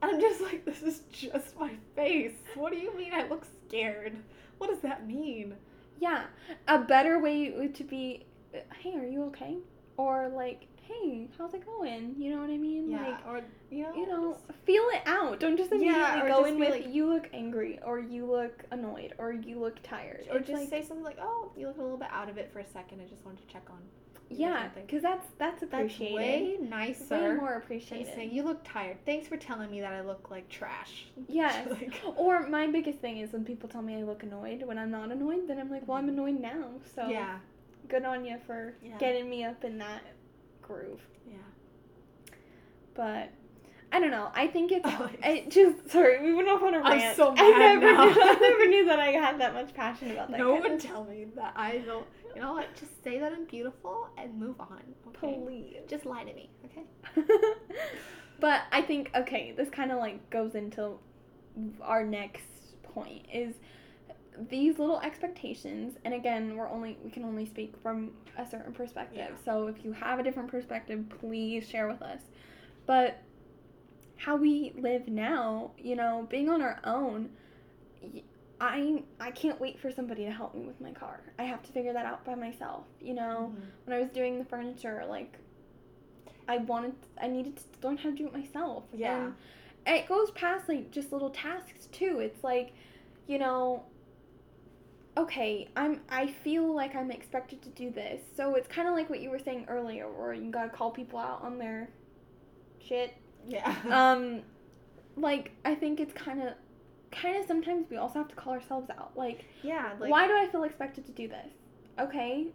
And 0.02 0.12
I'm 0.12 0.20
just 0.20 0.40
like, 0.40 0.64
this 0.64 0.82
is 0.82 1.02
just 1.10 1.58
my 1.58 1.72
face. 1.94 2.34
What 2.54 2.72
do 2.72 2.78
you 2.78 2.96
mean 2.96 3.12
I 3.12 3.26
look 3.28 3.46
scared? 3.66 4.16
What 4.58 4.70
does 4.70 4.80
that 4.80 5.06
mean? 5.06 5.54
Yeah, 5.98 6.24
a 6.68 6.78
better 6.78 7.18
way 7.18 7.68
to 7.68 7.84
be, 7.84 8.26
hey, 8.52 8.94
are 8.96 9.06
you 9.06 9.24
okay? 9.24 9.56
Or 9.96 10.28
like, 10.28 10.66
hey, 10.86 11.28
how's 11.38 11.54
it 11.54 11.64
going? 11.64 12.14
You 12.18 12.30
know 12.30 12.40
what 12.40 12.50
I 12.50 12.56
mean? 12.56 12.90
Yeah, 12.90 13.08
Like, 13.08 13.26
or 13.26 13.40
you 13.70 13.82
know, 13.84 13.94
you 13.94 14.06
know, 14.06 14.38
feel 14.64 14.84
it 14.92 15.02
out. 15.06 15.40
Don't 15.40 15.56
just 15.56 15.72
immediately 15.72 16.20
or 16.22 16.28
go 16.28 16.44
in 16.44 16.58
with 16.58 16.70
like- 16.70 16.94
you 16.94 17.06
look 17.06 17.28
angry 17.32 17.78
or 17.84 17.98
you 17.98 18.26
look 18.26 18.64
annoyed 18.70 19.14
or 19.18 19.32
you 19.32 19.58
look 19.58 19.82
tired 19.82 20.26
or 20.30 20.38
It's 20.38 20.48
just 20.48 20.60
like, 20.62 20.68
say 20.70 20.82
something 20.82 21.04
like, 21.04 21.18
"Oh, 21.20 21.50
you 21.56 21.66
look 21.66 21.78
a 21.78 21.82
little 21.82 21.98
bit 21.98 22.08
out 22.10 22.28
of 22.28 22.38
it 22.38 22.52
for 22.52 22.60
a 22.60 22.66
second. 22.66 23.00
I 23.00 23.06
just 23.06 23.24
wanted 23.24 23.46
to 23.46 23.52
check 23.52 23.64
on." 23.70 23.78
yeah, 24.28 24.68
because 24.74 25.02
that's 25.02 25.26
that's 25.38 25.60
That's 25.60 25.72
appreciated. 25.72 26.14
way 26.16 26.56
Way 26.60 26.68
nicer 26.68 27.30
Way 27.30 27.36
more 27.36 27.54
appreciated. 27.54 28.12
saying 28.14 28.32
you 28.32 28.42
look 28.42 28.60
tired. 28.64 28.96
Thanks 29.06 29.28
for 29.28 29.36
telling 29.36 29.70
me 29.70 29.80
that 29.80 29.92
I 29.92 30.00
look 30.00 30.30
like 30.30 30.48
trash. 30.48 31.06
Yes. 31.28 31.68
Like- 31.70 32.00
Or 32.16 32.46
my 32.48 32.66
biggest 32.66 32.98
thing 32.98 33.18
is 33.18 33.32
when 33.32 33.44
people 33.44 33.68
tell 33.68 33.82
me 33.82 33.96
I 33.96 34.02
look 34.02 34.22
annoyed 34.24 34.62
when 34.64 34.78
I'm 34.78 34.90
not 34.90 35.10
annoyed, 35.12 35.46
then 35.48 35.58
I'm 35.58 35.70
like, 35.70 35.86
well, 35.86 35.96
I'm 35.96 36.08
mm-hmm. 36.08 36.18
annoyed 36.18 36.40
now. 36.40 36.64
So 36.94 37.06
yeah, 37.08 37.38
good 37.88 38.04
on 38.04 38.24
you 38.24 38.38
for 38.46 38.74
Yeah. 38.82 38.98
getting 38.98 39.30
me 39.30 39.44
up 39.44 39.62
in 39.64 39.78
that 39.78 40.02
groove. 40.66 41.00
yeah. 41.28 41.36
But 42.94 43.30
I 43.92 44.00
don't 44.00 44.10
know. 44.10 44.30
I 44.34 44.46
think 44.48 44.72
it's 44.72 44.84
Oh, 44.84 45.08
it 45.22 45.50
just 45.50 45.90
sorry, 45.90 46.20
we 46.22 46.34
went 46.34 46.48
off 46.48 46.62
on 46.62 46.74
a 46.74 46.78
I'm 46.78 46.98
rant. 46.98 47.16
so 47.16 47.34
I 47.36 47.50
never 47.58 47.92
now. 47.92 48.04
knew 48.04 48.10
I 48.22 48.32
never 48.40 48.66
knew 48.68 48.84
that 48.86 48.98
I 48.98 49.08
had 49.08 49.40
that 49.40 49.54
much 49.54 49.72
passion 49.74 50.10
about 50.10 50.30
that. 50.30 50.38
No 50.38 50.54
one 50.54 50.78
tell 50.78 51.04
me 51.04 51.26
that 51.36 51.52
I 51.56 51.78
don't. 51.78 52.06
You 52.34 52.42
know 52.42 52.52
what? 52.52 52.74
Just 52.76 53.02
say 53.02 53.18
that 53.18 53.32
I'm 53.32 53.44
beautiful 53.46 54.08
and 54.18 54.38
move 54.38 54.60
on. 54.60 54.82
Okay. 55.08 55.38
Please. 55.42 55.76
Just 55.88 56.04
lie 56.04 56.24
to 56.24 56.34
me. 56.34 56.50
Okay. 56.66 56.84
but 58.40 58.62
I 58.72 58.82
think 58.82 59.10
okay, 59.14 59.52
this 59.56 59.70
kind 59.70 59.90
of 59.92 59.98
like 59.98 60.28
goes 60.30 60.54
into 60.54 60.98
our 61.80 62.04
next 62.04 62.42
point 62.82 63.24
is 63.32 63.54
these 64.48 64.78
little 64.78 65.00
expectations 65.00 65.96
and 66.04 66.12
again 66.14 66.56
we're 66.56 66.68
only 66.68 66.98
we 67.04 67.10
can 67.10 67.24
only 67.24 67.46
speak 67.46 67.74
from 67.82 68.10
a 68.38 68.48
certain 68.48 68.72
perspective 68.72 69.18
Yeah. 69.18 69.36
so 69.44 69.66
if 69.66 69.84
you 69.84 69.92
have 69.92 70.18
a 70.18 70.22
different 70.22 70.50
perspective 70.50 71.04
please 71.20 71.68
share 71.68 71.88
with 71.88 72.02
us 72.02 72.20
but 72.86 73.18
how 74.16 74.36
we 74.36 74.72
live 74.78 75.08
now 75.08 75.70
you 75.78 75.96
know 75.96 76.26
being 76.30 76.48
on 76.48 76.60
our 76.62 76.78
own 76.84 77.30
i 78.60 79.02
i 79.20 79.30
can't 79.30 79.60
wait 79.60 79.78
for 79.78 79.90
somebody 79.90 80.24
to 80.24 80.30
help 80.30 80.54
me 80.54 80.62
with 80.62 80.80
my 80.80 80.92
car 80.92 81.20
i 81.38 81.42
have 81.42 81.62
to 81.62 81.72
figure 81.72 81.92
that 81.92 82.06
out 82.06 82.24
by 82.24 82.34
myself 82.34 82.84
you 83.00 83.14
know 83.14 83.52
Mhm. 83.54 83.62
when 83.84 83.96
I 83.96 84.00
was 84.00 84.10
doing 84.10 84.38
the 84.38 84.44
furniture, 84.44 85.04
like 85.08 85.38
I 86.48 86.58
wanted, 86.58 86.94
I 87.20 87.26
needed 87.28 87.56
to 87.56 87.62
learn 87.86 87.96
how 87.96 88.10
to 88.10 88.14
do 88.14 88.26
it 88.28 88.32
myself. 88.32 88.84
Yeah. 88.92 89.30
And 89.84 89.96
it 89.96 90.06
goes 90.08 90.30
past 90.32 90.68
like 90.68 90.92
just 90.92 91.12
little 91.12 91.30
tasks 91.30 91.86
too. 91.90 92.20
It's 92.20 92.44
like, 92.44 92.72
you 93.26 93.38
know, 93.38 93.82
okay, 95.16 95.68
I'm, 95.76 96.00
I 96.10 96.26
feel 96.26 96.74
like 96.74 96.94
I'm 96.94 97.10
expected 97.10 97.62
to 97.62 97.68
do 97.70 97.90
this. 97.90 98.20
So 98.36 98.54
it's 98.54 98.68
kind 98.68 98.86
of 98.88 98.94
like 98.94 99.08
what 99.08 99.20
you 99.20 99.30
were 99.30 99.38
saying 99.38 99.66
earlier, 99.68 100.06
where 100.08 100.32
you 100.34 100.50
gotta 100.50 100.68
call 100.68 100.90
people 100.90 101.18
out 101.18 101.42
on 101.42 101.58
their 101.58 101.88
shit. 102.86 103.14
Yeah. 103.48 103.74
Um, 103.90 104.42
like 105.16 105.52
I 105.64 105.74
think 105.74 105.98
it's 106.00 106.12
kind 106.12 106.42
of, 106.42 106.54
kind 107.10 107.36
of 107.38 107.46
sometimes 107.46 107.86
we 107.88 107.96
also 107.96 108.18
have 108.18 108.28
to 108.28 108.34
call 108.34 108.52
ourselves 108.52 108.90
out. 108.90 109.12
Like, 109.16 109.46
yeah. 109.62 109.92
Like, 109.98 110.10
why 110.10 110.26
do 110.26 110.34
I 110.34 110.46
feel 110.48 110.64
expected 110.64 111.06
to 111.06 111.12
do 111.12 111.28
this? 111.28 111.48
Okay, 111.98 112.48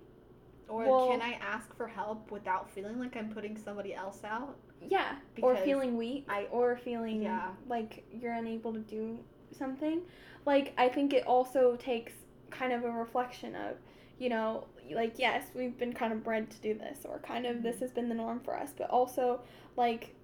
Or 0.67 0.85
well- 0.85 1.07
can 1.09 1.21
I 1.21 1.33
ask 1.41 1.75
for 1.75 1.87
help 1.87 2.29
without 2.31 2.69
feeling 2.69 2.99
like 2.99 3.15
I'm 3.17 3.29
putting 3.33 3.57
somebody 3.57 3.95
else 3.95 4.23
out? 4.23 4.55
Yeah, 4.87 5.15
or 5.41 5.55
feeling 5.57 5.95
weak, 5.97 6.25
I- 6.29 6.45
or 6.51 6.75
feeling 6.77 7.21
Yeah. 7.23 7.49
like 7.67 8.03
you're 8.11 8.33
unable 8.33 8.73
to 8.73 8.79
do 8.79 9.17
something. 9.57 10.01
Like 10.45 10.73
I 10.77 10.89
think 10.89 11.13
it 11.13 11.25
also 11.25 11.75
takes 11.75 12.13
kind 12.51 12.73
of 12.73 12.83
a 12.83 12.91
reflection 12.91 13.55
of, 13.55 13.77
you 14.19 14.29
know, 14.29 14.67
like 14.93 15.13
yes, 15.17 15.45
we've 15.55 15.77
been 15.77 15.93
kind 15.93 16.13
of 16.13 16.23
bred 16.23 16.49
to 16.51 16.57
do 16.61 16.73
this, 16.73 16.99
or 17.05 17.19
kind 17.19 17.45
of 17.45 17.63
this 17.63 17.77
Mhm. 17.77 17.79
has 17.79 17.91
been 17.91 18.09
the 18.09 18.15
norm 18.15 18.39
for 18.39 18.55
us, 18.57 18.73
but 18.77 18.89
also 18.89 19.41
like 19.77 20.15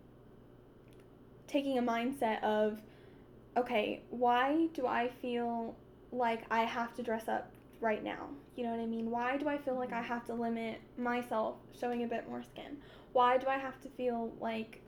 taking 1.48 1.78
a 1.78 1.82
mindset 1.82 2.44
of, 2.44 2.82
okay, 3.56 4.02
why 4.10 4.68
do 4.74 4.86
I 4.86 5.08
feel 5.08 5.76
like 6.12 6.46
I 6.52 6.64
have 6.64 6.94
to 6.96 7.04
dress 7.04 7.28
up 7.28 7.52
right 7.80 8.04
now? 8.04 8.28
You 8.56 8.64
know 8.66 8.72
what 8.72 8.80
I 8.80 8.86
mean? 8.86 9.10
Why 9.12 9.38
do 9.38 9.48
I 9.48 9.58
feel 9.58 9.76
like 9.76 9.94
I 9.94 10.02
Mhm. 10.02 10.06
have 10.06 10.26
to 10.26 10.34
limit 10.34 10.82
myself 10.98 11.56
showing 11.80 12.04
a 12.04 12.08
bit 12.08 12.28
more 12.30 12.44
skin? 12.44 12.78
Why 13.14 13.38
do 13.38 13.48
I 13.48 13.58
have 13.58 13.80
to 13.82 13.90
feel 13.90 14.34
like 14.40 14.82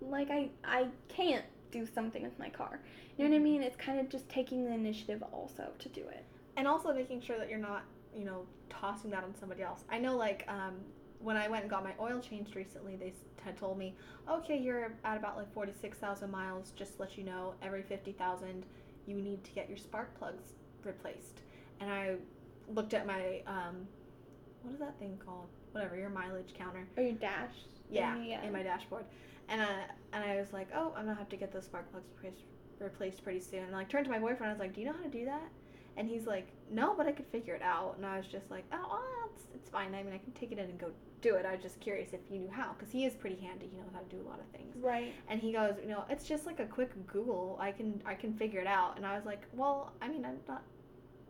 like 0.00 0.30
I 0.30 0.50
I 0.64 0.88
can't 1.08 1.44
do 1.78 1.86
something 1.98 2.22
with 2.22 2.38
my 2.38 2.48
car? 2.48 2.80
You 3.16 3.24
know 3.24 3.30
what 3.30 3.36
I 3.40 3.44
mean? 3.50 3.62
It's 3.62 3.76
kind 3.76 3.98
of 4.00 4.08
just 4.08 4.28
taking 4.28 4.64
the 4.64 4.72
initiative 4.72 5.22
also 5.32 5.66
to 5.78 5.88
do 5.88 6.02
it. 6.18 6.24
and 6.56 6.66
also 6.68 6.94
making 6.94 7.20
sure 7.20 7.36
that 7.38 7.48
you're 7.50 7.58
not 7.72 7.82
you 8.16 8.24
know 8.24 8.40
tossing 8.70 9.10
that 9.10 9.24
on 9.24 9.34
somebody 9.40 9.60
else 9.70 9.80
i 9.90 9.98
know 9.98 10.16
like 10.16 10.44
um, 10.56 10.74
when 11.18 11.36
i 11.36 11.48
went 11.48 11.62
and 11.64 11.70
got 11.70 11.82
my 11.82 11.94
oil 12.00 12.20
changed 12.20 12.54
recently 12.54 12.94
they 12.94 13.12
had 13.46 13.56
told 13.56 13.76
me 13.76 13.88
okay 14.30 14.56
you're 14.56 14.92
at 15.04 15.16
about 15.16 15.36
like 15.36 15.52
46000 15.52 16.30
miles 16.30 16.72
just 16.76 17.00
let 17.00 17.18
you 17.18 17.24
know 17.24 17.54
every 17.60 17.82
50000 17.82 18.64
you 19.08 19.16
need 19.16 19.42
to 19.42 19.50
get 19.58 19.68
your 19.68 19.76
spark 19.86 20.16
plugs 20.16 20.46
replaced 20.84 21.40
and 21.80 21.90
i 21.90 22.14
looked 22.76 22.94
at 22.94 23.04
my 23.04 23.42
um, 23.48 23.76
what 24.62 24.72
is 24.74 24.78
that 24.78 24.96
thing 25.00 25.18
called 25.26 25.48
whatever 25.72 25.96
your 25.96 26.08
mileage 26.10 26.54
counter 26.56 26.86
Or 26.96 27.02
your 27.02 27.14
dash. 27.14 27.56
yeah, 27.90 28.16
yeah. 28.22 28.44
in 28.46 28.52
my 28.52 28.62
dashboard. 28.62 29.04
And 29.48 29.60
uh, 29.60 29.66
and 30.12 30.24
I 30.24 30.36
was 30.36 30.52
like, 30.52 30.68
oh, 30.74 30.92
I'm 30.96 31.04
gonna 31.06 31.18
have 31.18 31.28
to 31.30 31.36
get 31.36 31.52
those 31.52 31.64
spark 31.64 31.90
plugs 31.90 32.06
replaced, 32.80 33.22
pretty 33.22 33.40
soon. 33.40 33.64
And 33.64 33.74
I 33.74 33.78
like 33.78 33.88
turned 33.88 34.04
to 34.06 34.10
my 34.10 34.18
boyfriend. 34.18 34.50
I 34.50 34.52
was 34.52 34.60
like, 34.60 34.74
do 34.74 34.80
you 34.80 34.86
know 34.86 34.92
how 34.92 35.02
to 35.02 35.08
do 35.08 35.24
that? 35.26 35.48
And 35.96 36.08
he's 36.08 36.26
like, 36.26 36.48
no, 36.70 36.94
but 36.96 37.06
I 37.06 37.12
could 37.12 37.26
figure 37.26 37.54
it 37.54 37.62
out. 37.62 37.94
And 37.96 38.04
I 38.04 38.16
was 38.16 38.26
just 38.26 38.50
like, 38.50 38.64
oh, 38.72 38.86
well, 38.90 39.04
it's, 39.32 39.44
it's 39.54 39.70
fine. 39.70 39.94
I 39.94 40.02
mean, 40.02 40.12
I 40.12 40.18
can 40.18 40.32
take 40.32 40.50
it 40.50 40.58
in 40.58 40.64
and 40.68 40.78
go 40.78 40.90
do 41.20 41.36
it. 41.36 41.46
I 41.46 41.52
was 41.52 41.62
just 41.62 41.78
curious 41.80 42.12
if 42.12 42.20
you 42.30 42.40
knew 42.40 42.50
how, 42.50 42.72
because 42.72 42.90
he 42.92 43.04
is 43.04 43.14
pretty 43.14 43.36
handy. 43.36 43.68
He 43.70 43.76
knows 43.76 43.90
how 43.92 44.00
to 44.00 44.08
do 44.16 44.20
a 44.20 44.28
lot 44.28 44.40
of 44.40 44.46
things. 44.48 44.74
Right. 44.82 45.14
And 45.28 45.40
he 45.40 45.52
goes, 45.52 45.74
you 45.80 45.88
know, 45.88 46.04
it's 46.10 46.24
just 46.26 46.46
like 46.46 46.58
a 46.58 46.66
quick 46.66 46.90
Google. 47.06 47.56
I 47.60 47.70
can 47.70 48.02
I 48.04 48.14
can 48.14 48.34
figure 48.34 48.60
it 48.60 48.66
out. 48.66 48.96
And 48.96 49.06
I 49.06 49.14
was 49.14 49.24
like, 49.24 49.42
well, 49.52 49.92
I 50.02 50.08
mean, 50.08 50.24
I'm 50.24 50.38
not 50.48 50.64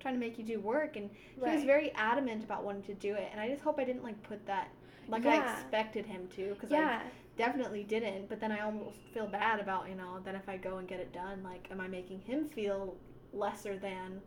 trying 0.01 0.15
to 0.15 0.21
make 0.21 0.39
you 0.39 0.45
do 0.45 0.61
work. 0.61 0.97
And 0.97 1.11
he 1.45 1.51
was 1.51 1.65
very 1.65 1.93
adamant 1.95 2.43
about 2.45 2.65
wanting 2.65 2.83
to 2.85 2.95
do 2.95 3.15
it. 3.15 3.29
And 3.33 3.41
I 3.41 3.49
just 3.49 3.63
hope 3.63 3.79
I 3.79 3.85
didn't 3.85 4.03
like 4.03 4.23
put 4.23 4.45
that 4.47 4.69
Like 5.09 5.27
I 5.27 5.37
expected 5.37 6.07
him 6.07 6.29
to, 6.37 6.55
because 6.55 6.71
Yeah. 6.71 7.03
I 7.05 7.11
definitely 7.37 7.85
didn't. 7.85 8.29
But 8.29 8.41
then 8.41 8.53
I 8.53 8.61
almost 8.61 8.99
feel 9.13 9.27
bad 9.27 9.61
about 9.61 9.89
you 9.89 9.95
know 9.95 10.21
that 10.25 10.35
if 10.35 10.49
I 10.49 10.57
go 10.57 10.79
and 10.79 10.89
get 10.89 11.01
it 11.01 11.13
done, 11.13 11.43
like, 11.43 11.69
am 11.71 11.81
I 11.81 11.89
making 11.89 12.21
him 12.21 12.49
feel 12.49 12.97
lesser 13.33 13.77
than? 13.77 14.21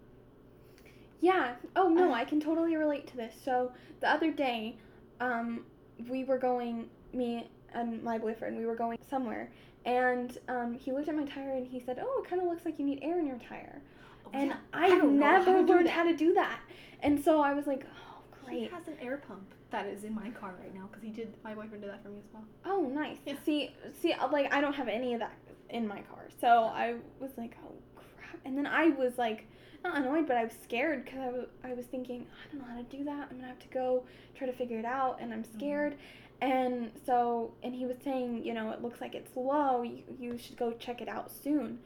Yeah. 1.19 1.55
Oh 1.75 1.89
no, 1.89 2.11
Uh. 2.11 2.15
I 2.15 2.25
can 2.25 2.39
totally 2.39 2.75
relate 2.75 3.07
to 3.07 3.17
this. 3.17 3.33
So 3.43 3.71
the 4.01 4.09
other 4.09 4.31
day, 4.31 4.77
um, 5.19 5.65
we 6.09 6.23
were 6.23 6.37
going, 6.37 6.89
me 7.13 7.49
and 7.73 8.03
my 8.03 8.17
boyfriend, 8.17 8.57
we 8.57 8.65
were 8.65 8.75
going 8.75 8.97
somewhere, 9.09 9.51
and 9.85 10.37
um, 10.47 10.73
he 10.73 10.91
looked 10.91 11.07
at 11.09 11.15
my 11.15 11.25
tire 11.25 11.53
and 11.55 11.67
he 11.67 11.79
said, 11.79 11.99
"Oh, 12.01 12.21
it 12.23 12.29
kind 12.29 12.41
of 12.41 12.47
looks 12.47 12.65
like 12.65 12.77
you 12.79 12.85
need 12.85 12.99
air 13.01 13.19
in 13.19 13.25
your 13.27 13.39
tire." 13.39 13.81
Oh, 14.25 14.29
And 14.33 14.49
yeah, 14.49 14.57
I 14.73 14.89
how 14.89 15.07
never 15.07 15.61
learned 15.61 15.89
how 15.89 16.03
to 16.03 16.15
do 16.15 16.33
that, 16.35 16.59
and 17.01 17.23
so 17.23 17.41
I 17.41 17.53
was 17.53 17.65
like, 17.67 17.85
"Oh, 17.85 18.21
great. 18.45 18.59
He 18.59 18.65
has 18.67 18.87
an 18.87 18.97
air 19.01 19.17
pump 19.17 19.53
that 19.71 19.87
is 19.87 20.03
in 20.03 20.13
my 20.15 20.29
car 20.31 20.55
right 20.59 20.73
now 20.73 20.87
because 20.87 21.03
he 21.03 21.09
did. 21.09 21.33
My 21.43 21.53
boyfriend 21.53 21.81
did 21.81 21.91
that 21.91 22.03
for 22.03 22.09
me 22.09 22.19
as 22.19 22.33
well. 22.33 22.43
Oh, 22.65 22.89
nice. 22.93 23.17
Yeah. 23.25 23.35
See, 23.45 23.71
see, 24.01 24.13
uh, 24.13 24.29
like 24.31 24.53
I 24.53 24.61
don't 24.61 24.73
have 24.73 24.87
any 24.87 25.13
of 25.13 25.19
that 25.19 25.33
in 25.69 25.87
my 25.87 26.01
car, 26.01 26.27
so 26.39 26.47
I 26.47 26.95
was 27.19 27.31
like, 27.37 27.57
"Oh 27.65 27.73
crap!" 27.95 28.39
And 28.45 28.57
then 28.57 28.65
I 28.65 28.89
was 28.89 29.17
like, 29.17 29.47
not 29.83 29.97
annoyed, 29.97 30.27
but 30.27 30.37
I 30.37 30.43
was 30.43 30.53
scared 30.63 31.05
because 31.05 31.45
I 31.63 31.73
was, 31.73 31.85
thinking, 31.85 32.25
I 32.31 32.51
don't 32.51 32.61
know 32.61 32.73
how 32.73 32.77
to 32.77 32.97
do 32.97 33.03
that. 33.05 33.27
I'm 33.29 33.37
gonna 33.37 33.47
have 33.47 33.59
to 33.59 33.67
go 33.69 34.03
try 34.35 34.47
to 34.47 34.53
figure 34.53 34.79
it 34.79 34.85
out, 34.85 35.17
and 35.21 35.33
I'm 35.33 35.43
scared. 35.43 35.95
And 36.41 36.91
so, 37.05 37.53
and 37.63 37.73
he 37.73 37.85
was 37.85 37.97
saying, 38.03 38.43
you 38.43 38.53
know, 38.53 38.71
it 38.71 38.81
looks 38.81 39.01
like 39.01 39.15
it's 39.15 39.35
low. 39.35 39.81
You, 39.81 40.03
you 40.19 40.37
should 40.37 40.57
go 40.57 40.73
check 40.73 41.01
it 41.01 41.07
out 41.07 41.31
soon. 41.31 41.79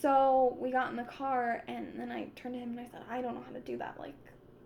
So 0.00 0.56
we 0.58 0.70
got 0.70 0.90
in 0.90 0.96
the 0.96 1.04
car, 1.04 1.62
and 1.68 1.88
then 1.98 2.10
I 2.10 2.28
turned 2.36 2.54
to 2.54 2.60
him 2.60 2.70
and 2.70 2.80
I 2.80 2.88
said, 2.90 3.02
I 3.10 3.20
don't 3.20 3.34
know 3.34 3.42
how 3.46 3.52
to 3.52 3.60
do 3.60 3.76
that. 3.78 3.96
Like, 3.98 4.14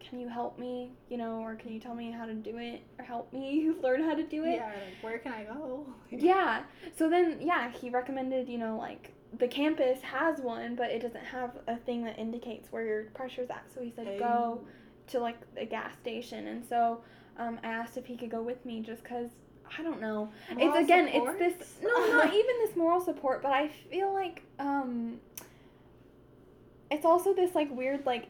can 0.08 0.20
you 0.20 0.28
help 0.28 0.58
me? 0.58 0.92
You 1.08 1.16
know, 1.16 1.40
or 1.40 1.54
can 1.54 1.72
you 1.72 1.80
tell 1.80 1.94
me 1.94 2.10
how 2.10 2.26
to 2.26 2.34
do 2.34 2.58
it, 2.58 2.82
or 2.98 3.04
help 3.04 3.32
me 3.32 3.72
learn 3.82 4.02
how 4.02 4.14
to 4.14 4.22
do 4.22 4.44
it? 4.44 4.56
Yeah, 4.56 4.66
like 4.66 5.02
where 5.02 5.18
can 5.18 5.32
I 5.32 5.44
go? 5.44 5.86
Yeah. 6.10 6.62
So 6.96 7.10
then, 7.10 7.38
yeah, 7.40 7.70
he 7.70 7.90
recommended, 7.90 8.48
you 8.48 8.58
know, 8.58 8.76
like 8.76 9.12
the 9.38 9.48
campus 9.48 10.00
has 10.02 10.38
one, 10.40 10.76
but 10.76 10.90
it 10.90 11.02
doesn't 11.02 11.24
have 11.24 11.58
a 11.66 11.76
thing 11.76 12.04
that 12.04 12.18
indicates 12.18 12.70
where 12.70 12.84
your 12.84 13.02
pressure's 13.14 13.50
at. 13.50 13.64
So 13.74 13.82
he 13.82 13.92
said 13.94 14.18
go 14.18 14.60
to 15.08 15.18
like 15.18 15.38
a 15.56 15.64
gas 15.64 15.94
station, 16.00 16.46
and 16.46 16.64
so 16.64 17.00
um, 17.38 17.58
I 17.62 17.68
asked 17.68 17.96
if 17.96 18.06
he 18.06 18.16
could 18.16 18.30
go 18.30 18.42
with 18.42 18.64
me, 18.64 18.80
just 18.80 19.04
cause 19.04 19.30
I 19.78 19.82
don't 19.82 20.00
know. 20.00 20.30
Moral 20.54 20.74
it's 20.74 20.84
again, 20.84 21.10
support? 21.12 21.40
it's 21.40 21.58
this 21.58 21.74
no, 21.82 21.88
not 22.12 22.28
even 22.28 22.56
this 22.64 22.76
moral 22.76 23.00
support, 23.00 23.42
but 23.42 23.52
I 23.52 23.68
feel 23.90 24.12
like 24.12 24.42
um, 24.58 25.18
it's 26.90 27.04
also 27.04 27.34
this 27.34 27.54
like 27.54 27.74
weird 27.74 28.06
like, 28.06 28.28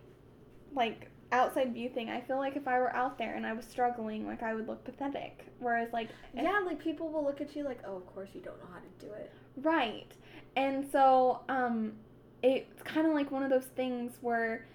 like 0.74 1.10
outside 1.32 1.72
view 1.74 1.88
thing. 1.88 2.10
I 2.10 2.20
feel 2.20 2.36
like 2.38 2.56
if 2.56 2.68
I 2.68 2.78
were 2.78 2.94
out 2.94 3.18
there 3.18 3.34
and 3.34 3.46
I 3.46 3.52
was 3.52 3.64
struggling, 3.64 4.26
like 4.26 4.42
I 4.42 4.54
would 4.54 4.66
look 4.68 4.84
pathetic. 4.84 5.46
Whereas 5.58 5.92
like 5.92 6.08
Yeah, 6.34 6.60
like 6.64 6.78
people 6.78 7.10
will 7.10 7.24
look 7.24 7.40
at 7.40 7.54
you 7.56 7.64
like, 7.64 7.80
oh, 7.86 7.96
of 7.96 8.06
course 8.06 8.30
you 8.34 8.40
don't 8.40 8.58
know 8.58 8.68
how 8.72 8.80
to 8.80 9.06
do 9.06 9.12
it. 9.12 9.32
Right. 9.56 10.12
And 10.56 10.86
so 10.90 11.40
um 11.48 11.92
it's 12.42 12.82
kind 12.82 13.06
of 13.06 13.14
like 13.14 13.30
one 13.30 13.42
of 13.42 13.50
those 13.50 13.66
things 13.76 14.12
where 14.20 14.66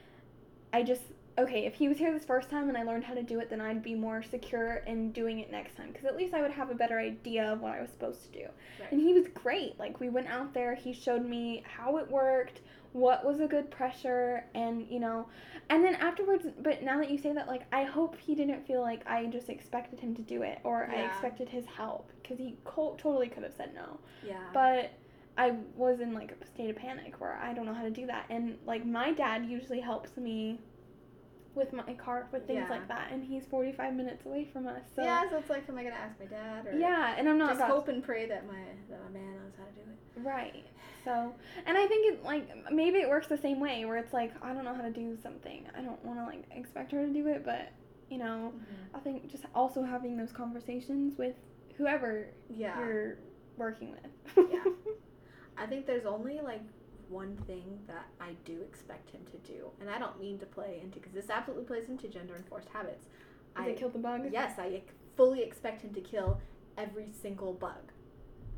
I 0.74 0.84
just 0.84 1.04
okay, 1.38 1.66
if 1.66 1.76
he 1.76 1.88
was 1.88 1.98
here 1.98 2.12
this 2.12 2.26
first 2.26 2.50
time 2.50 2.68
and 2.68 2.78
I 2.78 2.84
learned 2.84 3.06
how 3.06 3.14
to 3.14 3.24
do 3.24 3.40
it, 3.40 3.50
then 3.50 3.62
I'd 3.62 3.82
be 3.82 3.96
more 3.96 4.22
secure 4.22 4.84
in 4.86 5.14
doing 5.14 5.40
it 5.40 5.50
next 5.50 5.78
time 5.78 5.94
cuz 5.94 6.04
at 6.04 6.18
least 6.18 6.34
I 6.34 6.42
would 6.42 6.52
have 6.52 6.70
a 6.70 6.76
better 6.76 7.00
idea 7.00 7.54
of 7.54 7.62
what 7.62 7.74
I 7.74 7.82
was 7.82 7.90
supposed 7.92 8.24
to 8.24 8.40
do. 8.40 8.48
Right. 8.80 8.92
And 8.92 9.00
he 9.00 9.14
was 9.14 9.28
great. 9.30 9.80
Like 9.80 10.00
we 10.00 10.10
went 10.10 10.28
out 10.28 10.54
there, 10.54 10.76
he 10.76 10.92
showed 10.92 11.26
me 11.26 11.64
how 11.66 11.98
it 11.98 12.10
worked, 12.12 12.62
what 12.94 13.26
was 13.26 13.40
a 13.40 13.48
good 13.48 13.70
pressure 13.70 14.44
and, 14.56 14.86
you 14.90 15.00
know, 15.00 15.28
and 15.70 15.84
then 15.84 15.96
afterwards, 15.96 16.46
but 16.62 16.82
now 16.82 16.98
that 16.98 17.12
you 17.12 17.18
say 17.18 17.32
that 17.34 17.48
like 17.48 17.64
I 17.72 17.84
hope 17.84 18.18
he 18.18 18.34
didn't 18.36 18.66
feel 18.66 18.82
like 18.82 19.06
I 19.08 19.26
just 19.28 19.50
expected 19.50 20.00
him 20.00 20.16
to 20.16 20.22
do 20.22 20.42
it 20.42 20.60
or 20.64 20.88
I 20.90 20.96
expected 21.06 21.50
his 21.50 21.66
help 21.66 22.12
cuz 22.28 22.38
he 22.40 22.56
co- 22.64 22.96
totally 22.98 23.28
could 23.30 23.44
have 23.44 23.54
said 23.54 23.74
no 23.76 24.00
Yeah. 24.26 24.38
but 24.54 24.92
I 25.38 25.52
was 25.76 26.00
in 26.02 26.14
like 26.14 26.34
a 26.42 26.46
state 26.46 26.70
of 26.70 26.76
panic 26.76 27.20
where 27.22 27.38
I 27.42 27.54
don't 27.54 27.66
know 27.66 27.74
how 27.74 27.84
to 27.84 27.92
do 27.92 28.06
that. 28.08 28.26
And 28.30 28.58
like 28.66 28.86
my 28.86 29.14
dad 29.14 29.46
usually 29.46 29.80
helps 29.80 30.18
me 30.18 30.60
with 31.56 31.74
my 31.74 31.94
car 31.94 32.28
with 32.32 32.46
things 32.48 32.66
Yeah. 32.68 32.70
like 32.70 32.88
that, 32.88 33.12
and 33.12 33.24
he's 33.24 33.46
45 33.46 33.94
minutes 33.94 34.26
away 34.26 34.46
from 34.46 34.68
us. 34.68 34.82
So 34.96 35.04
yeah, 35.04 35.30
so 35.30 35.38
it's 35.38 35.50
like, 35.50 35.68
am 35.68 35.78
I 35.78 35.84
gonna 35.84 35.96
ask 35.96 36.20
my 36.20 36.26
dad 36.26 36.68
or 36.68 36.78
yeah, 36.78 37.16
and 37.18 37.28
I'm 37.28 37.38
not 37.38 37.58
just 37.58 37.62
hope 37.62 37.88
and 37.88 38.04
pray 38.04 38.28
that 38.28 38.48
my 38.48 38.62
that 38.90 39.04
my 39.06 39.20
man 39.20 39.36
knows 39.36 39.54
how 39.58 39.66
to 39.66 39.72
do 39.72 39.82
it. 39.82 40.28
right. 40.28 40.66
So, 41.06 41.34
and 41.66 41.78
I 41.78 41.88
think 41.88 42.14
it 42.14 42.24
like 42.24 42.48
maybe 42.72 43.00
it 43.00 43.10
works 43.10 43.28
the 43.28 43.38
same 43.38 43.60
way 43.60 43.86
where 43.86 43.98
it's 43.98 44.14
like 44.14 44.32
I 44.44 44.54
don't 44.54 44.64
know 44.66 44.74
how 44.76 44.82
to 44.82 44.92
do 44.92 45.18
something. 45.22 45.66
I 45.78 45.82
don't 45.82 46.04
want 46.06 46.20
to 46.20 46.26
like 46.26 46.44
expect 46.52 46.92
her 46.92 47.06
to 47.06 47.12
do 47.12 47.28
it, 47.28 47.44
but 47.46 47.72
you 48.10 48.18
know, 48.18 48.54
mm-hmm. 48.56 48.96
I 48.96 49.00
think 49.00 49.30
just 49.30 49.46
also 49.56 49.84
having 49.84 50.18
those 50.18 50.32
conversations 50.32 51.18
with 51.18 51.36
whoever 51.78 52.28
Yeah. 52.50 52.78
you're 52.80 53.18
working 53.58 53.92
with. 53.92 54.50
Yeah. 54.52 54.64
I 55.58 55.66
think 55.66 55.86
there's 55.86 56.06
only 56.06 56.40
like 56.44 56.62
one 57.10 57.36
thing 57.48 57.80
that 57.88 58.08
I 58.22 58.36
do 58.46 58.62
expect 58.62 59.10
him 59.10 59.22
to 59.32 59.38
do, 59.52 59.70
and 59.82 59.90
I 59.90 59.98
don't 60.00 60.20
mean 60.20 60.38
to 60.40 60.46
play 60.46 60.80
into 60.82 61.00
because 61.00 61.14
this 61.14 61.30
absolutely 61.30 61.66
plays 61.66 61.90
into 61.90 62.08
gender 62.08 62.36
enforced 62.36 62.70
habits. 62.70 63.08
Does 63.56 63.66
I 63.66 63.70
it 63.70 63.78
kill 63.78 63.90
the 63.90 64.00
bug? 64.00 64.28
yes, 64.32 64.58
I 64.60 64.82
fully 65.18 65.42
expect 65.42 65.82
him 65.82 65.94
to 65.94 66.02
kill 66.02 66.40
every 66.78 67.08
single 67.22 67.54
bug. 67.54 67.92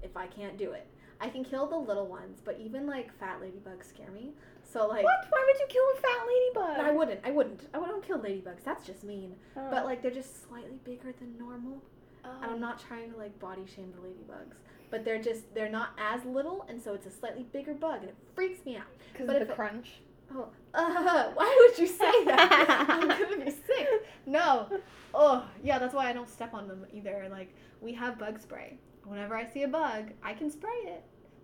If 0.03 0.17
I 0.17 0.27
can't 0.27 0.57
do 0.57 0.71
it, 0.71 0.87
I 1.19 1.29
can 1.29 1.43
kill 1.45 1.67
the 1.67 1.77
little 1.77 2.07
ones, 2.07 2.41
but 2.43 2.59
even 2.59 2.87
like 2.87 3.17
fat 3.19 3.39
ladybugs 3.41 3.85
scare 3.89 4.11
me. 4.11 4.31
So 4.63 4.87
like, 4.87 5.03
what? 5.03 5.25
Why 5.29 5.43
would 5.47 5.59
you 5.59 5.67
kill 5.69 5.83
a 5.95 6.01
fat 6.01 6.25
ladybug? 6.27 6.85
I 6.85 6.91
wouldn't. 6.91 7.19
I 7.23 7.31
wouldn't. 7.31 7.67
I 7.73 7.77
wouldn't 7.77 8.03
kill 8.03 8.19
ladybugs. 8.19 8.63
That's 8.63 8.85
just 8.85 9.03
mean. 9.03 9.35
Oh. 9.55 9.67
But 9.69 9.85
like, 9.85 10.01
they're 10.01 10.11
just 10.11 10.47
slightly 10.47 10.77
bigger 10.83 11.13
than 11.19 11.37
normal. 11.37 11.81
Oh. 12.25 12.29
And 12.41 12.51
Oh. 12.51 12.53
I'm 12.53 12.59
not 12.59 12.79
trying 12.79 13.11
to 13.11 13.17
like 13.17 13.37
body 13.39 13.63
shame 13.75 13.91
the 13.95 14.01
ladybugs, 14.07 14.55
but 14.91 15.03
they're 15.05 15.21
just 15.21 15.53
they're 15.55 15.69
not 15.69 15.91
as 15.97 16.23
little, 16.25 16.65
and 16.69 16.81
so 16.81 16.93
it's 16.93 17.07
a 17.07 17.11
slightly 17.11 17.43
bigger 17.51 17.73
bug, 17.73 18.01
and 18.01 18.09
it 18.09 18.15
freaks 18.35 18.63
me 18.65 18.75
out. 18.77 18.83
because 19.11 19.27
but 19.27 19.41
of 19.41 19.47
the 19.47 19.53
it- 19.53 19.55
crunch. 19.55 19.93
Oh, 20.33 20.47
uh, 20.73 21.31
why 21.33 21.67
would 21.69 21.77
you 21.77 21.87
say 21.87 22.25
that? 22.25 22.85
I'm 22.89 23.07
gonna 23.07 23.43
be 23.45 23.51
sick. 23.51 23.87
No. 24.25 24.67
Oh, 25.13 25.45
yeah, 25.61 25.77
that's 25.77 25.93
why 25.93 26.09
I 26.09 26.13
don't 26.13 26.29
step 26.29 26.53
on 26.53 26.67
them 26.67 26.85
either. 26.93 27.27
Like 27.29 27.53
we 27.81 27.93
have 27.93 28.17
bug 28.19 28.39
spray. 28.39 28.77
Whenever 29.03 29.35
I 29.35 29.45
see 29.45 29.63
a 29.63 29.67
bug, 29.67 30.11
I 30.23 30.33
can 30.33 30.49
spray 30.51 30.69
it. 30.85 31.03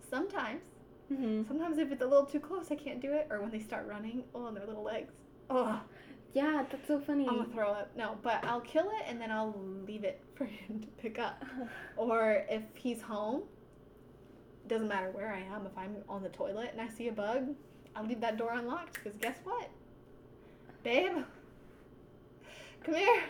Sometimes. 0.09 0.61
Mm-hmm. 1.11 1.47
Sometimes 1.47 1.77
if 1.79 1.91
it's 1.91 2.01
a 2.01 2.05
little 2.05 2.25
too 2.25 2.39
close, 2.39 2.67
I 2.71 2.75
can't 2.75 3.01
do 3.01 3.11
it. 3.13 3.27
Or 3.29 3.41
when 3.41 3.49
they 3.51 3.59
start 3.59 3.87
running, 3.87 4.23
oh, 4.35 4.45
on 4.45 4.53
their 4.53 4.65
little 4.65 4.83
legs. 4.83 5.13
Oh, 5.49 5.79
Yeah, 6.38 6.63
that's 6.69 6.88
so 6.88 6.99
funny. 6.99 7.27
I'm 7.27 7.38
gonna 7.38 7.49
throw 7.51 7.71
up. 7.71 7.89
No, 7.97 8.15
but 8.21 8.45
I'll 8.45 8.61
kill 8.61 8.91
it 8.91 9.05
and 9.07 9.19
then 9.19 9.31
I'll 9.31 9.59
leave 9.88 10.03
it 10.03 10.21
for 10.35 10.45
him 10.45 10.79
to 10.81 10.88
pick 11.01 11.17
up. 11.17 11.43
Or 11.97 12.45
if 12.47 12.61
he's 12.75 13.01
home, 13.01 13.41
doesn't 14.67 14.88
matter 14.88 15.09
where 15.09 15.33
I 15.33 15.39
am. 15.39 15.65
If 15.65 15.75
I'm 15.75 15.95
on 16.07 16.21
the 16.21 16.29
toilet 16.29 16.69
and 16.73 16.79
I 16.79 16.89
see 16.89 17.07
a 17.07 17.11
bug, 17.11 17.55
I'll 17.95 18.05
leave 18.05 18.21
that 18.21 18.38
door 18.38 18.53
unlocked 18.53 18.93
because 18.93 19.17
guess 19.19 19.38
what, 19.45 19.67
babe, 20.83 21.23
come 22.83 22.93
here. 22.93 23.23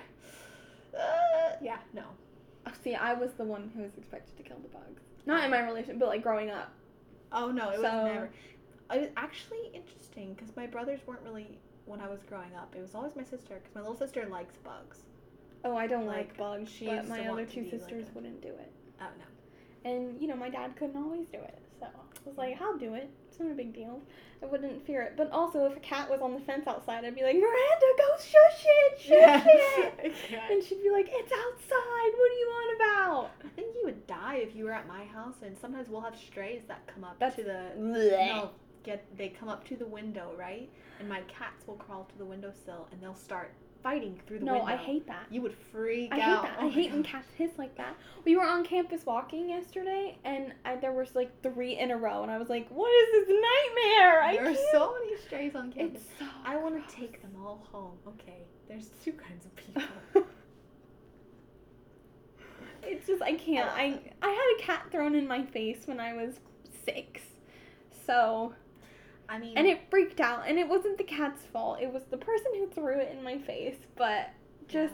Uh, 0.94 1.52
yeah, 1.62 1.78
no. 1.94 2.04
See, 2.84 2.94
I 2.94 3.14
was 3.14 3.32
the 3.38 3.46
one 3.46 3.72
who 3.74 3.84
was 3.84 3.92
expected 3.98 4.36
to 4.36 4.44
kill 4.44 4.58
the 4.58 4.68
bugs. 4.68 5.02
Not 5.26 5.46
in 5.46 5.52
my 5.52 5.66
relationship, 5.66 6.00
but 6.00 6.10
like 6.10 6.24
growing 6.24 6.50
up. 6.50 6.74
Oh 7.32 7.52
no, 7.52 7.70
it 7.70 7.80
was 7.80 7.84
never. 7.84 8.30
It 8.94 9.00
was 9.00 9.10
actually 9.16 9.72
interesting 9.74 10.34
because 10.34 10.54
my 10.58 10.68
brothers 10.68 11.00
weren't 11.06 11.22
really 11.24 11.58
when 11.88 12.02
I 12.02 12.08
was 12.08 12.20
growing 12.24 12.54
up. 12.56 12.74
It 12.78 12.82
was 12.82 12.94
always 12.96 13.16
my 13.16 13.24
sister 13.24 13.56
because 13.56 13.74
my 13.76 13.82
little 13.82 13.98
sister 13.98 14.26
likes 14.30 14.56
bugs. 14.64 15.00
Oh, 15.66 15.76
I 15.76 15.88
don't 15.88 16.06
like, 16.06 16.30
Like, 16.30 16.38
bugs, 16.38 16.72
she 16.72 16.86
but 16.86 17.08
my 17.08 17.28
other 17.28 17.46
two 17.46 17.62
be 17.64 17.72
like 17.72 17.80
sisters 17.80 18.06
a- 18.10 18.14
wouldn't 18.16 18.42
do 18.42 18.50
it. 18.50 18.72
Oh 19.02 19.06
no. 19.18 19.90
And 19.90 20.20
you 20.22 20.28
know, 20.28 20.36
my 20.36 20.50
dad 20.50 20.76
couldn't 20.76 20.98
always 20.98 21.28
do 21.28 21.38
it, 21.40 21.60
so 21.80 21.86
I 21.88 22.30
was 22.30 22.38
like, 22.38 22.62
I'll 22.62 22.78
do 22.78 22.94
it. 22.96 23.10
It's 23.30 23.40
not 23.40 23.52
a 23.52 23.56
big 23.56 23.74
deal. 23.74 24.02
I 24.44 24.46
wouldn't 24.46 24.86
fear 24.86 25.02
it. 25.04 25.14
But 25.18 25.32
also, 25.32 25.66
if 25.66 25.76
a 25.78 25.80
cat 25.80 26.10
was 26.10 26.22
on 26.22 26.34
the 26.34 26.40
fence 26.42 26.68
outside, 26.68 27.06
I'd 27.06 27.16
be 27.16 27.24
like, 27.24 27.36
Miranda, 27.36 27.88
go 27.98 28.18
shush 28.20 28.66
it, 28.66 29.00
shush 29.00 29.46
it. 30.06 30.40
And 30.52 30.64
she'd 30.64 30.82
be 30.84 30.90
like, 30.92 31.08
It's 31.10 31.32
outside. 31.32 32.12
What 32.18 32.32
are 32.32 32.40
you 32.40 32.50
on 32.60 32.76
about? 32.76 33.32
I 33.46 33.48
think 33.56 33.76
you 33.76 33.82
would 33.86 34.06
die 34.08 34.36
if 34.38 34.56
you 34.56 34.66
were 34.66 34.74
at 34.74 34.88
my 34.88 35.06
house, 35.06 35.36
and 35.44 35.58
sometimes 35.58 35.90
we'll 35.90 36.02
have 36.02 36.16
strays 36.18 36.62
that 36.68 36.86
come 36.88 37.04
up 37.04 37.18
That's- 37.20 37.38
to 37.38 37.44
the. 37.44 37.72
Blech. 37.82 38.28
No, 38.28 38.50
get 38.84 39.06
they 39.18 39.30
come 39.30 39.50
up 39.50 39.66
to 39.70 39.76
the 39.76 39.86
window, 39.88 40.32
right? 40.38 40.70
And 41.00 41.08
my 41.08 41.22
cats 41.22 41.66
will 41.68 41.76
crawl 41.76 42.06
to 42.06 42.18
the 42.18 42.26
windowsill, 42.26 42.88
and 42.92 43.02
they'll 43.02 43.16
start 43.16 43.54
fighting 43.84 44.20
through 44.26 44.40
the 44.40 44.46
No, 44.46 44.54
window. 44.54 44.68
I 44.68 44.76
hate 44.76 45.06
that. 45.08 45.28
You 45.30 45.42
would 45.44 45.54
freak 45.72 46.12
I 46.12 46.16
hate 46.16 46.24
out. 46.24 46.44
that. 46.44 46.58
Oh 46.60 46.68
I 46.68 46.70
hate 46.72 46.92
when 46.92 47.04
cats 47.04 47.28
hiss 47.38 47.52
like 47.58 47.76
that. 47.78 47.96
We 48.26 48.36
were 48.36 48.44
on 48.44 48.64
campus 48.66 49.06
walking 49.06 49.48
yesterday, 49.50 50.18
and 50.26 50.54
I, 50.66 50.76
there 50.78 50.92
was 50.94 51.14
like 51.14 51.32
three 51.44 51.78
in 51.78 51.92
a 51.92 51.98
row, 51.98 52.24
and 52.24 52.32
I 52.32 52.38
was 52.40 52.50
like, 52.50 52.68
"What 52.70 52.90
is 52.90 53.28
this 53.28 53.36
nightmare?" 53.36 54.22
I 54.24 54.32
There 54.34 54.42
are 54.50 54.54
can't. 54.56 54.72
so 54.72 54.94
many 54.94 55.16
strays 55.22 55.56
on 55.56 55.72
campus. 55.72 56.02
So. 56.20 56.26
I 56.44 56.58
want 56.58 56.76
to 56.88 56.96
take 56.96 57.22
them 57.22 57.32
all 57.40 57.64
home. 57.72 57.98
Okay, 58.08 58.40
there's 58.68 58.90
two 59.04 59.14
kinds 59.14 59.46
of 59.46 59.56
people. 59.56 59.84
it's 62.84 63.06
just 63.08 63.22
I 63.22 63.34
can't. 63.34 63.70
I 63.72 63.92
uh, 63.92 63.98
I 64.24 64.30
had 64.30 64.56
a 64.60 64.62
cat 64.66 64.88
thrown 64.92 65.14
in 65.16 65.28
my 65.28 65.44
face 65.44 65.82
when 65.86 66.00
I 66.00 66.14
was 66.14 66.40
six, 66.86 67.22
so 68.06 68.54
I 69.30 69.40
mean, 69.40 69.58
and 69.58 69.68
it 69.68 69.82
freaked 69.90 70.20
out, 70.20 70.44
and 70.48 70.58
it 70.58 70.68
wasn't 70.68 70.98
the 70.98 71.04
cat's 71.04 71.44
fault. 71.46 71.80
It 71.82 71.92
was 71.92 72.04
the 72.10 72.18
person 72.18 72.52
who 72.56 72.68
threw 72.68 73.00
it 73.00 73.12
in 73.12 73.24
my 73.24 73.38
face, 73.38 73.78
but 73.96 74.30
just 74.68 74.94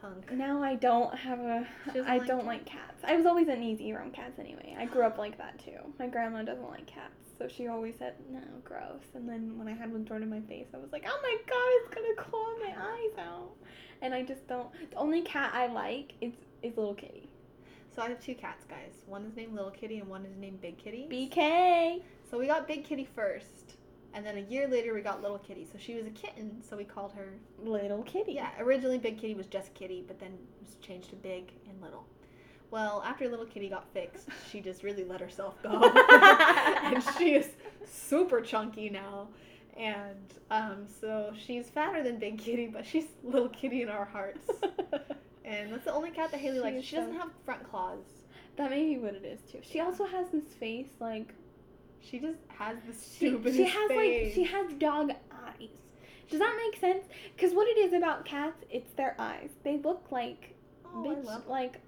punk. 0.00 0.32
Now 0.32 0.62
I 0.62 0.74
don't 0.74 1.14
have 1.14 1.38
a. 1.40 1.66
I 1.94 2.18
like 2.18 2.26
don't 2.26 2.46
like 2.46 2.66
cats. 2.66 3.02
I 3.04 3.16
was 3.16 3.26
always 3.26 3.48
uneasy 3.48 3.92
around 3.92 4.12
cats 4.12 4.38
anyway. 4.38 4.76
I 4.78 4.86
grew 4.86 5.02
up 5.04 5.18
like 5.18 5.38
that 5.38 5.58
too. 5.58 5.78
My 5.98 6.08
grandma 6.08 6.42
doesn't 6.42 6.68
like 6.68 6.86
cats, 6.86 7.14
so 7.38 7.48
she 7.48 7.68
always 7.68 7.96
said 7.98 8.14
no, 8.30 8.40
gross. 8.64 9.02
And 9.14 9.28
then 9.28 9.56
when 9.58 9.68
I 9.68 9.72
had 9.72 9.92
one 9.92 10.04
thrown 10.04 10.22
in 10.22 10.30
my 10.30 10.40
face, 10.40 10.66
I 10.74 10.78
was 10.78 10.92
like, 10.92 11.04
oh 11.06 11.20
my 11.22 11.36
god, 11.48 11.68
it's 11.82 11.94
gonna 11.94 12.30
claw 12.30 12.54
my 12.60 12.74
eyes 12.76 13.26
out. 13.26 13.52
And 14.02 14.12
I 14.12 14.22
just 14.22 14.46
don't. 14.48 14.68
The 14.90 14.96
only 14.96 15.22
cat 15.22 15.52
I 15.54 15.68
like 15.68 16.14
is 16.20 16.32
is 16.62 16.76
little 16.76 16.94
kitty. 16.94 17.28
So 17.94 18.00
I 18.00 18.08
have 18.08 18.20
two 18.20 18.34
cats, 18.34 18.64
guys. 18.64 18.92
One 19.06 19.26
is 19.26 19.36
named 19.36 19.54
Little 19.54 19.70
Kitty 19.70 19.98
and 19.98 20.08
one 20.08 20.24
is 20.24 20.34
named 20.38 20.62
Big 20.62 20.78
Kitty. 20.78 21.06
BK. 21.10 22.00
So 22.32 22.38
we 22.38 22.46
got 22.46 22.66
Big 22.66 22.84
Kitty 22.84 23.06
first, 23.14 23.74
and 24.14 24.24
then 24.24 24.38
a 24.38 24.40
year 24.40 24.66
later 24.66 24.94
we 24.94 25.02
got 25.02 25.20
Little 25.20 25.36
Kitty. 25.36 25.66
So 25.70 25.78
she 25.78 25.94
was 25.96 26.06
a 26.06 26.10
kitten, 26.10 26.62
so 26.66 26.78
we 26.78 26.84
called 26.84 27.12
her. 27.12 27.34
Little 27.62 28.02
kitty. 28.04 28.32
Yeah, 28.32 28.48
originally 28.58 28.96
Big 28.96 29.18
Kitty 29.20 29.34
was 29.34 29.46
just 29.46 29.74
Kitty, 29.74 30.02
but 30.08 30.18
then 30.18 30.30
it 30.30 30.64
was 30.66 30.76
changed 30.80 31.10
to 31.10 31.16
Big 31.16 31.52
and 31.68 31.78
Little. 31.82 32.06
Well, 32.70 33.02
after 33.06 33.28
Little 33.28 33.44
Kitty 33.44 33.68
got 33.68 33.86
fixed, 33.92 34.28
she 34.50 34.62
just 34.62 34.82
really 34.82 35.04
let 35.04 35.20
herself 35.20 35.62
go, 35.62 35.92
and 36.82 37.04
she 37.18 37.34
is 37.34 37.50
super 37.86 38.40
chunky 38.40 38.88
now. 38.88 39.28
And 39.76 40.32
um, 40.50 40.86
so 41.02 41.34
she's 41.38 41.68
fatter 41.68 42.02
than 42.02 42.18
Big 42.18 42.38
Kitty, 42.38 42.68
but 42.68 42.86
she's 42.86 43.08
Little 43.22 43.50
Kitty 43.50 43.82
in 43.82 43.90
our 43.90 44.06
hearts. 44.06 44.50
And 45.44 45.72
that's 45.72 45.84
the 45.84 45.92
only 45.92 46.10
cat 46.12 46.30
that 46.30 46.38
Haley 46.40 46.58
She 46.58 46.62
likes. 46.62 46.84
She 46.86 46.96
doesn't 46.96 47.12
so- 47.14 47.18
have 47.18 47.30
front 47.44 47.68
claws. 47.68 47.98
that 48.56 48.70
may 48.70 48.84
be 48.94 48.98
what 48.98 49.14
it 49.14 49.24
is 49.24 49.40
too. 49.50 49.58
She 49.60 49.78
Yeah. 49.78 49.84
also 49.86 50.06
has 50.06 50.30
this 50.30 50.44
face 50.54 50.86
like 51.00 51.34
She 52.02 52.18
just 52.18 52.38
has 52.48 52.76
the 52.86 52.92
she, 52.92 53.28
stupidest 53.28 53.56
she 53.56 53.64
has 53.64 53.88
face. 53.88 53.96
like 53.96 54.34
she 54.34 54.44
has 54.44 54.72
dog 54.74 55.10
eyes. 55.30 55.68
Does 56.30 56.40
that 56.40 56.56
make 56.56 56.80
sense? 56.80 57.04
Because 57.36 57.54
what 57.54 57.68
it 57.68 57.78
is 57.78 57.92
about 57.92 58.24
cats, 58.24 58.64
it's 58.70 58.92
their 58.92 59.14
eyes. 59.18 59.50
They 59.64 59.78
look 59.78 60.06
like 60.10 60.54
oh, 60.84 61.04
bitch. 61.04 61.24
love 61.24 61.46
Like 61.46 61.80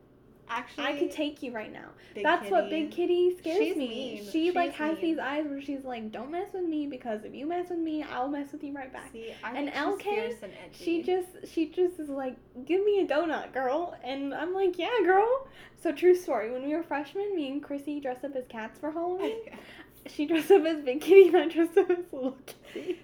Actually, 0.48 0.84
I 0.84 0.98
could 0.98 1.10
take 1.10 1.42
you 1.42 1.52
right 1.52 1.72
now. 1.72 1.88
That's 2.22 2.50
what 2.50 2.68
Big 2.68 2.90
Kitty 2.90 3.36
scares 3.38 3.58
She's 3.58 3.76
me. 3.76 3.88
mean. 3.88 4.30
She 4.30 4.50
like 4.50 4.74
has 4.74 4.98
mean. 4.98 5.02
these 5.02 5.18
eyes 5.18 5.46
where 5.46 5.60
she's 5.60 5.84
like, 5.84 6.12
"Don't 6.12 6.30
mess 6.30 6.52
with 6.52 6.64
me 6.64 6.86
because 6.86 7.24
if 7.24 7.34
you 7.34 7.46
mess 7.46 7.70
with 7.70 7.78
me, 7.78 8.02
I'll 8.02 8.28
mess 8.28 8.52
with 8.52 8.62
you 8.62 8.72
right 8.74 8.92
back." 8.92 9.10
See, 9.12 9.32
I 9.42 9.56
And 9.56 9.70
LK, 9.70 10.42
and. 10.42 10.52
She 10.72 11.02
just 11.02 11.28
she 11.46 11.70
just 11.70 11.98
is 11.98 12.08
like, 12.08 12.36
"Give 12.66 12.84
me 12.84 13.00
a 13.00 13.06
donut, 13.06 13.52
girl," 13.52 13.96
and 14.04 14.34
I'm 14.34 14.52
like, 14.52 14.78
"Yeah, 14.78 14.90
girl." 15.04 15.48
So 15.82 15.92
true 15.92 16.14
story. 16.14 16.50
When 16.50 16.62
we 16.62 16.74
were 16.74 16.82
freshmen, 16.82 17.34
me 17.34 17.50
and 17.50 17.62
Chrissy 17.62 18.00
dressed 18.00 18.24
up 18.24 18.36
as 18.36 18.46
cats 18.48 18.78
for 18.78 18.90
Halloween. 18.90 19.38
she 20.06 20.26
dressed 20.26 20.50
up 20.50 20.64
as 20.64 20.82
Big 20.84 21.00
Kitty, 21.00 21.28
and 21.28 21.36
I 21.36 21.48
dressed 21.48 21.76
up 21.78 21.90
as 21.90 21.98
Little 22.12 22.36
Kitty. 22.72 23.00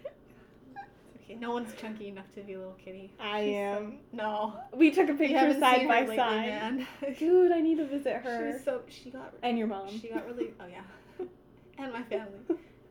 okay, 1.23 1.35
no 1.37 1.53
one's 1.53 1.73
chunky 1.81 2.09
enough 2.09 2.27
to 2.35 2.43
be 2.43 2.57
little 2.57 2.77
kitty. 2.85 3.13
I 3.21 3.41
She's 3.45 3.55
so- 3.55 3.59
am. 3.77 3.99
no, 4.13 4.55
We 4.75 4.91
took 4.91 5.09
a 5.09 5.15
picture 5.15 5.59
side 5.59 5.87
by 5.89 6.01
lately, 6.01 6.17
side. 6.17 6.47
man. 6.47 6.87
Dude, 7.19 7.53
I 7.53 7.61
need 7.61 7.77
to 7.79 7.87
visit 7.87 8.21
She 8.23 8.29
her 8.29 8.53
was 8.53 8.65
so 8.65 8.83
she 8.89 9.11
got 9.11 9.35
and 9.43 9.59
your 9.59 9.67
mom. 9.67 9.89
she 9.89 10.09
got 10.09 10.27
really 10.27 10.53
oh 10.61 10.67
yeah, 10.67 11.25
and 11.79 11.93
my 11.93 12.03
family. 12.03 12.39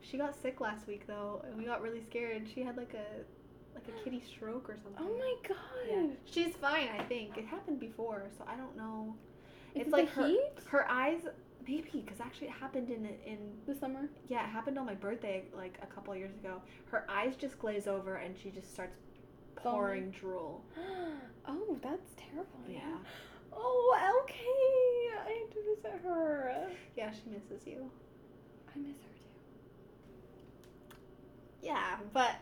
She 0.02 0.18
got 0.18 0.34
sick 0.42 0.60
last 0.62 0.88
week 0.88 1.06
though, 1.08 1.44
and 1.46 1.58
we 1.58 1.66
got 1.66 1.82
really 1.82 2.02
scared. 2.02 2.48
She 2.54 2.62
had 2.62 2.78
like 2.78 2.94
a 2.94 3.76
like 3.76 3.84
a 3.88 4.04
kitty 4.04 4.22
stroke 4.28 4.70
or 4.70 4.78
something. 4.84 5.06
Oh 5.06 5.18
my 5.18 5.36
god. 5.48 5.58
Yeah, 5.90 6.08
she's 6.26 6.56
fine. 6.56 6.88
I 6.98 7.04
think 7.04 7.38
it 7.38 7.46
happened 7.46 7.80
before, 7.80 8.24
so 8.38 8.44
I 8.48 8.56
don't 8.56 8.76
know. 8.76 9.16
Is 9.76 9.82
It's 9.82 9.88
it 9.90 9.92
like 9.92 10.10
her 10.12 10.28
heat? 10.28 10.42
her 10.68 10.90
eyes 10.90 11.22
maybe 11.70 12.02
because 12.06 12.20
actually 12.20 12.48
it 12.48 12.54
happened 12.66 12.90
in 12.90 13.06
in 13.32 13.40
The 13.68 13.76
summer. 13.76 14.10
yeah 14.28 14.44
it 14.48 14.50
happened 14.50 14.78
on 14.80 14.86
my 14.86 14.96
birthday 14.96 15.44
like 15.56 15.78
a 15.82 15.86
couple 15.94 16.16
years 16.16 16.36
ago. 16.42 16.62
Her 16.92 17.06
eyes 17.10 17.34
just 17.44 17.60
glaze 17.60 17.88
over 17.88 18.16
and 18.16 18.36
she 18.42 18.50
just 18.50 18.72
starts 18.74 18.98
pouring 19.56 20.10
drool. 20.12 20.64
oh, 21.48 21.78
that's 21.82 22.12
terrifying. 22.18 22.70
Yeah, 22.82 22.98
Oh, 23.52 24.22
okay. 24.24 24.36
I 25.28 25.32
have 25.42 25.50
to 25.56 25.62
visit 25.76 26.00
her. 26.04 26.68
yeah, 26.96 27.12
she 27.12 27.30
misses 27.30 27.68
you. 27.68 27.90
I 28.74 28.78
miss 28.80 28.98
her 28.98 29.14
too. 29.20 30.96
Yeah, 31.62 31.98
but 32.14 32.36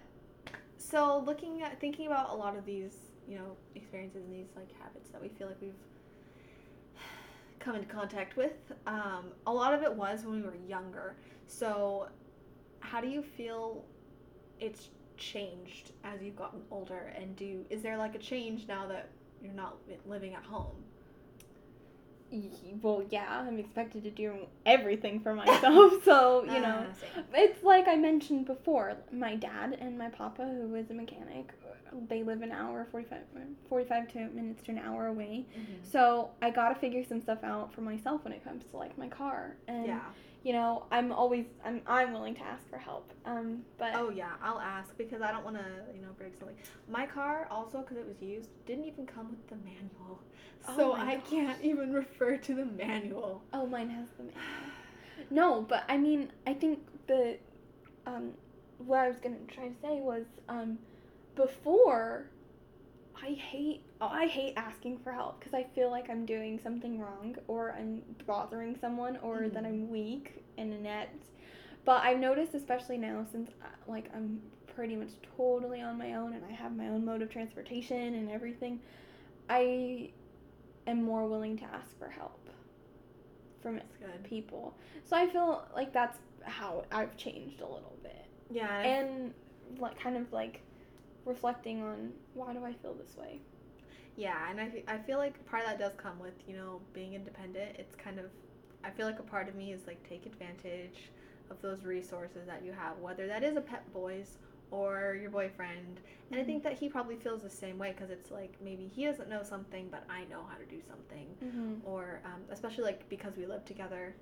so 0.77 1.23
looking 1.25 1.63
at 1.63 1.79
thinking 1.79 2.07
about 2.07 2.29
a 2.29 2.35
lot 2.35 2.55
of 2.57 2.65
these, 2.65 2.95
you 3.27 3.35
know, 3.35 3.55
experiences 3.75 4.23
and 4.25 4.33
these 4.33 4.51
like 4.55 4.69
habits 4.81 5.09
that 5.11 5.21
we 5.21 5.29
feel 5.29 5.47
like 5.47 5.57
we've 5.61 5.73
come 7.59 7.75
into 7.75 7.87
contact 7.87 8.37
with, 8.37 8.53
um, 8.85 9.25
a 9.45 9.53
lot 9.53 9.73
of 9.73 9.83
it 9.83 9.93
was 9.93 10.23
when 10.23 10.37
we 10.37 10.41
were 10.41 10.57
younger. 10.67 11.15
So, 11.47 12.07
how 12.79 13.01
do 13.01 13.07
you 13.07 13.21
feel 13.21 13.83
it's 14.59 14.89
changed 15.17 15.91
as 16.03 16.21
you've 16.21 16.35
gotten 16.35 16.61
older? 16.71 17.13
And 17.15 17.35
do 17.35 17.65
is 17.69 17.81
there 17.81 17.97
like 17.97 18.15
a 18.15 18.19
change 18.19 18.67
now 18.67 18.87
that 18.87 19.09
you're 19.41 19.53
not 19.53 19.77
living 20.05 20.33
at 20.35 20.43
home? 20.43 20.75
Well, 22.81 23.03
yeah, 23.09 23.25
I'm 23.47 23.57
expected 23.57 24.03
to 24.03 24.11
do 24.11 24.47
everything 24.65 25.21
for 25.21 25.33
myself, 25.33 25.93
so 26.03 26.43
you 26.43 26.59
know. 26.59 26.85
Uh, 26.89 26.93
same. 26.93 27.23
It's 27.33 27.63
like 27.63 27.87
I 27.87 27.95
mentioned 27.95 28.45
before. 28.45 28.97
My 29.11 29.35
dad 29.35 29.77
and 29.79 29.97
my 29.97 30.09
papa, 30.09 30.43
who 30.43 30.75
is 30.75 30.89
a 30.89 30.93
mechanic, 30.93 31.51
they 32.07 32.23
live 32.23 32.41
an 32.41 32.51
hour, 32.51 32.87
45, 32.91 33.19
45 33.69 34.07
to 34.13 34.19
minutes 34.29 34.61
to 34.63 34.71
an 34.71 34.79
hour 34.79 35.07
away. 35.07 35.45
Mhm. 35.57 35.83
So 35.83 36.31
I 36.41 36.49
gotta 36.49 36.75
figure 36.75 37.03
some 37.03 37.21
stuff 37.21 37.43
out 37.43 37.73
for 37.73 37.81
myself 37.81 38.23
when 38.23 38.33
it 38.33 38.43
comes 38.43 38.65
to 38.65 38.77
like 38.77 38.97
my 38.97 39.07
car. 39.07 39.55
And 39.67 39.85
Yeah. 39.85 40.01
you 40.43 40.53
know, 40.53 40.85
I'm 40.91 41.11
always 41.11 41.45
I'm 41.65 41.81
I'm 41.87 42.13
willing 42.13 42.35
to 42.35 42.41
ask 42.41 42.67
for 42.69 42.77
help. 42.77 43.11
Um, 43.25 43.63
but 43.77 43.91
Oh 43.95 44.09
yeah, 44.09 44.31
I'll 44.41 44.59
ask 44.59 44.95
because 44.97 45.21
I 45.21 45.31
don't 45.31 45.43
want 45.43 45.57
to, 45.57 45.65
you 45.93 46.01
know, 46.01 46.09
break 46.17 46.35
something. 46.37 46.55
My 46.87 47.05
car 47.05 47.47
also, 47.51 47.79
because 47.81 47.97
it 47.97 48.07
was 48.07 48.21
used, 48.21 48.49
didn't 48.65 48.85
even 48.85 49.05
come 49.05 49.29
with 49.29 49.47
the 49.47 49.55
manual, 49.57 50.21
Oh 50.69 50.75
so 50.75 50.91
my 50.93 51.11
I 51.11 51.15
gosh. 51.15 51.29
can't 51.29 51.61
even 51.63 51.91
refer 51.93 52.37
to 52.37 52.53
the 52.55 52.65
manual. 52.65 53.43
oh, 53.53 53.65
mine 53.65 53.89
has 53.89 54.07
the 54.17 54.23
manual. 54.23 54.41
No, 55.29 55.61
but 55.61 55.83
I 55.89 55.97
mean, 55.97 56.31
I 56.45 56.53
think 56.53 56.79
the 57.07 57.37
um, 58.05 58.31
what 58.77 58.99
I 58.99 59.07
was 59.09 59.19
gonna 59.19 59.35
try 59.47 59.67
to 59.67 59.75
say 59.81 59.99
was 59.99 60.25
um, 60.47 60.77
before. 61.37 62.29
I 63.19 63.31
hate 63.31 63.81
oh, 63.99 64.07
I 64.09 64.27
hate 64.27 64.53
asking 64.57 64.99
for 64.99 65.11
help 65.11 65.39
because 65.39 65.53
I 65.53 65.63
feel 65.63 65.89
like 65.89 66.09
I'm 66.09 66.25
doing 66.25 66.59
something 66.61 66.99
wrong 66.99 67.35
or 67.47 67.71
I'm 67.71 68.03
bothering 68.27 68.77
someone 68.79 69.17
or 69.17 69.49
that 69.49 69.63
Mhm. 69.63 69.67
I'm 69.67 69.89
weak 69.89 70.43
and 70.57 70.71
inept. 70.73 71.25
But 71.83 72.03
I've 72.03 72.19
noticed, 72.19 72.53
especially 72.53 72.97
now, 72.97 73.25
since 73.31 73.49
uh, 73.63 73.67
like 73.87 74.09
I'm 74.13 74.41
pretty 74.67 74.95
much 74.95 75.09
totally 75.35 75.81
on 75.81 75.97
my 75.97 76.13
own 76.13 76.33
and 76.33 76.45
I 76.45 76.51
have 76.51 76.75
my 76.75 76.89
own 76.89 77.03
mode 77.05 77.21
of 77.23 77.29
transportation 77.31 78.13
and 78.13 78.29
everything, 78.29 78.79
I 79.49 80.11
am 80.85 81.03
more 81.03 81.25
willing 81.27 81.57
to 81.57 81.65
ask 81.65 81.97
for 81.97 82.09
help 82.09 82.49
from 83.61 83.81
people. 84.23 84.75
So 85.03 85.15
I 85.17 85.27
feel 85.27 85.65
like 85.75 85.91
that's 85.91 86.19
how 86.43 86.85
I've 86.91 87.17
changed 87.17 87.61
a 87.61 87.65
little 87.65 87.97
bit. 88.03 88.25
Yeah, 88.51 88.79
and, 88.81 89.33
And 89.71 89.79
like 89.79 89.99
kind 89.99 90.15
of 90.17 90.31
like 90.31 90.61
reflecting 91.27 91.83
on 91.83 92.11
why 92.33 92.53
do 92.53 92.63
I 92.65 92.73
feel 92.73 92.93
this 92.93 93.15
way? 93.17 93.41
yeah, 94.15 94.49
and 94.49 94.59
I, 94.59 94.69
fe- 94.69 94.83
I 94.87 94.97
feel 94.97 95.19
like 95.19 95.45
part 95.45 95.61
of 95.63 95.69
that 95.69 95.79
does 95.79 95.93
come 95.95 96.17
with 96.19 96.33
you 96.47 96.55
know 96.55 96.81
being 96.93 97.13
independent. 97.13 97.75
It's 97.77 97.95
kind 97.95 98.19
of, 98.19 98.25
I 98.83 98.89
feel 98.89 99.05
like 99.05 99.19
a 99.19 99.23
part 99.23 99.47
of 99.47 99.55
me 99.55 99.71
is 99.73 99.85
like 99.85 100.01
take 100.07 100.25
advantage 100.25 101.11
of 101.51 101.61
those 101.61 101.83
resources 101.83 102.47
that 102.47 102.63
you 102.65 102.71
have, 102.71 102.97
whether 102.97 103.27
that 103.27 103.43
is 103.43 103.55
a 103.57 103.61
Pep 103.61 103.83
Boys 103.93 104.37
or 104.71 105.17
your 105.21 105.29
boyfriend. 105.29 106.01
And 106.31 106.41
I 106.41 106.43
think 106.43 106.63
that 106.63 106.73
he 106.73 106.89
probably 106.89 107.15
feels 107.15 107.41
the 107.41 107.49
same 107.49 107.77
way 107.77 107.93
because 107.95 108.09
it's 108.09 108.31
like 108.31 108.53
maybe 108.61 108.91
he 108.93 109.05
doesn't 109.05 109.29
know 109.29 109.43
something, 109.43 109.87
but 109.89 110.03
I 110.09 110.25
know 110.25 110.41
how 110.49 110.57
to 110.57 110.65
do 110.65 110.81
something. 110.81 111.27
Mm-hmm. 111.45 111.87
or 111.87 112.21
um, 112.25 112.41
especially 112.49 112.83
like 112.85 113.07
because 113.09 113.37
we 113.37 113.45
live 113.45 113.63
together 113.65 114.15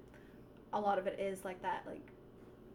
a 0.73 0.79
lot 0.79 0.99
of 0.99 1.07
it 1.07 1.19
is 1.19 1.45
like 1.45 1.61
that 1.61 1.83
like 1.87 2.05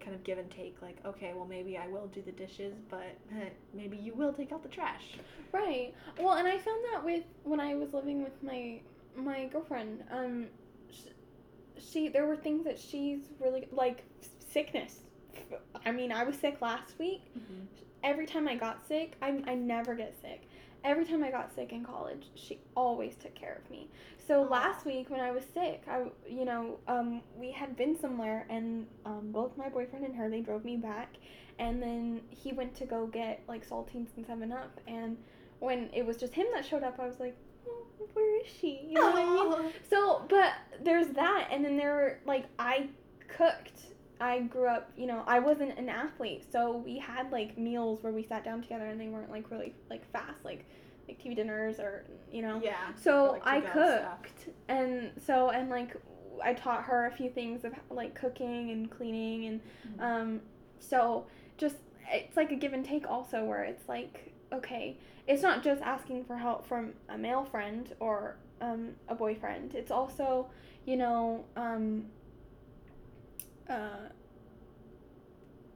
kind 0.00 0.14
of 0.14 0.24
give 0.24 0.38
and 0.38 0.50
take 0.50 0.76
like 0.82 0.96
okay 1.04 1.32
well 1.34 1.46
maybe 1.46 1.76
i 1.76 1.86
will 1.86 2.06
do 2.08 2.22
the 2.22 2.32
dishes 2.32 2.74
but 2.88 3.16
maybe 3.74 3.96
you 3.96 4.14
will 4.14 4.32
take 4.32 4.52
out 4.52 4.62
the 4.62 4.68
trash 4.68 5.18
Right. 5.52 5.92
Well, 6.18 6.34
and 6.34 6.46
I 6.46 6.58
found 6.58 6.84
that 6.92 7.04
with 7.04 7.24
when 7.42 7.58
I 7.58 7.74
was 7.74 7.92
living 7.92 8.22
with 8.22 8.40
my 8.42 8.80
my 9.16 9.46
girlfriend. 9.46 10.04
Um, 10.12 10.46
she, 10.92 11.10
she 11.78 12.08
there 12.08 12.24
were 12.26 12.36
things 12.36 12.64
that 12.64 12.78
she's 12.78 13.20
really 13.40 13.66
like 13.72 14.04
sickness. 14.52 15.00
I 15.84 15.90
mean, 15.90 16.12
I 16.12 16.22
was 16.22 16.36
sick 16.36 16.58
last 16.60 16.98
week. 17.00 17.22
Every 18.04 18.26
time 18.26 18.46
I 18.46 18.54
got 18.54 18.86
sick, 18.86 19.16
I 19.20 19.42
I 19.46 19.54
never 19.54 19.94
get 19.96 20.14
sick. 20.22 20.42
Every 20.82 21.04
time 21.04 21.22
I 21.22 21.30
got 21.30 21.54
sick 21.54 21.72
in 21.72 21.84
college, 21.84 22.26
she 22.34 22.58
always 22.74 23.16
took 23.16 23.34
care 23.34 23.60
of 23.62 23.70
me. 23.70 23.88
So 24.26 24.44
Aw. 24.44 24.48
last 24.48 24.86
week 24.86 25.10
when 25.10 25.20
I 25.20 25.30
was 25.30 25.44
sick, 25.52 25.82
I 25.88 26.04
you 26.28 26.44
know 26.44 26.78
um 26.88 27.22
we 27.36 27.50
had 27.50 27.76
been 27.76 27.98
somewhere 27.98 28.46
and 28.48 28.86
um 29.04 29.30
both 29.32 29.56
my 29.56 29.68
boyfriend 29.68 30.04
and 30.04 30.14
her 30.16 30.30
they 30.30 30.40
drove 30.40 30.64
me 30.64 30.76
back, 30.76 31.16
and 31.58 31.82
then 31.82 32.22
he 32.30 32.52
went 32.52 32.74
to 32.76 32.86
go 32.86 33.06
get 33.06 33.42
like 33.48 33.68
saltines 33.68 34.08
and 34.16 34.26
Seven 34.26 34.52
Up 34.52 34.80
and 34.86 35.16
when 35.60 35.90
it 35.92 36.04
was 36.04 36.16
just 36.16 36.34
him 36.34 36.46
that 36.54 36.64
showed 36.64 36.82
up, 36.82 36.98
I 36.98 37.06
was 37.06 37.20
like, 37.20 37.36
oh, 37.68 37.86
where 38.14 38.40
is 38.40 38.46
she? 38.60 38.80
You 38.88 38.94
know 38.94 39.10
what 39.10 39.54
I 39.54 39.62
mean? 39.62 39.72
So, 39.88 40.24
but 40.28 40.52
there's 40.82 41.08
that, 41.08 41.48
and 41.50 41.64
then 41.64 41.76
there 41.76 41.94
were 41.94 42.18
like 42.26 42.46
I 42.58 42.88
cooked. 43.28 43.80
I 44.20 44.40
grew 44.40 44.68
up, 44.68 44.90
you 44.96 45.06
know, 45.06 45.22
I 45.26 45.38
wasn't 45.38 45.78
an 45.78 45.88
athlete, 45.88 46.44
so 46.50 46.76
we 46.76 46.98
had 46.98 47.30
like 47.32 47.56
meals 47.56 48.02
where 48.02 48.12
we 48.12 48.22
sat 48.22 48.44
down 48.44 48.62
together, 48.62 48.86
and 48.86 49.00
they 49.00 49.08
weren't 49.08 49.30
like 49.30 49.50
really 49.50 49.74
like 49.88 50.10
fast. 50.12 50.44
Like 50.44 50.64
like 51.08 51.18
TV 51.22 51.34
dinners 51.34 51.80
or 51.80 52.04
you 52.30 52.42
know. 52.42 52.60
Yeah. 52.62 52.76
So 52.96 53.32
like 53.32 53.46
I 53.46 53.60
cooked, 53.60 54.48
and 54.68 55.10
so 55.24 55.50
and 55.50 55.70
like 55.70 55.96
I 56.42 56.54
taught 56.54 56.84
her 56.84 57.06
a 57.06 57.10
few 57.10 57.30
things 57.30 57.64
of 57.64 57.74
like 57.90 58.14
cooking 58.14 58.70
and 58.70 58.90
cleaning, 58.90 59.46
and 59.46 59.60
Mhm. 59.98 60.02
um, 60.02 60.40
so 60.78 61.26
just 61.56 61.76
it's 62.12 62.36
like 62.36 62.50
a 62.52 62.56
give 62.56 62.72
and 62.72 62.84
take 62.84 63.08
also, 63.08 63.44
where 63.44 63.64
it's 63.64 63.88
like 63.88 64.32
okay, 64.52 64.96
it's 65.28 65.42
not 65.42 65.62
just 65.62 65.80
asking 65.82 66.24
for 66.24 66.36
help 66.36 66.66
from 66.66 66.92
a 67.08 67.16
male 67.16 67.44
friend 67.44 67.94
or 68.00 68.36
um, 68.60 68.90
a 69.08 69.14
boyfriend. 69.14 69.74
It's 69.74 69.90
also 69.90 70.48
you 70.86 70.96
know 70.96 71.44
um, 71.56 72.06
uh, 73.70 74.08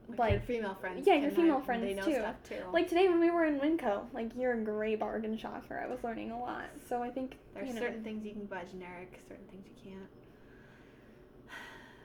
Like, 0.09 0.19
like- 0.19 0.33
your 0.33 0.41
female 0.43 0.75
friends. 0.75 1.07
yeah, 1.07 1.15
your 1.15 1.31
female 1.31 1.57
like- 1.57 1.65
friends 1.65 2.05
too. 2.05 2.23
Too. 2.49 2.63
like 2.73 2.89
today 2.89 3.09
when 3.09 3.21
we 3.21 3.31
were 3.31 3.45
in 3.47 3.59
Winco, 3.61 4.05
like 4.13 4.31
you're 4.37 4.53
a 4.53 4.61
great 4.63 4.99
bargain 5.01 5.37
shopper. 5.39 5.79
I 5.79 5.87
was 5.91 6.03
learning 6.05 6.31
a 6.31 6.39
lot, 6.39 6.67
so 6.89 7.03
I 7.03 7.11
think 7.11 7.37
There's 7.55 7.69
you 7.69 7.75
know. 7.75 7.81
certain 7.81 8.03
things 8.05 8.25
you 8.25 8.33
can 8.33 8.45
buy 8.47 8.65
generic, 8.71 9.19
certain 9.29 9.47
things 9.47 9.65
you 9.67 9.91
can't. 9.91 10.09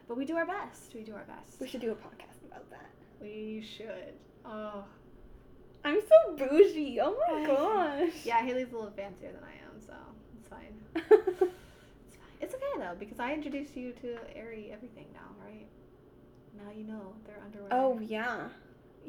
But 0.08 0.18
we 0.18 0.26
do 0.26 0.36
our 0.38 0.46
best. 0.46 0.94
We 0.96 1.04
do 1.04 1.14
our 1.14 1.26
best. 1.26 1.60
we 1.60 1.68
should 1.68 1.82
do 1.82 1.92
a 1.92 1.96
podcast 1.96 2.44
about 2.48 2.68
that. 2.72 2.90
We 3.22 3.62
should. 3.78 4.14
Oh. 4.46 4.84
I'm 5.86 6.00
so 6.02 6.36
bougie. 6.36 7.00
Oh 7.02 7.16
my 7.30 7.46
gosh. 7.46 8.14
Yeah, 8.26 8.40
Haley's 8.42 8.72
a 8.72 8.76
little 8.76 8.92
fancier 8.92 9.32
than 9.32 9.44
I 9.44 9.54
am, 9.66 9.80
so 9.80 9.94
it's 10.40 10.48
fine. 10.48 10.74
It's 12.08 12.16
fine. 12.18 12.30
It's 12.42 12.56
okay 12.56 12.80
though 12.80 12.96
because 13.00 13.20
I 13.20 13.34
introduced 13.34 13.76
you 13.78 13.92
to 14.02 14.18
Aerie 14.36 14.72
everything 14.74 15.06
now, 15.14 15.30
right? 15.46 15.68
Now 16.58 16.72
you 16.76 16.84
know 16.84 17.14
their 17.26 17.38
underwear. 17.44 17.70
oh 17.72 18.00
yeah, 18.00 18.48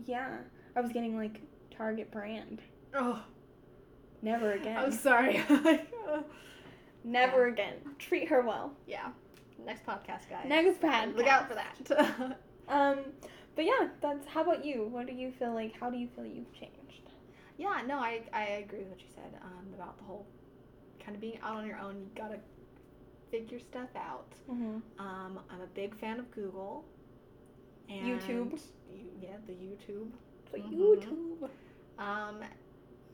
yeah. 0.06 0.38
I 0.76 0.80
was 0.80 0.92
getting 0.92 1.16
like 1.16 1.40
Target 1.76 2.10
brand. 2.10 2.60
Oh. 2.94 3.22
Never 4.22 4.52
again. 4.52 4.76
I'm 4.76 4.92
sorry. 4.92 5.42
Never 7.04 7.46
again. 7.46 7.74
Treat 7.98 8.28
her 8.28 8.42
well. 8.42 8.72
yeah. 8.86 9.08
Next 9.64 9.84
podcast, 9.86 10.28
guys. 10.28 10.46
Next 10.46 10.80
podcast. 10.80 11.16
Look 11.16 11.26
out 11.26 11.48
for 11.48 11.54
that. 11.54 12.38
Um, 12.68 12.98
but 13.56 13.64
yeah, 13.64 13.88
that's. 14.00 14.24
How 14.28 14.42
about 14.42 14.64
you? 14.64 14.86
What 14.86 15.08
do 15.08 15.12
you 15.12 15.32
feel 15.32 15.52
like? 15.52 15.74
How 15.80 15.90
do 15.90 15.98
you 15.98 16.06
feel 16.14 16.24
you've 16.24 16.52
changed? 16.52 17.10
yeah, 17.58 17.82
no, 17.84 17.96
I 17.98 18.20
I 18.32 18.44
agree 18.64 18.78
with 18.78 18.90
what 18.90 19.00
you 19.00 19.08
said 19.12 19.40
um, 19.42 19.66
about 19.74 19.98
the 19.98 20.04
whole 20.04 20.24
kind 21.04 21.16
of 21.16 21.20
being 21.20 21.40
out 21.42 21.56
on 21.56 21.66
your 21.66 21.78
own. 21.78 21.96
You 21.96 22.06
gotta 22.14 22.38
figure 23.32 23.58
stuff 23.58 23.88
out. 23.96 24.32
Mm-hmm. 24.48 24.76
Um, 25.04 25.40
I'm 25.50 25.60
a 25.62 25.66
big 25.74 25.98
fan 25.98 26.20
of 26.20 26.30
Google. 26.30 26.84
And 27.90 28.06
YouTube. 28.06 28.58
You, 28.94 29.06
yeah, 29.20 29.36
the 29.46 29.52
YouTube. 29.52 30.10
So 30.50 30.58
Mhm. 30.58 30.72
YouTube. 30.78 31.48
Um, 31.98 32.40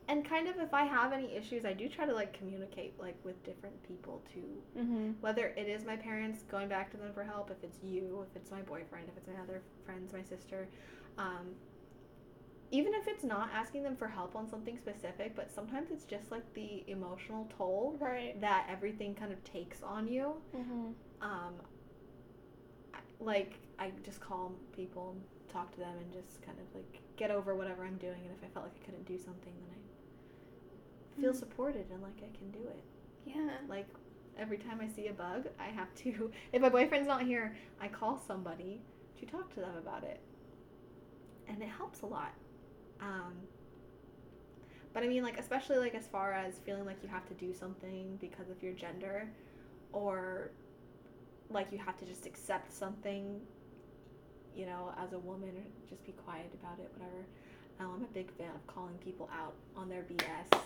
and 0.07 0.23
kind 0.23 0.47
of 0.47 0.57
if 0.59 0.73
I 0.73 0.85
have 0.85 1.11
any 1.11 1.35
issues, 1.35 1.65
I 1.65 1.73
do 1.73 1.89
try 1.89 2.05
to 2.05 2.13
like 2.13 2.31
communicate 2.31 2.97
like 2.99 3.17
with 3.25 3.41
different 3.43 3.81
people 3.83 4.21
too. 4.33 4.63
Mm-hmm. 4.77 5.11
Whether 5.19 5.47
it 5.47 5.67
is 5.67 5.83
my 5.85 5.97
parents 5.97 6.43
going 6.43 6.69
back 6.69 6.89
to 6.91 6.97
them 6.97 7.11
for 7.13 7.23
help, 7.23 7.51
if 7.51 7.61
it's 7.63 7.83
you, 7.83 8.25
if 8.29 8.35
it's 8.35 8.49
my 8.51 8.61
boyfriend, 8.61 9.09
if 9.09 9.17
it's 9.17 9.27
my 9.27 9.41
other 9.41 9.61
friends, 9.85 10.13
my 10.13 10.23
sister. 10.23 10.67
Um, 11.17 11.55
even 12.71 12.93
if 12.93 13.07
it's 13.07 13.23
not 13.23 13.49
asking 13.53 13.83
them 13.83 13.95
for 13.95 14.07
help 14.07 14.35
on 14.35 14.47
something 14.47 14.77
specific, 14.77 15.35
but 15.35 15.49
sometimes 15.51 15.89
it's 15.91 16.03
just 16.05 16.31
like 16.31 16.43
the 16.53 16.83
emotional 16.87 17.49
toll 17.57 17.95
Right. 17.99 18.39
that 18.41 18.67
everything 18.69 19.15
kind 19.15 19.31
of 19.31 19.41
takes 19.43 19.81
on 19.83 20.07
you. 20.07 20.35
Mm-hmm. 20.55 20.91
um, 21.21 21.53
like 23.19 23.59
I 23.79 23.91
just 24.03 24.19
call 24.19 24.53
people 24.75 25.15
talk 25.51 25.71
to 25.73 25.79
them 25.79 25.95
and 25.99 26.11
just 26.11 26.41
kind 26.41 26.57
of 26.59 26.65
like 26.75 27.01
get 27.15 27.31
over 27.31 27.55
whatever 27.55 27.83
I'm 27.85 27.97
doing. 27.97 28.21
And 28.25 28.31
if 28.37 28.43
I 28.43 28.47
felt 28.53 28.65
like 28.65 28.75
I 28.81 28.85
couldn't 28.85 29.05
do 29.05 29.17
something, 29.17 29.53
then 29.69 29.77
I 31.17 31.21
feel 31.21 31.33
Mm. 31.33 31.35
supported 31.39 31.89
and 31.91 32.01
like 32.01 32.17
I 32.23 32.35
can 32.37 32.51
do 32.51 32.59
it. 32.67 32.83
Yeah. 33.25 33.57
Like 33.67 33.87
every 34.37 34.57
time 34.57 34.79
I 34.81 34.87
see 34.87 35.07
a 35.07 35.13
bug, 35.13 35.47
I 35.59 35.65
have 35.65 35.93
to. 35.95 36.31
If 36.53 36.61
my 36.61 36.69
boyfriend's 36.69 37.07
not 37.07 37.23
here, 37.23 37.55
I 37.79 37.87
call 37.87 38.17
somebody 38.17 38.81
to 39.19 39.25
talk 39.25 39.53
to 39.55 39.59
them 39.59 39.75
about 39.77 40.03
it, 40.03 40.19
and 41.47 41.61
it 41.61 41.69
helps 41.69 42.01
a 42.01 42.05
lot. 42.05 42.33
Um, 43.01 43.33
but 44.93 45.03
I 45.03 45.07
mean, 45.07 45.23
like 45.23 45.39
especially 45.39 45.77
like 45.77 45.95
as 45.95 46.07
far 46.07 46.33
as 46.33 46.59
feeling 46.59 46.85
like 46.85 47.01
you 47.03 47.09
have 47.09 47.25
to 47.27 47.33
do 47.35 47.53
something 47.53 48.17
because 48.21 48.49
of 48.49 48.61
your 48.63 48.73
gender, 48.73 49.29
or 49.93 50.51
like 51.49 51.71
you 51.71 51.77
have 51.79 51.97
to 51.97 52.05
just 52.05 52.25
accept 52.25 52.71
something, 52.71 53.39
you 54.57 54.65
know, 54.65 54.91
as 55.01 55.13
a 55.13 55.19
woman, 55.19 55.49
or 55.49 55.63
just 55.89 56.03
be 56.05 56.11
quiet 56.13 56.51
about 56.61 56.79
it, 56.79 56.91
whatever. 56.97 57.23
Um, 57.79 57.91
I'm 57.95 58.03
a 58.03 58.13
big 58.13 58.31
fan 58.37 58.49
of 58.55 58.65
calling 58.67 58.97
people 59.03 59.29
out 59.31 59.53
on 59.75 59.87
their 59.87 60.01
BS. 60.03 60.59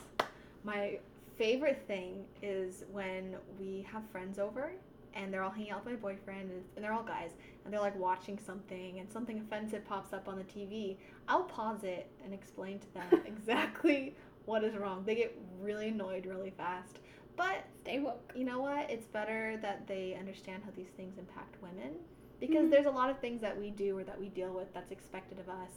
My 0.64 0.98
favorite 1.38 1.84
thing 1.88 2.24
is 2.42 2.86
when 2.92 3.36
we 3.60 3.86
have 3.92 4.04
friends 4.12 4.40
over 4.40 4.72
and 5.14 5.34
they're 5.34 5.44
all 5.44 5.52
hanging 5.52 5.72
out 5.72 5.84
with 5.84 5.94
my 5.94 6.00
boyfriend 6.00 6.52
and, 6.52 6.64
and 6.76 6.86
they're 6.86 6.94
all 6.94 7.04
guys 7.04 7.32
and 7.66 7.74
they're 7.74 7.82
like 7.82 7.98
watching 8.00 8.40
something 8.40 9.00
and 9.00 9.12
something 9.12 9.40
offensive 9.40 9.84
pops 9.86 10.14
up 10.14 10.28
on 10.30 10.38
the 10.38 10.44
TV. 10.46 10.96
I'll 11.28 11.44
pause 11.44 11.84
it 11.84 12.08
and 12.24 12.34
explain 12.34 12.80
to 12.80 12.94
them 12.94 13.22
exactly 13.26 14.16
what 14.46 14.64
is 14.64 14.76
wrong. 14.76 15.04
They 15.06 15.16
get 15.16 15.38
really 15.60 15.90
annoyed 15.90 16.26
really 16.26 16.52
fast. 16.52 17.00
But 17.36 17.66
Stay 17.82 18.00
woke. 18.00 18.32
you 18.36 18.46
know 18.46 18.62
what? 18.62 18.90
It's 18.90 19.08
better 19.08 19.58
that 19.62 19.88
they 19.88 20.16
understand 20.20 20.64
how 20.64 20.72
these 20.76 20.90
things 20.96 21.18
impact 21.18 21.56
women 21.62 21.96
because 22.42 22.66
Mhm. 22.68 22.72
there's 22.72 22.86
a 22.88 22.92
lot 22.92 23.10
of 23.10 23.20
things 23.20 23.40
that 23.40 23.58
we 23.58 23.70
do 23.70 23.98
or 23.98 24.04
that 24.04 24.20
we 24.20 24.28
deal 24.28 24.52
with 24.54 24.74
that's 24.74 24.92
expected 24.92 25.40
of 25.40 25.48
us, 25.48 25.72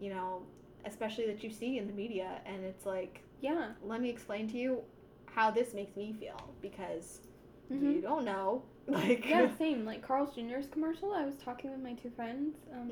you 0.00 0.10
know, 0.10 0.42
especially 0.84 1.26
that 1.26 1.44
you 1.44 1.50
see 1.50 1.78
in 1.78 1.86
the 1.86 1.92
media. 1.92 2.40
And 2.46 2.64
it's 2.64 2.84
like, 2.84 3.22
Yeah. 3.40 3.74
let 3.84 4.00
me 4.00 4.08
explain 4.10 4.48
to 4.48 4.58
you 4.58 4.82
how 5.26 5.50
this 5.52 5.72
makes 5.74 5.94
me 5.96 6.12
feel 6.12 6.52
because 6.60 7.20
Mm-hmm. 7.70 7.92
you 7.92 8.00
don't 8.00 8.24
know. 8.24 8.62
Like, 8.88 9.28
yeah, 9.28 9.54
same. 9.58 9.84
Like 9.84 10.00
Carl's 10.00 10.34
Jr.'s 10.34 10.66
commercial, 10.70 11.12
I 11.12 11.26
was 11.26 11.36
talking 11.36 11.70
with 11.70 11.80
my 11.82 11.92
two 11.92 12.08
friends, 12.08 12.56
um, 12.72 12.90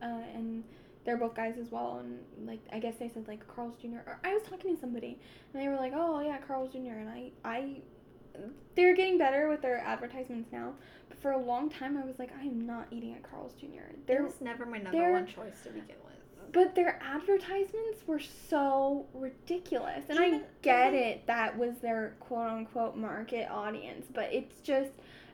Mhm. 0.00 0.06
uh, 0.08 0.22
and 0.32 0.62
they're 1.04 1.16
both 1.16 1.34
guys 1.34 1.58
as 1.58 1.72
well. 1.72 1.98
And 1.98 2.24
like, 2.46 2.60
I 2.72 2.78
guess 2.78 2.94
they 2.98 3.08
said 3.08 3.26
like 3.26 3.44
Carl's 3.48 3.76
Jr. 3.76 3.98
Or 4.06 4.20
I 4.22 4.32
was 4.32 4.44
talking 4.44 4.72
to 4.76 4.80
somebody, 4.80 5.18
and 5.52 5.60
they 5.60 5.66
were 5.66 5.74
like, 5.74 5.92
"Oh 5.92 6.20
yeah, 6.20 6.38
Carl's 6.38 6.70
Jr." 6.72 6.92
And 7.02 7.08
I, 7.08 7.32
I, 7.44 7.82
they're 8.74 8.94
getting 8.94 9.18
better 9.18 9.48
with 9.48 9.62
their 9.62 9.78
advertisements 9.78 10.50
now. 10.52 10.72
But 11.08 11.18
for 11.20 11.32
a 11.32 11.38
long 11.38 11.70
time, 11.70 11.96
I 11.96 12.04
was 12.04 12.18
like, 12.18 12.30
I 12.38 12.42
am 12.44 12.66
not 12.66 12.88
eating 12.90 13.14
at 13.14 13.22
Carl's 13.22 13.52
Jr. 13.54 13.66
it 13.90 14.06
They're 14.06 14.24
was 14.24 14.40
never 14.40 14.66
my 14.66 14.78
number 14.78 15.12
one 15.12 15.26
choice 15.26 15.60
to 15.64 15.70
begin 15.70 15.96
with. 16.04 16.52
but 16.52 16.74
their 16.74 16.98
advertisements 17.02 18.06
were 18.06 18.20
so 18.48 19.06
ridiculous. 19.14 20.04
And 20.08 20.18
I 20.18 20.26
Even- 20.28 20.44
get 20.62 20.94
even- 20.94 21.06
it, 21.08 21.26
that 21.26 21.56
was 21.58 21.78
their 21.78 22.14
quote 22.20 22.48
unquote 22.50 22.96
market 22.96 23.48
audience, 23.50 24.06
but 24.12 24.32
it's 24.32 24.60
just, 24.60 24.90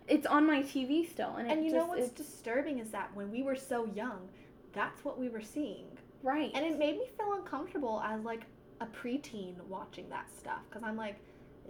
it's 0.08 0.26
on 0.26 0.46
my 0.46 0.62
TV 0.62 1.08
still. 1.08 1.36
And, 1.36 1.50
And 1.50 1.64
you 1.64 1.72
know 1.72 1.86
what's 1.86 2.10
disturbing 2.10 2.78
is 2.78 2.90
that 2.90 3.14
when 3.14 3.30
we 3.30 3.42
were 3.42 3.56
so 3.56 3.84
young, 3.86 4.28
that's 4.72 5.04
what 5.04 5.18
we 5.18 5.28
were 5.28 5.42
seeing. 5.42 5.86
right. 6.22 6.50
And 6.54 6.64
it 6.66 6.78
made 6.78 6.98
me 6.98 7.06
feel 7.16 7.32
uncomfortable 7.32 8.00
as 8.04 8.22
like 8.24 8.42
a 8.80 8.86
preteen 8.86 9.54
watching 9.68 10.08
that 10.10 10.26
stuff 10.38 10.60
because 10.68 10.82
I'm 10.82 10.96
like, 10.96 11.16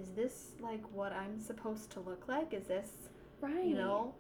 is 0.01 0.11
this 0.15 0.47
like 0.61 0.83
what 0.93 1.13
I'm 1.13 1.39
supposed 1.39 1.91
to 1.93 2.01
look 2.01 2.25
like? 2.29 2.53
Is 2.55 2.65
this, 2.65 2.89
right. 3.41 3.65
you 3.65 3.75
know, 3.75 4.15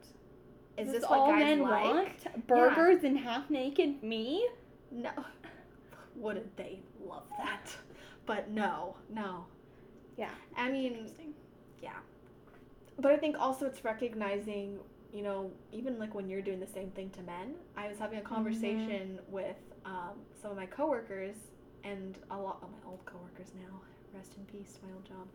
is 0.76 0.86
Is 0.86 0.92
this, 0.92 1.02
this 1.02 1.10
what 1.10 1.18
all 1.18 1.32
guys 1.32 1.44
men 1.44 1.62
like? 1.62 1.84
want? 1.84 2.46
Burgers 2.46 3.04
and 3.04 3.18
half 3.18 3.50
naked 3.50 4.02
me? 4.02 4.48
No. 4.90 5.10
Wouldn't 6.16 6.56
they 6.56 6.80
love 7.04 7.24
that? 7.38 7.74
But 8.26 8.50
no, 8.50 8.96
no. 9.12 9.44
Yeah. 10.16 10.30
I 10.56 10.70
mean, 10.70 11.10
yeah. 11.82 11.90
But 12.98 13.12
I 13.12 13.16
think 13.16 13.36
also 13.38 13.66
it's 13.66 13.84
recognizing, 13.84 14.78
you 15.12 15.22
know, 15.22 15.50
even 15.72 15.98
like 15.98 16.14
when 16.14 16.28
you're 16.28 16.42
doing 16.42 16.60
the 16.60 16.66
same 16.66 16.90
thing 16.90 17.10
to 17.10 17.22
men. 17.22 17.54
I 17.76 17.88
was 17.88 17.98
having 17.98 18.18
a 18.18 18.22
conversation 18.22 19.18
with 19.28 19.56
um, 19.86 20.18
some 20.40 20.50
of 20.50 20.56
my 20.56 20.66
coworkers 20.66 21.36
and 21.84 22.18
a 22.30 22.36
lot 22.36 22.58
of 22.62 22.70
my 22.70 22.90
old 22.90 23.04
coworkers 23.06 23.52
now. 23.58 23.80
Rest 24.12 24.32
in 24.36 24.44
peace, 24.44 24.78
my 24.86 24.92
old 24.92 25.04
job. 25.06 25.26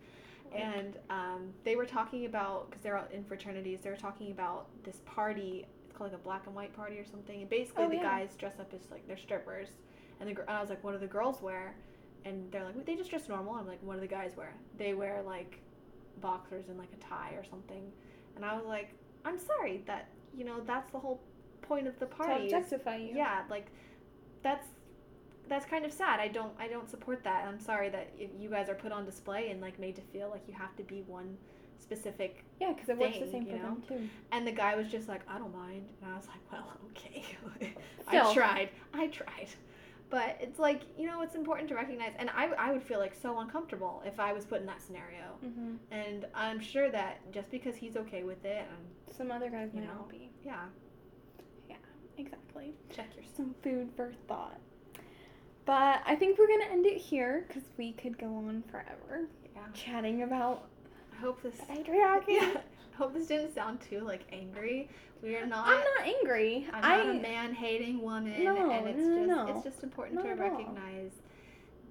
And 0.53 0.97
um, 1.09 1.49
they 1.63 1.75
were 1.75 1.85
talking 1.85 2.25
about 2.25 2.69
because 2.69 2.81
they're 2.83 2.97
all 2.97 3.07
in 3.11 3.23
fraternities. 3.23 3.79
They 3.81 3.89
were 3.89 3.95
talking 3.97 4.31
about 4.31 4.67
this 4.83 5.01
party. 5.05 5.65
It's 5.85 5.97
called 5.97 6.11
like 6.11 6.19
a 6.19 6.23
black 6.23 6.43
and 6.45 6.55
white 6.55 6.73
party 6.75 6.97
or 6.97 7.05
something. 7.05 7.41
And 7.41 7.49
basically, 7.49 7.85
Oh, 7.85 7.89
the 7.89 7.95
yeah. 7.97 8.03
guys 8.03 8.35
dress 8.37 8.59
up 8.59 8.73
as 8.73 8.81
like 8.91 9.07
they're 9.07 9.17
strippers, 9.17 9.69
and 10.19 10.29
the 10.29 10.33
gr- 10.33 10.41
and 10.41 10.51
I 10.51 10.61
was 10.61 10.69
like, 10.69 10.83
"What 10.83 10.93
do 10.93 10.97
the 10.97 11.07
girls 11.07 11.41
wear?" 11.41 11.75
And 12.25 12.51
they're 12.51 12.63
like, 12.63 12.85
"They 12.85 12.95
just 12.95 13.09
dress 13.09 13.27
normal." 13.27 13.55
I'm 13.55 13.67
like, 13.67 13.79
"What 13.81 13.95
do 13.95 13.99
the 14.01 14.07
guys 14.07 14.31
wear?" 14.37 14.53
They 14.77 14.93
wear 14.93 15.21
like 15.23 15.59
boxers 16.21 16.69
and 16.69 16.77
like 16.77 16.89
a 16.93 16.97
tie 17.03 17.33
or 17.35 17.43
something. 17.43 17.91
And 18.35 18.45
I 18.45 18.55
was 18.55 18.65
like, 18.65 18.93
"I'm 19.25 19.37
sorry 19.37 19.83
that 19.87 20.09
you 20.37 20.45
know 20.45 20.61
that's 20.65 20.89
the 20.91 20.99
whole 20.99 21.21
point 21.61 21.87
of 21.87 21.99
the 21.99 22.05
party." 22.05 22.45
is- 22.45 22.53
objectify 22.53 22.95
you. 22.97 23.15
yeah, 23.15 23.43
like 23.49 23.67
that's 24.43 24.67
that's 25.49 25.65
kind 25.65 25.85
of 25.85 25.91
sad. 25.93 26.19
I 26.19 26.27
don't 26.27 26.53
I 26.59 26.67
don't 26.67 26.89
support 26.89 27.23
that. 27.23 27.45
I'm 27.47 27.59
sorry 27.59 27.89
that 27.89 28.11
you 28.39 28.49
guys 28.49 28.69
are 28.69 28.75
put 28.75 28.91
on 28.91 29.05
display 29.05 29.49
and 29.51 29.61
like 29.61 29.79
made 29.79 29.95
to 29.95 30.01
feel 30.01 30.29
like 30.29 30.43
you 30.47 30.53
have 30.53 30.75
to 30.77 30.83
be 30.83 31.01
one 31.07 31.37
specific. 31.79 32.43
Yeah, 32.59 32.73
because 32.73 32.89
it 32.89 32.97
works 32.97 33.19
the 33.19 33.29
same 33.29 33.45
for 33.45 33.53
know? 33.53 33.61
them 33.63 33.83
too. 33.87 34.09
And 34.31 34.47
the 34.47 34.51
guy 34.51 34.75
was 34.75 34.87
just 34.87 35.07
like, 35.07 35.21
I 35.27 35.37
don't 35.37 35.53
mind, 35.53 35.85
and 36.01 36.11
I 36.11 36.15
was 36.15 36.27
like, 36.27 36.39
well, 36.51 36.77
okay, 36.91 37.25
I 38.07 38.33
tried, 38.33 38.69
I 38.93 39.07
tried, 39.07 39.49
But 40.09 40.37
it's 40.39 40.57
like, 40.57 40.81
you 40.97 41.05
know, 41.07 41.21
it's 41.21 41.35
important 41.35 41.67
to 41.69 41.75
recognize. 41.75 42.13
And 42.17 42.29
I, 42.29 42.45
I 42.57 42.71
would 42.71 42.81
feel 42.83 42.99
like 42.99 43.13
so 43.13 43.39
uncomfortable 43.39 44.01
if 44.05 44.19
I 44.19 44.31
was 44.33 44.45
put 44.45 44.61
in 44.61 44.65
that 44.67 44.81
scenario. 44.81 45.37
Mm-hmm. 45.45 45.73
And 45.91 46.25
I'm 46.33 46.59
sure 46.59 46.89
that 46.91 47.19
just 47.33 47.51
because 47.51 47.75
he's 47.75 47.97
okay 47.97 48.23
with 48.23 48.43
it, 48.45 48.65
and 48.69 49.15
Some 49.17 49.31
other 49.31 49.49
guys 49.49 49.69
might 49.73 49.83
know. 49.83 49.93
not 49.93 50.09
be. 50.09 50.29
yeah, 50.45 50.65
yeah 51.69 51.75
Exactly. 52.17 52.73
check 52.89 53.09
your 53.15 53.25
Some 53.35 53.53
food 53.63 53.89
for 53.95 54.13
thought. 54.27 54.59
But 55.66 56.01
I 56.05 56.16
think 56.16 56.38
we're 56.38 56.47
gonna 56.47 56.72
end 56.72 56.86
it 56.86 56.97
here 56.97 57.45
because 57.47 57.63
we 57.78 57.93
could 57.93 58.18
go 58.18 58.28
on 58.28 58.63
forever 58.70 59.28
Yeah. 59.55 59.61
chatting 59.74 60.22
about 60.24 60.68
I 61.13 61.22
hope 61.22 61.41
this. 61.41 61.55
patriarchy. 61.61 62.24
Yeah. 62.28 62.53
I 62.93 62.97
hope 62.97 63.13
this 63.13 63.28
didn't 63.28 63.53
sound 63.53 63.80
too 63.82 63.99
like 64.01 64.22
angry. 64.32 64.88
We 65.22 65.36
are 65.36 65.45
not. 65.45 65.68
I'm 65.68 65.80
not 65.80 66.16
angry. 66.16 66.66
I'm 66.72 66.84
I 66.86 66.97
not 67.03 67.16
a 67.16 67.20
man-hating 67.20 68.01
woman, 68.01 68.41
No, 68.43 68.72
and 68.72 68.88
it's 68.88 68.99
no, 68.99 69.16
just 69.18 69.28
no, 69.28 69.47
it's 69.55 69.63
just 69.66 69.84
important 69.84 70.16
not 70.16 70.24
to 70.24 70.34
recognize 70.36 71.11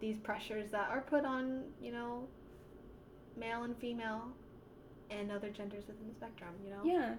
these 0.01 0.17
pressures 0.19 0.71
that 0.71 0.89
are 0.91 1.03
put 1.03 1.25
on, 1.27 1.65
you 1.83 1.93
know, 1.93 2.27
male 3.37 3.65
and 3.65 3.77
female, 3.77 4.23
and 5.11 5.31
other 5.31 5.51
genders 5.51 5.85
within 5.87 6.09
the 6.09 6.15
spectrum. 6.15 6.55
You 6.65 6.71
know. 6.71 6.81
Yeah. 6.85 7.15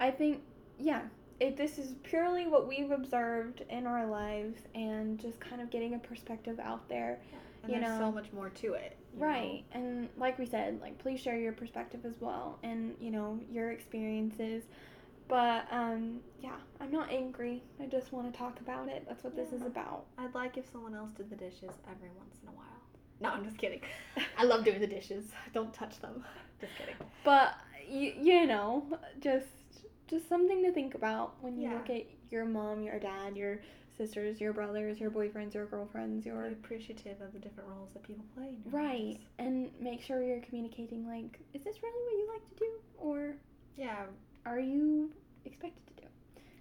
I 0.00 0.10
think, 0.10 0.40
yeah. 0.78 1.02
If 1.40 1.56
this 1.56 1.78
is 1.78 1.94
purely 2.02 2.46
what 2.46 2.68
we've 2.68 2.90
observed 2.90 3.62
in 3.70 3.86
our 3.86 4.06
lives 4.06 4.60
and 4.74 5.18
just 5.18 5.40
kind 5.40 5.60
of 5.62 5.70
getting 5.70 5.94
a 5.94 5.98
perspective 5.98 6.60
out 6.60 6.88
there. 6.88 7.18
Yeah. 7.32 7.38
And 7.62 7.72
you 7.72 7.80
there's 7.80 7.98
so 7.98 8.10
much 8.12 8.32
more 8.32 8.48
to 8.48 8.72
it. 8.74 8.96
you 9.14 9.20
know? 9.20 9.26
Right. 9.26 9.64
And 9.72 10.08
like 10.16 10.38
we 10.38 10.46
said, 10.46 10.80
like 10.80 10.98
please 10.98 11.20
share 11.20 11.38
your 11.38 11.52
perspective 11.52 12.00
as 12.06 12.14
well 12.20 12.58
and, 12.62 12.94
you 13.00 13.10
know, 13.10 13.38
your 13.50 13.70
experiences. 13.72 14.64
But 15.28 15.66
um 15.70 16.20
yeah, 16.42 16.56
I'm 16.80 16.90
not 16.90 17.10
angry. 17.10 17.62
I 17.80 17.86
just 17.86 18.12
want 18.12 18.32
to 18.32 18.38
talk 18.38 18.60
about 18.60 18.88
it. 18.88 19.04
That's 19.08 19.22
what 19.24 19.36
this 19.36 19.52
is 19.52 19.62
about. 19.62 20.06
I'd 20.18 20.34
like 20.34 20.56
if 20.56 20.70
someone 20.72 20.94
else 20.94 21.10
did 21.12 21.30
the 21.30 21.36
dishes 21.36 21.70
every 21.90 22.10
once 22.16 22.36
in 22.42 22.48
a 22.48 22.52
while. 22.52 22.66
No, 23.20 23.28
I'm 23.28 23.44
just 23.44 23.58
kidding. 23.58 23.82
I 24.38 24.44
love 24.44 24.64
doing 24.64 24.80
the 24.80 24.86
dishes. 24.86 25.26
Don't 25.52 25.72
touch 25.74 26.00
them. 26.00 26.24
Just 26.60 26.72
kidding. 26.76 26.94
But 27.24 27.54
you, 27.88 28.12
you 28.20 28.46
know, 28.46 28.84
just 29.20 29.46
just 30.10 30.28
something 30.28 30.62
to 30.64 30.72
think 30.72 30.94
about 30.94 31.34
when 31.40 31.56
you 31.56 31.62
Yeah. 31.68 31.74
look 31.74 31.88
at 31.90 32.04
your 32.30 32.44
mom, 32.44 32.82
your 32.82 32.98
dad, 32.98 33.36
your 33.36 33.60
sisters, 33.96 34.40
your 34.40 34.52
brothers, 34.52 34.98
your 34.98 35.10
boyfriends, 35.10 35.54
your 35.54 35.66
girlfriends, 35.66 36.24
Be 36.24 36.30
your 36.30 36.46
appreciative 36.46 37.20
of 37.20 37.32
the 37.32 37.38
different 37.38 37.68
roles 37.70 37.92
that 37.92 38.02
people 38.02 38.24
play. 38.34 38.48
In 38.48 38.62
your 38.64 38.72
right, 38.80 39.04
lives. 39.12 39.24
and 39.38 39.70
make 39.80 40.02
sure 40.02 40.22
you're 40.22 40.40
communicating 40.40 41.06
like, 41.06 41.38
is 41.54 41.62
this 41.62 41.82
really 41.82 42.04
what 42.04 42.18
you 42.18 42.28
like 42.32 42.48
to 42.50 42.54
do, 42.56 42.70
or 42.98 43.36
Yeah. 43.76 44.06
are 44.46 44.58
you 44.60 45.12
expected 45.44 45.86
to 45.88 45.99
do? 45.99 45.99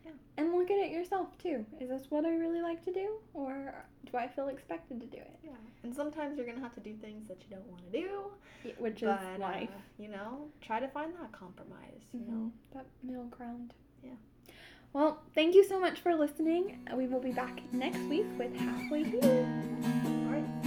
Yeah. 0.10 0.44
And 0.44 0.54
look 0.54 0.72
at 0.72 0.78
it 0.78 0.92
yourself 0.92 1.38
too. 1.38 1.66
Is 1.80 1.90
this 1.90 2.04
what 2.10 2.26
I 2.26 2.30
really 2.36 2.62
like 2.62 2.84
to 2.86 2.94
do, 2.94 3.08
or 3.34 3.86
do 4.10 4.18
I 4.18 4.28
feel 4.28 4.48
expected 4.48 5.02
to 5.02 5.08
do 5.08 5.18
it? 5.18 5.40
Yeah. 5.44 5.52
And 5.84 5.94
sometimes 5.96 6.38
you're 6.38 6.46
gonna 6.48 6.62
have 6.62 6.74
to 6.76 6.80
do 6.80 6.94
things 6.96 7.28
that 7.28 7.38
you 7.44 7.56
don't 7.56 7.68
want 7.68 7.84
to 7.92 8.00
do. 8.02 8.10
Y- 8.66 8.74
Which 8.78 9.04
is 9.04 9.10
but 9.10 9.40
life. 9.40 9.70
uh, 9.70 9.80
you 9.98 10.08
know, 10.10 10.48
try 10.62 10.80
to 10.80 10.88
find 10.88 11.14
that 11.20 11.32
compromise. 11.32 12.04
You 12.14 12.22
Mhm, 12.22 12.28
know. 12.30 12.52
That 12.74 12.86
middle 13.04 13.26
ground. 13.26 13.74
Yeah. 14.04 14.12
Well, 14.94 15.22
thank 15.36 15.56
you 15.56 15.64
so 15.64 15.80
much 15.80 16.00
for 16.00 16.16
listening. 16.16 16.88
We 16.96 17.08
will 17.08 17.20
be 17.22 17.32
back 17.32 17.62
next 17.74 18.02
week 18.04 18.26
with 18.38 18.56
Halfway 18.56 19.04
Healed. 19.04 20.66